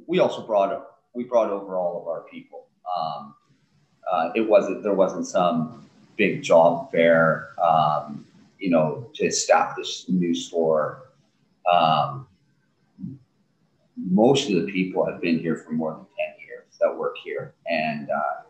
we 0.09 0.19
also 0.19 0.45
brought 0.45 0.73
we 1.17 1.25
brought 1.25 1.51
over 1.51 1.77
all 1.77 2.01
of 2.01 2.07
our 2.07 2.25
people. 2.31 2.69
Um, 2.87 3.35
uh, 4.11 4.31
it 4.35 4.43
wasn't 4.43 4.83
there 4.83 4.95
wasn't 4.95 5.27
some 5.27 5.87
big 6.17 6.43
job 6.43 6.91
fair, 6.91 7.51
um, 7.63 8.25
you 8.59 8.71
know, 8.71 9.11
to 9.15 9.31
this 9.77 10.09
new 10.09 10.35
store. 10.35 11.03
Um, 11.71 12.27
most 13.97 14.49
of 14.51 14.55
the 14.55 14.73
people 14.73 15.05
have 15.05 15.21
been 15.21 15.39
here 15.39 15.57
for 15.57 15.73
more 15.73 15.93
than 15.93 16.07
10 16.39 16.47
years 16.47 16.65
that 16.81 16.97
work 16.97 17.17
here. 17.23 17.55
And 17.67 18.09
uh, 18.11 18.43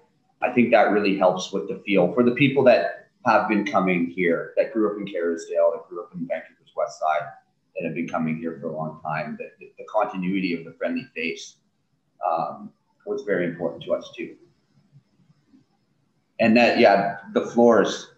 I 0.43 0.53
think 0.53 0.71
that 0.73 0.91
really 0.91 1.17
helps 1.17 1.53
with 1.53 1.69
the 1.69 1.83
feel 1.87 2.13
for 2.13 2.23
the 2.23 2.33
people 2.33 2.63
that 2.65 3.09
have 3.25 3.49
been 3.49 3.65
coming 3.65 4.07
here, 4.07 4.53
that 4.57 4.73
grew 4.73 4.91
up 4.91 4.99
in 4.99 5.07
Kerrisdale, 5.07 5.73
that 5.73 5.89
grew 5.89 6.03
up 6.03 6.11
in 6.15 6.27
Vancouver's 6.27 6.73
West 6.77 7.01
Side, 7.01 7.29
that 7.75 7.87
have 7.87 7.95
been 7.95 8.09
coming 8.09 8.37
here 8.37 8.59
for 8.61 8.69
a 8.69 8.77
long 8.77 9.01
time. 9.03 9.37
That 9.39 9.59
the, 9.59 9.73
the 9.79 9.85
continuity 9.93 10.55
of 10.55 10.65
the 10.65 10.73
friendly 10.73 11.07
face 11.15 11.57
um, 12.29 12.71
was 13.07 13.23
very 13.23 13.47
important 13.47 13.83
to 13.85 13.95
us 13.95 14.13
too 14.17 14.37
and 16.41 16.57
that 16.57 16.79
yeah 16.79 17.19
the 17.33 17.47
floors 17.47 18.09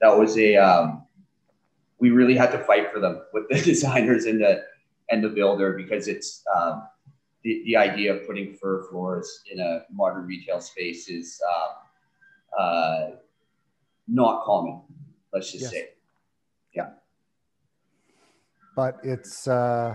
that 0.00 0.16
was 0.16 0.36
a 0.38 0.56
um, 0.56 1.04
we 1.98 2.10
really 2.10 2.36
had 2.36 2.50
to 2.50 2.58
fight 2.58 2.92
for 2.92 3.00
them 3.00 3.22
with 3.32 3.48
the 3.48 3.60
designers 3.64 4.24
and 4.24 4.40
the 4.40 4.64
and 5.10 5.22
the 5.22 5.28
builder 5.28 5.74
because 5.74 6.08
it's 6.08 6.42
um, 6.56 6.82
the, 7.44 7.62
the 7.66 7.76
idea 7.76 8.14
of 8.14 8.26
putting 8.26 8.54
fir 8.54 8.86
floors 8.88 9.42
in 9.50 9.60
a 9.60 9.82
modern 9.92 10.26
retail 10.26 10.60
space 10.60 11.08
is 11.08 11.40
um, 11.54 12.58
uh, 12.58 13.10
not 14.08 14.44
common 14.44 14.82
let's 15.32 15.50
just 15.52 15.62
yes. 15.62 15.70
say 15.70 15.88
yeah 16.74 16.90
but 18.74 18.98
it's 19.02 19.46
uh, 19.46 19.94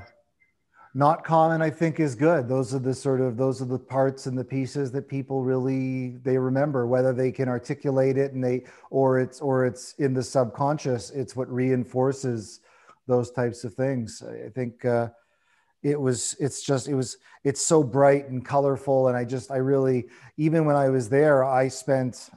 not 0.98 1.24
common 1.24 1.62
i 1.62 1.70
think 1.70 2.00
is 2.00 2.16
good. 2.16 2.50
Those 2.50 2.74
are 2.74 2.80
the 2.80 2.94
sort 2.94 3.22
of 3.22 3.38
those 3.38 3.62
are 3.62 3.66
the 3.66 3.78
parts 3.78 4.26
and 4.26 4.36
the 4.36 4.44
pieces 4.44 4.92
that 4.94 5.08
people 5.08 5.44
really 5.44 6.18
they 6.24 6.40
remember 6.40 6.88
whether 6.88 7.14
they 7.14 7.32
can 7.32 7.48
articulate 7.48 8.18
it 8.18 8.34
and 8.34 8.44
they 8.44 8.64
or 8.90 9.20
it's 9.20 9.40
or 9.40 9.66
it's 9.68 9.94
in 10.00 10.16
the 10.16 10.24
subconscious 10.24 11.12
it's 11.12 11.36
what 11.36 11.54
reinforces 11.54 12.62
those 13.06 13.30
types 13.32 13.64
of 13.64 13.76
things. 13.76 14.24
I 14.24 14.50
think 14.50 14.84
uh, 14.86 15.10
it 15.84 16.00
was 16.00 16.36
it's 16.40 16.64
just 16.64 16.88
it 16.88 16.96
was 16.96 17.18
it's 17.44 17.62
so 17.62 17.84
bright 17.84 18.28
and 18.30 18.44
colorful 18.44 19.10
and 19.10 19.16
i 19.16 19.24
just 19.24 19.52
i 19.52 19.58
really 19.58 20.08
even 20.36 20.66
when 20.66 20.76
i 20.76 20.90
was 20.90 21.08
there 21.08 21.44
i 21.44 21.68
spent 21.68 22.30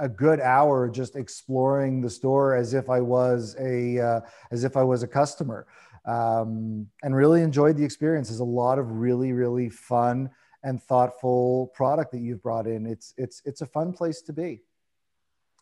a, 0.00 0.08
good 0.08 0.40
hour 0.40 0.88
just 0.88 1.14
exploring 1.14 2.00
the 2.00 2.08
store 2.08 2.56
as 2.56 2.72
if 2.72 2.88
i 2.88 3.00
was 3.00 3.54
a 3.60 4.00
uh, 4.00 4.20
as 4.50 4.64
if 4.64 4.74
i 4.74 4.82
was 4.82 5.02
a 5.02 5.06
customer 5.06 5.66
um, 6.08 6.88
and 7.02 7.14
really 7.14 7.42
enjoyed 7.42 7.76
the 7.76 7.84
experience. 7.84 8.28
There's 8.28 8.40
a 8.40 8.44
lot 8.44 8.78
of 8.78 8.90
really, 8.92 9.32
really 9.32 9.68
fun 9.68 10.30
and 10.64 10.82
thoughtful 10.82 11.70
product 11.74 12.12
that 12.12 12.20
you've 12.20 12.42
brought 12.42 12.66
in. 12.66 12.86
It's 12.86 13.12
it's 13.18 13.42
it's 13.44 13.60
a 13.60 13.66
fun 13.66 13.92
place 13.92 14.22
to 14.22 14.32
be. 14.32 14.62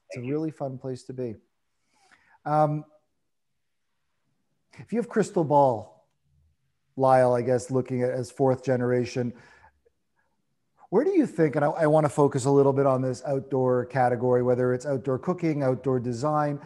It's 0.09 0.19
a 0.19 0.21
really 0.21 0.53
fun 0.53 0.79
place 0.79 1.03
to 1.05 1.13
be. 1.13 1.35
Um, 2.45 2.85
if 4.79 4.93
you 4.93 5.01
have 5.01 5.09
crystal 5.09 5.43
ball, 5.43 6.07
Lyle, 6.97 7.35
I 7.35 7.43
guess 7.43 7.73
looking 7.73 8.05
at 8.05 8.11
as 8.11 8.31
fourth 8.31 8.65
generation, 8.65 9.33
where 10.91 11.03
do 11.05 11.11
you 11.11 11.27
think? 11.27 11.57
And 11.57 11.65
I, 11.65 11.71
I 11.71 11.87
want 11.87 12.05
to 12.05 12.09
focus 12.09 12.45
a 12.45 12.51
little 12.51 12.73
bit 12.73 12.87
on 12.87 13.03
this 13.03 13.21
outdoor 13.27 13.87
category, 13.87 14.45
whether 14.45 14.73
it's 14.73 14.87
outdoor 14.87 15.19
cooking, 15.19 15.65
outdoor 15.65 15.99
design 15.99 16.61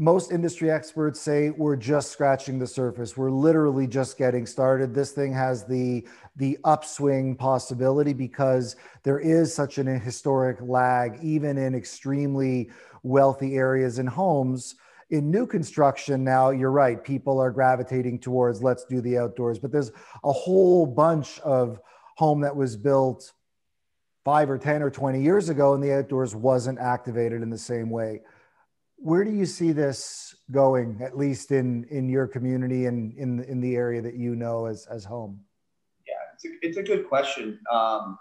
most 0.00 0.32
industry 0.32 0.70
experts 0.70 1.20
say 1.20 1.50
we're 1.50 1.76
just 1.76 2.10
scratching 2.10 2.58
the 2.58 2.66
surface. 2.66 3.18
We're 3.18 3.30
literally 3.30 3.86
just 3.86 4.16
getting 4.16 4.46
started. 4.46 4.94
This 4.94 5.12
thing 5.12 5.30
has 5.34 5.66
the 5.66 6.08
the 6.36 6.56
upswing 6.64 7.36
possibility 7.36 8.14
because 8.14 8.76
there 9.02 9.18
is 9.18 9.54
such 9.54 9.76
an 9.76 9.86
historic 10.00 10.56
lag, 10.62 11.18
even 11.22 11.58
in 11.58 11.74
extremely 11.74 12.70
wealthy 13.02 13.56
areas 13.56 13.98
and 13.98 14.08
homes. 14.08 14.74
In 15.10 15.30
new 15.30 15.46
construction 15.46 16.24
now, 16.24 16.48
you're 16.48 16.70
right. 16.70 17.04
People 17.04 17.38
are 17.38 17.50
gravitating 17.50 18.20
towards 18.20 18.62
let's 18.62 18.86
do 18.86 19.02
the 19.02 19.18
outdoors, 19.18 19.58
but 19.58 19.70
there's 19.70 19.92
a 20.24 20.32
whole 20.32 20.86
bunch 20.86 21.40
of 21.40 21.78
home 22.16 22.40
that 22.40 22.56
was 22.56 22.74
built 22.74 23.30
five 24.24 24.48
or 24.48 24.56
10 24.56 24.82
or 24.82 24.90
20 24.90 25.20
years 25.20 25.50
ago, 25.50 25.74
and 25.74 25.84
the 25.84 25.92
outdoors 25.92 26.34
wasn't 26.34 26.78
activated 26.78 27.42
in 27.42 27.50
the 27.50 27.58
same 27.58 27.90
way 27.90 28.22
where 29.02 29.24
do 29.24 29.30
you 29.30 29.46
see 29.46 29.72
this 29.72 30.34
going 30.50 31.00
at 31.02 31.16
least 31.16 31.50
in 31.52 31.84
in 31.84 32.08
your 32.08 32.26
community 32.26 32.86
and 32.86 33.16
in 33.16 33.42
in 33.44 33.60
the 33.60 33.74
area 33.76 34.02
that 34.02 34.14
you 34.14 34.36
know 34.36 34.66
as 34.66 34.86
as 34.86 35.04
home? 35.04 35.40
Yeah 36.06 36.14
it's 36.34 36.44
a, 36.44 36.48
it's 36.66 36.76
a 36.76 36.82
good 36.82 37.08
question. 37.08 37.58
Um, 37.72 38.18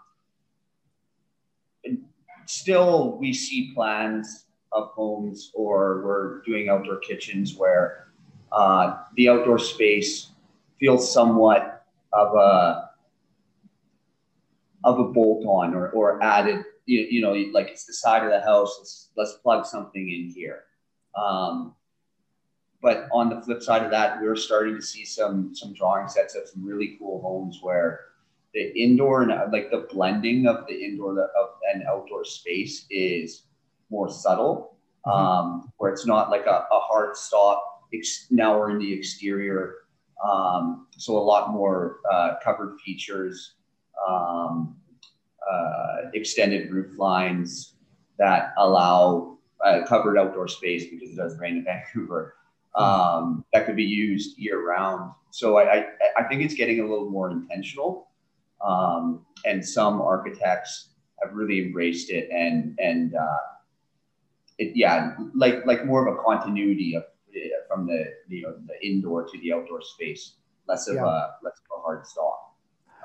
still 2.46 3.18
we 3.20 3.34
see 3.34 3.72
plans 3.74 4.46
of 4.72 4.90
homes 4.90 5.52
or 5.54 6.02
we're 6.04 6.42
doing 6.42 6.70
outdoor 6.70 6.98
kitchens 6.98 7.56
where 7.56 8.08
uh, 8.52 8.98
the 9.16 9.30
outdoor 9.30 9.60
space 9.60 10.32
feels 10.80 11.14
somewhat 11.14 11.86
of 12.14 12.36
a 12.36 12.90
of 14.84 15.00
a 15.00 15.04
bolt 15.04 15.46
on 15.46 15.76
or, 15.76 15.90
or 15.90 16.24
added 16.24 16.64
you, 16.86 17.02
you 17.02 17.22
know 17.22 17.34
like 17.54 17.68
it's 17.68 17.86
the 17.86 17.94
side 17.94 18.24
of 18.24 18.32
the 18.32 18.42
house 18.42 18.76
let's, 18.80 19.10
let's 19.16 19.34
plug 19.44 19.66
something 19.66 20.10
in 20.10 20.34
here 20.34 20.64
um, 21.16 21.76
but 22.82 23.08
on 23.12 23.30
the 23.30 23.42
flip 23.42 23.62
side 23.62 23.84
of 23.84 23.92
that, 23.92 24.22
we're 24.22 24.36
starting 24.36 24.76
to 24.76 24.82
see 24.82 25.04
some 25.06 25.54
some 25.54 25.74
drawing 25.74 26.08
sets 26.08 26.36
of 26.36 26.48
some 26.48 26.64
really 26.64 26.96
cool 26.98 27.22
homes 27.22 27.60
where 27.62 28.02
the 28.54 28.72
indoor 28.82 29.24
and 29.24 29.52
like 29.52 29.70
the 29.70 29.88
blending 29.92 30.48
of 30.48 30.66
the 30.68 30.74
indoor 30.74 31.12
of, 31.12 31.50
and 31.74 31.84
outdoor 31.84 32.26
space 32.26 32.86
is 32.90 33.44
more 33.90 34.10
subtle, 34.10 34.78
mm-hmm. 35.06 35.18
um, 35.18 35.74
where 35.78 35.92
it's 35.92 36.06
not 36.06 36.30
like 36.30 36.46
a, 36.46 36.66
a 36.72 36.80
hard 36.80 37.16
stop. 37.16 37.84
now 38.32 38.58
we're 38.58 38.72
in 38.72 38.80
the 38.80 38.92
exterior, 38.92 39.76
um, 40.28 40.88
so 40.98 41.18
a 41.18 41.20
lot 41.20 41.52
more 41.52 41.98
uh, 42.12 42.36
covered 42.44 42.80
features, 42.80 43.56
um, 44.08 44.76
uh, 45.52 46.10
extended 46.14 46.72
roof 46.72 46.98
lines 46.98 47.76
that 48.18 48.54
allow 48.58 49.39
uh, 49.64 49.82
covered 49.88 50.18
outdoor 50.18 50.48
space 50.48 50.86
because 50.90 51.10
it 51.12 51.16
does 51.16 51.38
rain 51.40 51.58
in 51.58 51.64
Vancouver 51.66 52.36
um, 52.76 53.44
that 53.54 53.66
could 53.66 53.76
be 53.76 53.84
used 53.84 54.38
year 54.38 54.66
round. 54.66 55.12
So 55.32 55.58
I, 55.58 55.80
I, 55.80 55.86
I, 56.18 56.24
think 56.24 56.42
it's 56.42 56.54
getting 56.54 56.80
a 56.80 56.84
little 56.84 57.10
more 57.10 57.30
intentional. 57.30 58.08
Um, 58.66 59.26
and 59.46 59.66
some 59.66 60.02
architects 60.02 60.90
have 61.22 61.34
really 61.34 61.66
embraced 61.66 62.10
it 62.10 62.30
and, 62.32 62.78
and 62.80 63.16
uh, 63.16 63.38
it, 64.58 64.76
yeah, 64.76 65.16
like, 65.34 65.66
like 65.66 65.86
more 65.86 66.08
of 66.08 66.14
a 66.14 66.22
continuity 66.22 66.96
of, 66.96 67.04
from 67.68 67.86
the, 67.86 68.06
you 68.28 68.44
know, 68.44 68.56
the 68.68 68.86
indoor 68.86 69.26
to 69.26 69.38
the 69.40 69.54
outdoor 69.54 69.82
space, 69.82 70.36
less 70.68 70.88
of 70.88 70.96
yeah. 70.96 71.06
a, 71.06 71.30
less 71.44 71.60
of 71.72 71.80
a 71.80 71.82
hard 71.82 72.06
stop. 72.06 72.49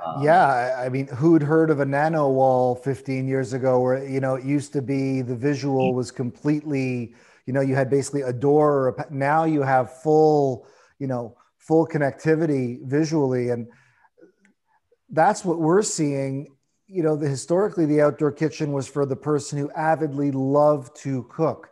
Um, 0.05 0.23
yeah, 0.23 0.77
I 0.79 0.89
mean, 0.89 1.07
who'd 1.07 1.43
heard 1.43 1.71
of 1.71 1.81
a 1.81 1.85
NanaWall 1.85 2.83
15 2.83 3.27
years 3.27 3.53
ago 3.53 3.81
where, 3.81 4.07
you 4.07 4.21
know, 4.21 4.35
it 4.35 4.45
used 4.45 4.73
to 4.75 4.83
be 4.83 5.23
the 5.23 5.37
visual 5.37 5.95
was 5.95 6.11
completely, 6.11 7.15
you 7.47 7.53
know, 7.53 7.61
you 7.61 7.75
had 7.75 7.91
basically 7.91 8.23
a 8.23 8.33
door 8.33 8.73
or 8.73 8.89
a, 8.89 9.07
now 9.11 9.45
you 9.45 9.63
have 9.63 10.03
full, 10.03 10.67
you 10.99 11.07
know, 11.07 11.37
full 11.59 11.87
connectivity 11.87 12.85
visually. 12.85 13.51
And 13.51 13.69
that's 15.11 15.45
what 15.45 15.59
we're 15.59 15.83
seeing. 15.83 16.49
You 16.87 17.03
know, 17.03 17.17
the, 17.17 17.29
historically, 17.29 17.87
the 17.87 18.03
outdoor 18.03 18.33
kitchen 18.33 18.73
was 18.73 18.87
for 18.87 19.07
the 19.07 19.17
person 19.17 19.59
who 19.59 19.71
avidly 19.73 20.31
loved 20.31 20.97
to 20.97 21.23
cook. 21.31 21.71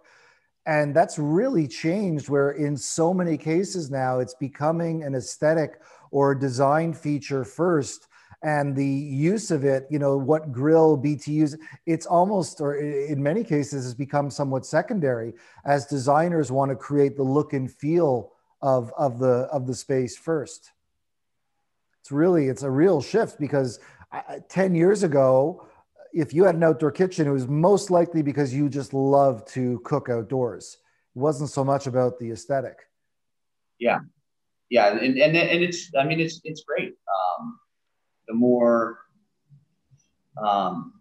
And 0.65 0.95
that's 0.95 1.19
really 1.19 1.67
changed 1.67 2.29
where 2.29 2.53
in 2.53 2.77
so 2.77 3.13
many 3.13 3.37
cases 3.37 3.91
now 3.91 4.21
it's 4.21 4.35
becoming 4.35 5.03
an 5.03 5.15
aesthetic 5.15 5.81
or 6.13 6.35
design 6.35 6.95
feature 6.95 7.45
first 7.45 8.07
and 8.43 8.75
the 8.75 8.85
use 8.85 9.51
of 9.51 9.65
it, 9.65 9.87
you 9.91 9.99
know, 9.99 10.17
what 10.17 10.53
grill 10.53 10.99
BTUs, 10.99 11.57
it's 11.87 12.07
almost, 12.07 12.61
or 12.61 12.77
in 12.77 13.23
many 13.23 13.45
cases, 13.45 13.85
has 13.85 13.95
become 13.95 14.31
somewhat 14.31 14.67
secondary 14.67 15.33
as 15.65 15.87
designers 15.87 16.51
want 16.51 16.71
to 16.71 16.77
create 16.77 17.17
the 17.17 17.23
look 17.23 17.53
and 17.53 17.71
feel 17.71 18.33
of, 18.61 18.93
of 18.97 19.19
the 19.19 19.49
of 19.53 19.67
the 19.67 19.75
space 19.75 20.17
first. 20.17 20.73
It's 22.01 22.11
really, 22.11 22.49
it's 22.49 22.63
a 22.63 22.71
real 22.71 23.01
shift 23.01 23.39
because 23.39 23.79
10 24.49 24.75
years 24.75 25.05
ago, 25.05 25.67
if 26.13 26.35
you 26.35 26.45
had 26.45 26.57
an 26.57 26.63
outdoor 26.65 26.91
kitchen, 26.91 27.27
it 27.27 27.31
was 27.31 27.47
most 27.47 27.91
likely 27.91 28.23
because 28.23 28.53
you 28.53 28.69
just 28.69 28.93
love 28.93 29.45
to 29.47 29.81
cook 29.85 30.09
outdoors. 30.09 30.79
It 31.15 31.19
wasn't 31.19 31.51
so 31.51 31.65
much 31.65 31.87
about 31.87 32.19
the 32.19 32.31
aesthetic. 32.31 32.77
Yeah. 33.79 34.01
Yeah. 34.69 34.97
And, 34.97 35.17
and, 35.19 35.37
and 35.37 35.63
it's, 35.63 35.91
I 35.99 36.05
mean, 36.05 36.21
it's, 36.21 36.41
it's 36.45 36.65
great. 36.65 36.95
The 38.29 38.35
more, 38.35 38.99
um, 40.43 40.95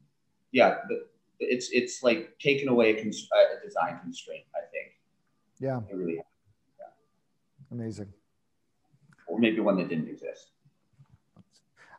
yeah, 0.51 0.77
the, 0.89 1.05
it's 1.39 1.69
it's 1.71 2.03
like 2.03 2.37
taking 2.39 2.67
away 2.67 2.95
a, 2.95 3.01
const- 3.01 3.29
a, 3.31 3.65
design 3.65 3.99
constraint. 4.01 4.43
I 4.55 4.65
think. 4.71 4.93
Yeah. 5.59 5.79
It 5.89 5.95
really. 5.95 6.15
Yeah. 6.15 6.85
Amazing. 7.71 8.11
Or 9.27 9.39
maybe 9.39 9.59
one 9.59 9.77
that 9.77 9.89
didn't 9.89 10.09
exist. 10.09 10.47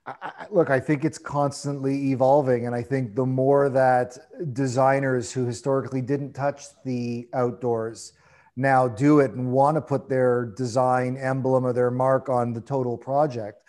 I, 0.06 0.14
I, 0.20 0.46
look, 0.50 0.70
I 0.70 0.80
think 0.80 1.04
it's 1.04 1.18
constantly 1.18 2.10
evolving, 2.10 2.66
and 2.66 2.74
I 2.74 2.82
think 2.82 3.14
the 3.14 3.26
more 3.26 3.68
that 3.70 4.18
designers 4.52 5.32
who 5.32 5.46
historically 5.46 6.00
didn't 6.00 6.32
touch 6.32 6.64
the 6.84 7.28
outdoors 7.34 8.12
now 8.56 8.86
do 8.86 9.20
it 9.20 9.30
and 9.32 9.50
want 9.50 9.76
to 9.76 9.80
put 9.80 10.08
their 10.08 10.46
design 10.56 11.16
emblem 11.16 11.64
or 11.64 11.72
their 11.72 11.90
mark 11.90 12.28
on 12.28 12.52
the 12.52 12.60
total 12.60 12.98
project, 12.98 13.62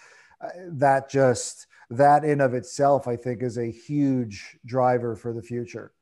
that 0.67 1.09
just 1.09 1.67
that 1.89 2.23
in 2.23 2.41
of 2.41 2.53
itself, 2.53 3.07
I 3.07 3.15
think, 3.15 3.43
is 3.43 3.57
a 3.57 3.71
huge 3.71 4.57
driver 4.65 5.15
for 5.15 5.33
the 5.33 5.41
future. 5.41 5.93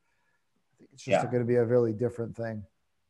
It's 0.93 1.03
just 1.03 1.23
yeah. 1.23 1.31
going 1.31 1.43
to 1.43 1.47
be 1.47 1.55
a 1.55 1.65
really 1.65 1.93
different 1.93 2.35
thing. 2.35 2.63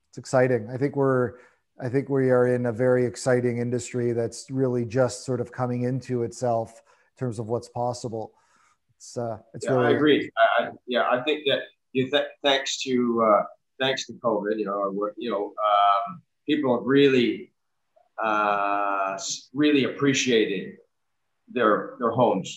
It's 0.09 0.17
exciting. 0.17 0.69
I 0.71 0.77
think 0.77 0.95
we're, 0.95 1.33
I 1.81 1.89
think 1.89 2.09
we 2.09 2.29
are 2.29 2.47
in 2.47 2.65
a 2.65 2.71
very 2.71 3.05
exciting 3.05 3.59
industry 3.59 4.13
that's 4.13 4.49
really 4.49 4.85
just 4.85 5.25
sort 5.25 5.41
of 5.41 5.51
coming 5.51 5.83
into 5.83 6.23
itself 6.23 6.81
in 7.15 7.25
terms 7.25 7.39
of 7.39 7.47
what's 7.47 7.69
possible. 7.69 8.33
It's, 8.97 9.17
uh, 9.17 9.37
it's 9.53 9.65
yeah, 9.65 9.73
really. 9.73 9.87
I 9.87 9.91
agree. 9.91 10.31
I, 10.59 10.69
yeah, 10.87 11.03
I 11.09 11.21
think 11.23 11.43
that 11.47 11.61
you 11.93 12.09
th- 12.09 12.25
thanks 12.43 12.81
to 12.83 13.23
uh, 13.23 13.43
thanks 13.79 14.05
to 14.07 14.13
COVID, 14.13 14.59
you 14.59 14.65
know, 14.65 15.09
you 15.17 15.31
know, 15.31 15.45
um, 15.47 16.21
people 16.45 16.77
have 16.77 16.85
really, 16.85 17.51
uh, 18.23 19.17
really 19.53 19.85
appreciated 19.85 20.77
their 21.53 21.95
their 21.99 22.11
homes, 22.11 22.49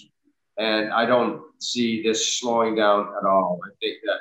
and 0.59 0.93
I 0.93 1.07
don't 1.07 1.43
see 1.61 2.03
this 2.03 2.39
slowing 2.39 2.75
down 2.77 3.01
at 3.19 3.27
all. 3.27 3.61
I 3.65 3.71
think 3.81 3.97
that 4.09 4.21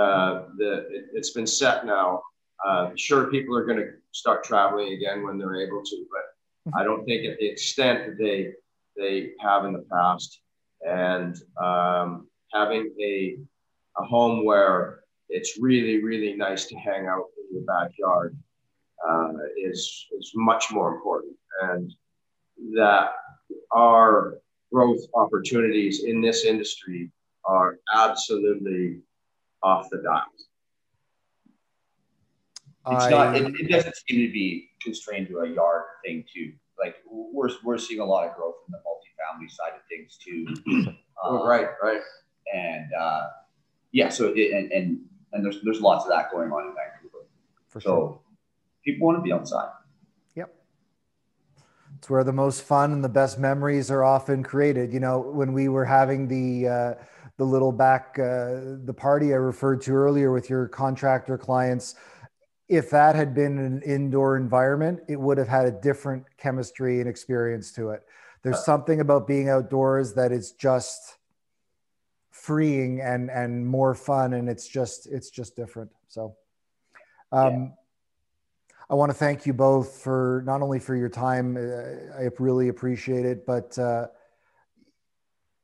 uh, 0.00 0.44
the 0.58 0.72
it, 0.96 1.04
has 1.16 1.30
been 1.30 1.46
set 1.46 1.84
now 1.86 2.22
Uh, 2.60 2.90
sure, 2.94 3.30
people 3.30 3.56
are 3.56 3.64
going 3.64 3.78
to 3.78 3.92
start 4.12 4.44
traveling 4.44 4.92
again 4.92 5.24
when 5.24 5.38
they're 5.38 5.62
able 5.66 5.82
to, 5.82 5.96
but 6.14 6.24
I 6.78 6.84
don't 6.84 7.04
think 7.06 7.24
at 7.24 7.38
the 7.38 7.48
extent 7.54 7.98
that 8.06 8.18
they 8.18 8.52
they 9.00 9.32
have 9.40 9.64
in 9.64 9.72
the 9.72 9.86
past. 9.90 10.30
And 10.86 11.34
um, 11.56 12.28
having 12.52 12.84
a 13.00 13.38
a 13.96 14.04
home 14.04 14.44
where 14.44 15.00
it's 15.36 15.52
really 15.58 15.96
really 16.08 16.34
nice 16.46 16.62
to 16.70 16.76
hang 16.76 17.06
out 17.06 17.26
in 17.38 17.44
your 17.54 17.64
backyard 17.74 18.36
uh, 19.08 19.32
is 19.56 19.80
is 20.18 20.32
much 20.34 20.64
more 20.70 20.88
important, 20.94 21.36
and 21.62 21.86
that 22.76 23.06
our 23.72 24.38
growth 24.72 25.00
opportunities 25.14 26.04
in 26.04 26.20
this 26.20 26.44
industry 26.44 27.10
are 27.44 27.78
absolutely 27.94 29.00
off 29.62 29.88
the 29.90 29.98
dial. 29.98 30.24
It's 32.92 33.04
I, 33.04 33.10
not. 33.10 33.36
It, 33.36 33.60
it, 33.60 33.70
doesn't 33.70 33.94
seem 34.08 34.26
to 34.26 34.32
be 34.32 34.70
constrained 34.80 35.28
to 35.28 35.40
a 35.40 35.48
yard 35.48 35.82
thing 36.04 36.24
too. 36.32 36.52
Like 36.78 36.96
we're 37.06 37.50
we're 37.62 37.78
seeing 37.78 38.00
a 38.00 38.04
lot 38.04 38.26
of 38.26 38.34
growth 38.36 38.54
in 38.66 38.72
the 38.72 38.78
multifamily 38.78 39.50
side 39.50 39.72
of 39.74 39.82
things 39.88 40.16
too. 40.16 40.96
oh, 41.22 41.46
right, 41.48 41.68
right. 41.82 42.00
And 42.54 42.86
uh, 42.98 43.26
yeah, 43.92 44.08
so 44.08 44.32
it, 44.34 44.52
and, 44.52 44.72
and 44.72 45.00
and 45.32 45.44
there's 45.44 45.58
there's 45.62 45.80
lots 45.80 46.04
of 46.04 46.10
that 46.10 46.30
going 46.32 46.50
on 46.50 46.68
in 46.68 46.74
Vancouver. 46.74 47.26
For 47.68 47.80
so 47.80 47.86
sure. 47.86 48.20
people 48.84 49.06
want 49.06 49.18
to 49.18 49.22
be 49.22 49.32
outside. 49.32 49.68
Where 52.10 52.24
the 52.24 52.32
most 52.32 52.62
fun 52.62 52.92
and 52.92 53.02
the 53.02 53.08
best 53.08 53.38
memories 53.38 53.90
are 53.90 54.04
often 54.04 54.42
created. 54.42 54.92
You 54.92 55.00
know, 55.00 55.20
when 55.20 55.52
we 55.52 55.68
were 55.68 55.84
having 55.84 56.28
the 56.28 56.68
uh, 56.68 56.94
the 57.36 57.44
little 57.44 57.72
back 57.72 58.18
uh, 58.18 58.76
the 58.84 58.94
party 58.96 59.32
I 59.32 59.36
referred 59.36 59.80
to 59.82 59.92
earlier 59.92 60.32
with 60.32 60.50
your 60.50 60.68
contractor 60.68 61.38
clients 61.38 61.94
if 62.70 62.88
that 62.90 63.16
had 63.16 63.34
been 63.34 63.58
an 63.58 63.82
indoor 63.82 64.36
environment, 64.36 65.00
it 65.08 65.18
would 65.18 65.36
have 65.38 65.48
had 65.48 65.66
a 65.66 65.72
different 65.72 66.24
chemistry 66.38 67.00
and 67.00 67.08
experience 67.08 67.72
to 67.72 67.90
it. 67.90 68.02
There's 68.44 68.58
uh. 68.58 68.62
something 68.62 69.00
about 69.00 69.26
being 69.26 69.48
outdoors 69.48 70.14
that 70.14 70.30
is 70.30 70.52
just 70.52 71.18
freeing 72.30 73.00
and 73.00 73.28
and 73.28 73.66
more 73.66 73.94
fun, 73.96 74.34
and 74.34 74.48
it's 74.48 74.68
just 74.68 75.08
it's 75.08 75.30
just 75.30 75.56
different. 75.56 75.90
So, 76.06 76.36
um, 77.32 77.52
yeah. 77.52 77.68
I 78.90 78.94
want 78.94 79.10
to 79.10 79.14
thank 79.16 79.46
you 79.46 79.54
both 79.54 80.02
for 80.02 80.42
not 80.44 80.60
only 80.60 80.80
for 80.80 80.96
your 80.96 81.08
time. 81.08 81.56
Uh, 81.56 82.20
I 82.20 82.28
really 82.38 82.68
appreciate 82.68 83.24
it, 83.24 83.46
but. 83.46 83.78
Uh, 83.78 84.08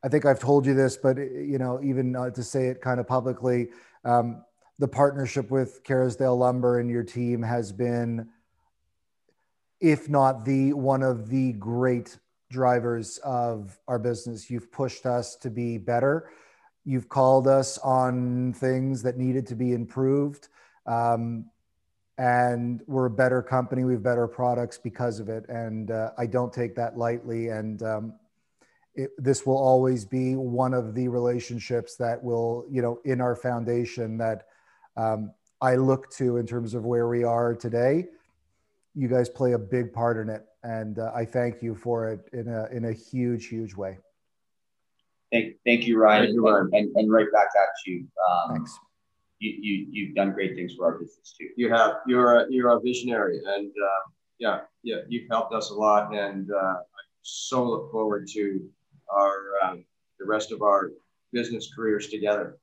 I 0.04 0.08
think 0.08 0.24
I've 0.24 0.38
told 0.38 0.66
you 0.66 0.74
this, 0.74 0.96
but 0.96 1.16
you 1.16 1.58
know, 1.58 1.80
even 1.82 2.14
uh, 2.14 2.30
to 2.30 2.42
say 2.44 2.66
it 2.66 2.80
kind 2.80 3.00
of 3.00 3.08
publicly, 3.08 3.70
um, 4.04 4.44
the 4.78 4.86
partnership 4.86 5.50
with 5.50 5.82
Kerrisdale 5.82 6.38
Lumber 6.38 6.78
and 6.78 6.88
your 6.88 7.02
team 7.02 7.42
has 7.42 7.72
been, 7.72 8.28
if 9.80 10.08
not 10.08 10.44
the 10.44 10.74
one 10.74 11.02
of 11.02 11.28
the 11.28 11.54
great 11.54 12.18
drivers 12.50 13.18
of 13.24 13.76
our 13.88 13.98
business. 13.98 14.48
You've 14.48 14.70
pushed 14.70 15.06
us 15.06 15.34
to 15.36 15.50
be 15.50 15.76
better. 15.76 16.30
You've 16.84 17.08
called 17.08 17.48
us 17.48 17.76
on 17.78 18.52
things 18.52 19.02
that 19.02 19.16
needed 19.16 19.48
to 19.48 19.56
be 19.56 19.72
improved. 19.72 20.46
Um, 20.86 21.46
and 22.18 22.82
we're 22.86 23.06
a 23.06 23.10
better 23.10 23.42
company. 23.42 23.84
We 23.84 23.92
have 23.94 24.02
better 24.02 24.26
products 24.26 24.78
because 24.78 25.20
of 25.20 25.28
it. 25.28 25.48
And 25.48 25.90
uh, 25.90 26.10
I 26.16 26.26
don't 26.26 26.52
take 26.52 26.74
that 26.76 26.96
lightly. 26.96 27.48
And 27.48 27.82
um, 27.82 28.14
it, 28.94 29.10
this 29.18 29.44
will 29.44 29.58
always 29.58 30.04
be 30.04 30.34
one 30.34 30.72
of 30.72 30.94
the 30.94 31.08
relationships 31.08 31.96
that 31.96 32.22
will, 32.22 32.64
you 32.70 32.80
know, 32.80 33.00
in 33.04 33.20
our 33.20 33.36
foundation 33.36 34.16
that 34.18 34.46
um, 34.96 35.32
I 35.60 35.76
look 35.76 36.10
to 36.12 36.38
in 36.38 36.46
terms 36.46 36.74
of 36.74 36.84
where 36.84 37.08
we 37.08 37.22
are 37.22 37.54
today. 37.54 38.06
You 38.94 39.08
guys 39.08 39.28
play 39.28 39.52
a 39.52 39.58
big 39.58 39.92
part 39.92 40.16
in 40.16 40.30
it, 40.30 40.46
and 40.62 40.98
uh, 40.98 41.12
I 41.14 41.26
thank 41.26 41.62
you 41.62 41.74
for 41.74 42.08
it 42.08 42.30
in 42.32 42.48
a 42.48 42.64
in 42.74 42.86
a 42.86 42.92
huge, 42.94 43.48
huge 43.48 43.74
way. 43.74 43.98
Thank, 45.30 45.56
thank 45.66 45.86
you, 45.86 45.98
Ryan, 45.98 46.24
thank 46.24 46.34
you, 46.34 46.46
Ryan. 46.46 46.70
And, 46.72 46.74
and, 46.74 46.96
and, 46.96 47.12
right 47.12 47.26
back 47.30 47.48
at 47.60 47.68
you. 47.84 48.06
Um, 48.26 48.54
Thanks. 48.54 48.78
You, 49.38 49.50
you 49.60 49.86
you've 49.90 50.14
done 50.14 50.32
great 50.32 50.54
things 50.54 50.74
for 50.76 50.86
our 50.86 50.98
business 50.98 51.34
too. 51.38 51.48
You 51.56 51.70
have. 51.70 51.96
You're 52.06 52.36
a, 52.36 52.46
you're 52.48 52.70
a 52.70 52.80
visionary, 52.80 53.40
and 53.44 53.70
uh, 53.70 54.10
yeah, 54.38 54.60
yeah, 54.82 54.96
you've 55.08 55.28
helped 55.30 55.54
us 55.54 55.70
a 55.70 55.74
lot, 55.74 56.14
and 56.14 56.50
uh, 56.50 56.56
I 56.56 57.02
so 57.22 57.64
look 57.64 57.90
forward 57.90 58.26
to 58.28 58.66
our 59.12 59.40
um, 59.64 59.84
the 60.18 60.26
rest 60.26 60.52
of 60.52 60.62
our 60.62 60.90
business 61.32 61.70
careers 61.74 62.08
together. 62.08 62.58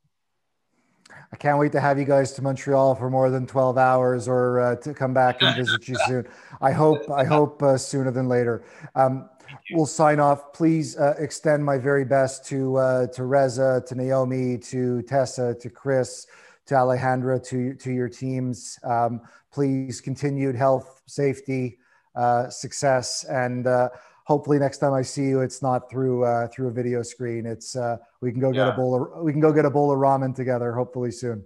I 1.31 1.35
can't 1.35 1.57
wait 1.57 1.71
to 1.73 1.79
have 1.79 1.99
you 1.99 2.05
guys 2.05 2.31
to 2.33 2.41
Montreal 2.41 2.95
for 2.95 3.09
more 3.09 3.29
than 3.29 3.45
12 3.45 3.77
hours 3.77 4.27
or 4.27 4.59
uh, 4.59 4.75
to 4.77 4.93
come 4.93 5.13
back 5.13 5.41
and 5.41 5.55
visit 5.55 5.87
you 5.87 5.95
soon. 6.07 6.27
I 6.61 6.71
hope, 6.71 7.09
I 7.09 7.23
hope 7.23 7.61
uh, 7.61 7.77
sooner 7.77 8.11
than 8.11 8.27
later. 8.27 8.63
Um, 8.95 9.29
we'll 9.71 9.85
sign 9.85 10.19
off. 10.19 10.53
Please 10.53 10.97
uh, 10.97 11.15
extend 11.17 11.63
my 11.63 11.77
very 11.77 12.05
best 12.05 12.45
to, 12.47 12.77
uh, 12.77 13.07
to 13.07 13.25
Reza, 13.25 13.83
to 13.87 13.95
Naomi, 13.95 14.57
to 14.59 15.01
Tessa, 15.03 15.55
to 15.55 15.69
Chris, 15.69 16.27
to 16.67 16.75
Alejandra, 16.75 17.43
to, 17.47 17.73
to 17.75 17.91
your 17.91 18.09
teams. 18.09 18.79
Um, 18.83 19.21
please 19.51 20.01
continued 20.01 20.55
health, 20.55 21.01
safety, 21.07 21.77
uh, 22.15 22.49
success, 22.49 23.23
and 23.25 23.67
uh, 23.67 23.89
hopefully 24.25 24.59
next 24.59 24.77
time 24.79 24.93
I 24.93 25.01
see 25.01 25.23
you, 25.23 25.41
it's 25.41 25.61
not 25.61 25.89
through 25.89 26.25
uh, 26.25 26.47
through 26.47 26.67
a 26.67 26.71
video 26.71 27.01
screen. 27.01 27.45
It's 27.45 27.75
uh, 27.75 27.97
we 28.21 28.31
can 28.31 28.39
go 28.39 28.51
yeah. 28.51 28.65
get 28.65 28.67
a 28.69 28.77
bowl 28.77 28.95
of 28.95 29.23
we 29.23 29.31
can 29.31 29.41
go 29.41 29.51
get 29.51 29.65
a 29.65 29.69
bowl 29.69 29.91
of 29.91 29.97
ramen 29.97 30.35
together. 30.35 30.73
Hopefully 30.73 31.11
soon. 31.11 31.43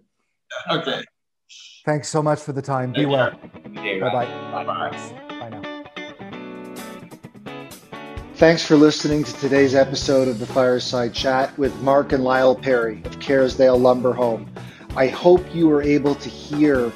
Okay. 0.69 1.01
Thanks 1.85 2.09
so 2.09 2.21
much 2.21 2.41
for 2.41 2.51
the 2.51 2.61
time. 2.61 2.91
Be 2.91 3.05
well. 3.05 3.31
bye 3.31 3.99
bye. 3.99 4.25
Bye 4.51 4.63
bye. 4.65 4.89
Bye 5.39 5.49
now. 5.49 5.83
Thanks 8.35 8.63
for 8.65 8.75
listening 8.75 9.23
to 9.23 9.33
today's 9.37 9.73
episode 9.73 10.27
of 10.27 10.37
the 10.37 10.45
Fireside 10.45 11.13
Chat 11.13 11.57
with 11.57 11.75
Mark 11.81 12.11
and 12.11 12.23
Lyle 12.23 12.55
Perry 12.55 13.01
of 13.05 13.17
Kerrisdale 13.19 13.79
Lumber 13.81 14.13
Home. 14.13 14.53
I 14.97 15.05
hope 15.09 15.45
you 15.53 15.67
were 15.67 15.83
able 15.83 16.15
to 16.15 16.27
hear 16.27 16.91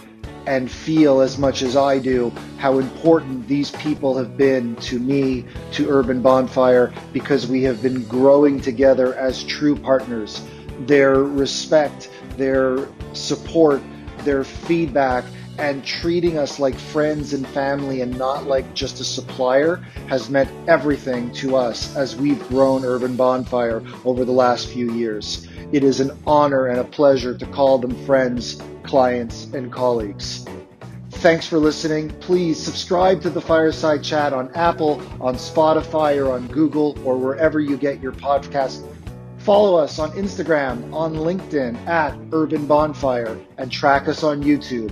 and 0.47 0.71
feel 0.71 1.21
as 1.21 1.37
much 1.37 1.61
as 1.61 1.77
I 1.77 1.99
do 1.99 2.33
how 2.57 2.79
important 2.79 3.47
these 3.47 3.69
people 3.69 4.17
have 4.17 4.35
been 4.35 4.75
to 4.77 4.97
me, 4.97 5.45
to 5.73 5.87
Urban 5.87 6.19
Bonfire, 6.19 6.91
because 7.13 7.45
we 7.45 7.61
have 7.61 7.83
been 7.83 8.03
growing 8.05 8.59
together 8.59 9.13
as 9.13 9.43
true 9.43 9.75
partners. 9.75 10.41
Their 10.87 11.13
respect, 11.13 12.09
their 12.37 12.87
support, 13.13 13.83
their 14.23 14.43
feedback, 14.43 15.23
and 15.57 15.83
treating 15.85 16.37
us 16.37 16.59
like 16.59 16.75
friends 16.75 17.33
and 17.33 17.47
family 17.47 18.01
and 18.01 18.17
not 18.17 18.47
like 18.47 18.73
just 18.73 18.99
a 18.99 19.03
supplier 19.03 19.77
has 20.07 20.29
meant 20.29 20.49
everything 20.67 21.31
to 21.33 21.55
us 21.55 21.95
as 21.95 22.15
we've 22.15 22.47
grown 22.47 22.85
Urban 22.85 23.15
Bonfire 23.15 23.83
over 24.05 24.25
the 24.25 24.31
last 24.31 24.67
few 24.67 24.91
years. 24.93 25.47
It 25.71 25.83
is 25.83 25.99
an 25.99 26.11
honor 26.27 26.67
and 26.67 26.79
a 26.79 26.83
pleasure 26.83 27.37
to 27.37 27.45
call 27.45 27.77
them 27.77 27.95
friends 28.05 28.61
clients, 28.83 29.45
and 29.53 29.71
colleagues. 29.71 30.45
Thanks 31.11 31.47
for 31.47 31.59
listening. 31.59 32.09
Please 32.19 32.61
subscribe 32.61 33.21
to 33.21 33.29
the 33.29 33.41
Fireside 33.41 34.03
Chat 34.03 34.33
on 34.33 34.53
Apple, 34.55 35.01
on 35.21 35.35
Spotify, 35.35 36.17
or 36.17 36.31
on 36.31 36.47
Google, 36.47 36.97
or 37.05 37.17
wherever 37.17 37.59
you 37.59 37.77
get 37.77 38.01
your 38.01 38.11
podcast. 38.11 38.85
Follow 39.37 39.75
us 39.75 39.99
on 39.99 40.11
Instagram, 40.11 40.91
on 40.93 41.13
LinkedIn 41.13 41.75
at 41.87 42.17
Urban 42.31 42.65
Bonfire, 42.65 43.39
and 43.57 43.71
track 43.71 44.07
us 44.07 44.23
on 44.23 44.43
YouTube. 44.43 44.91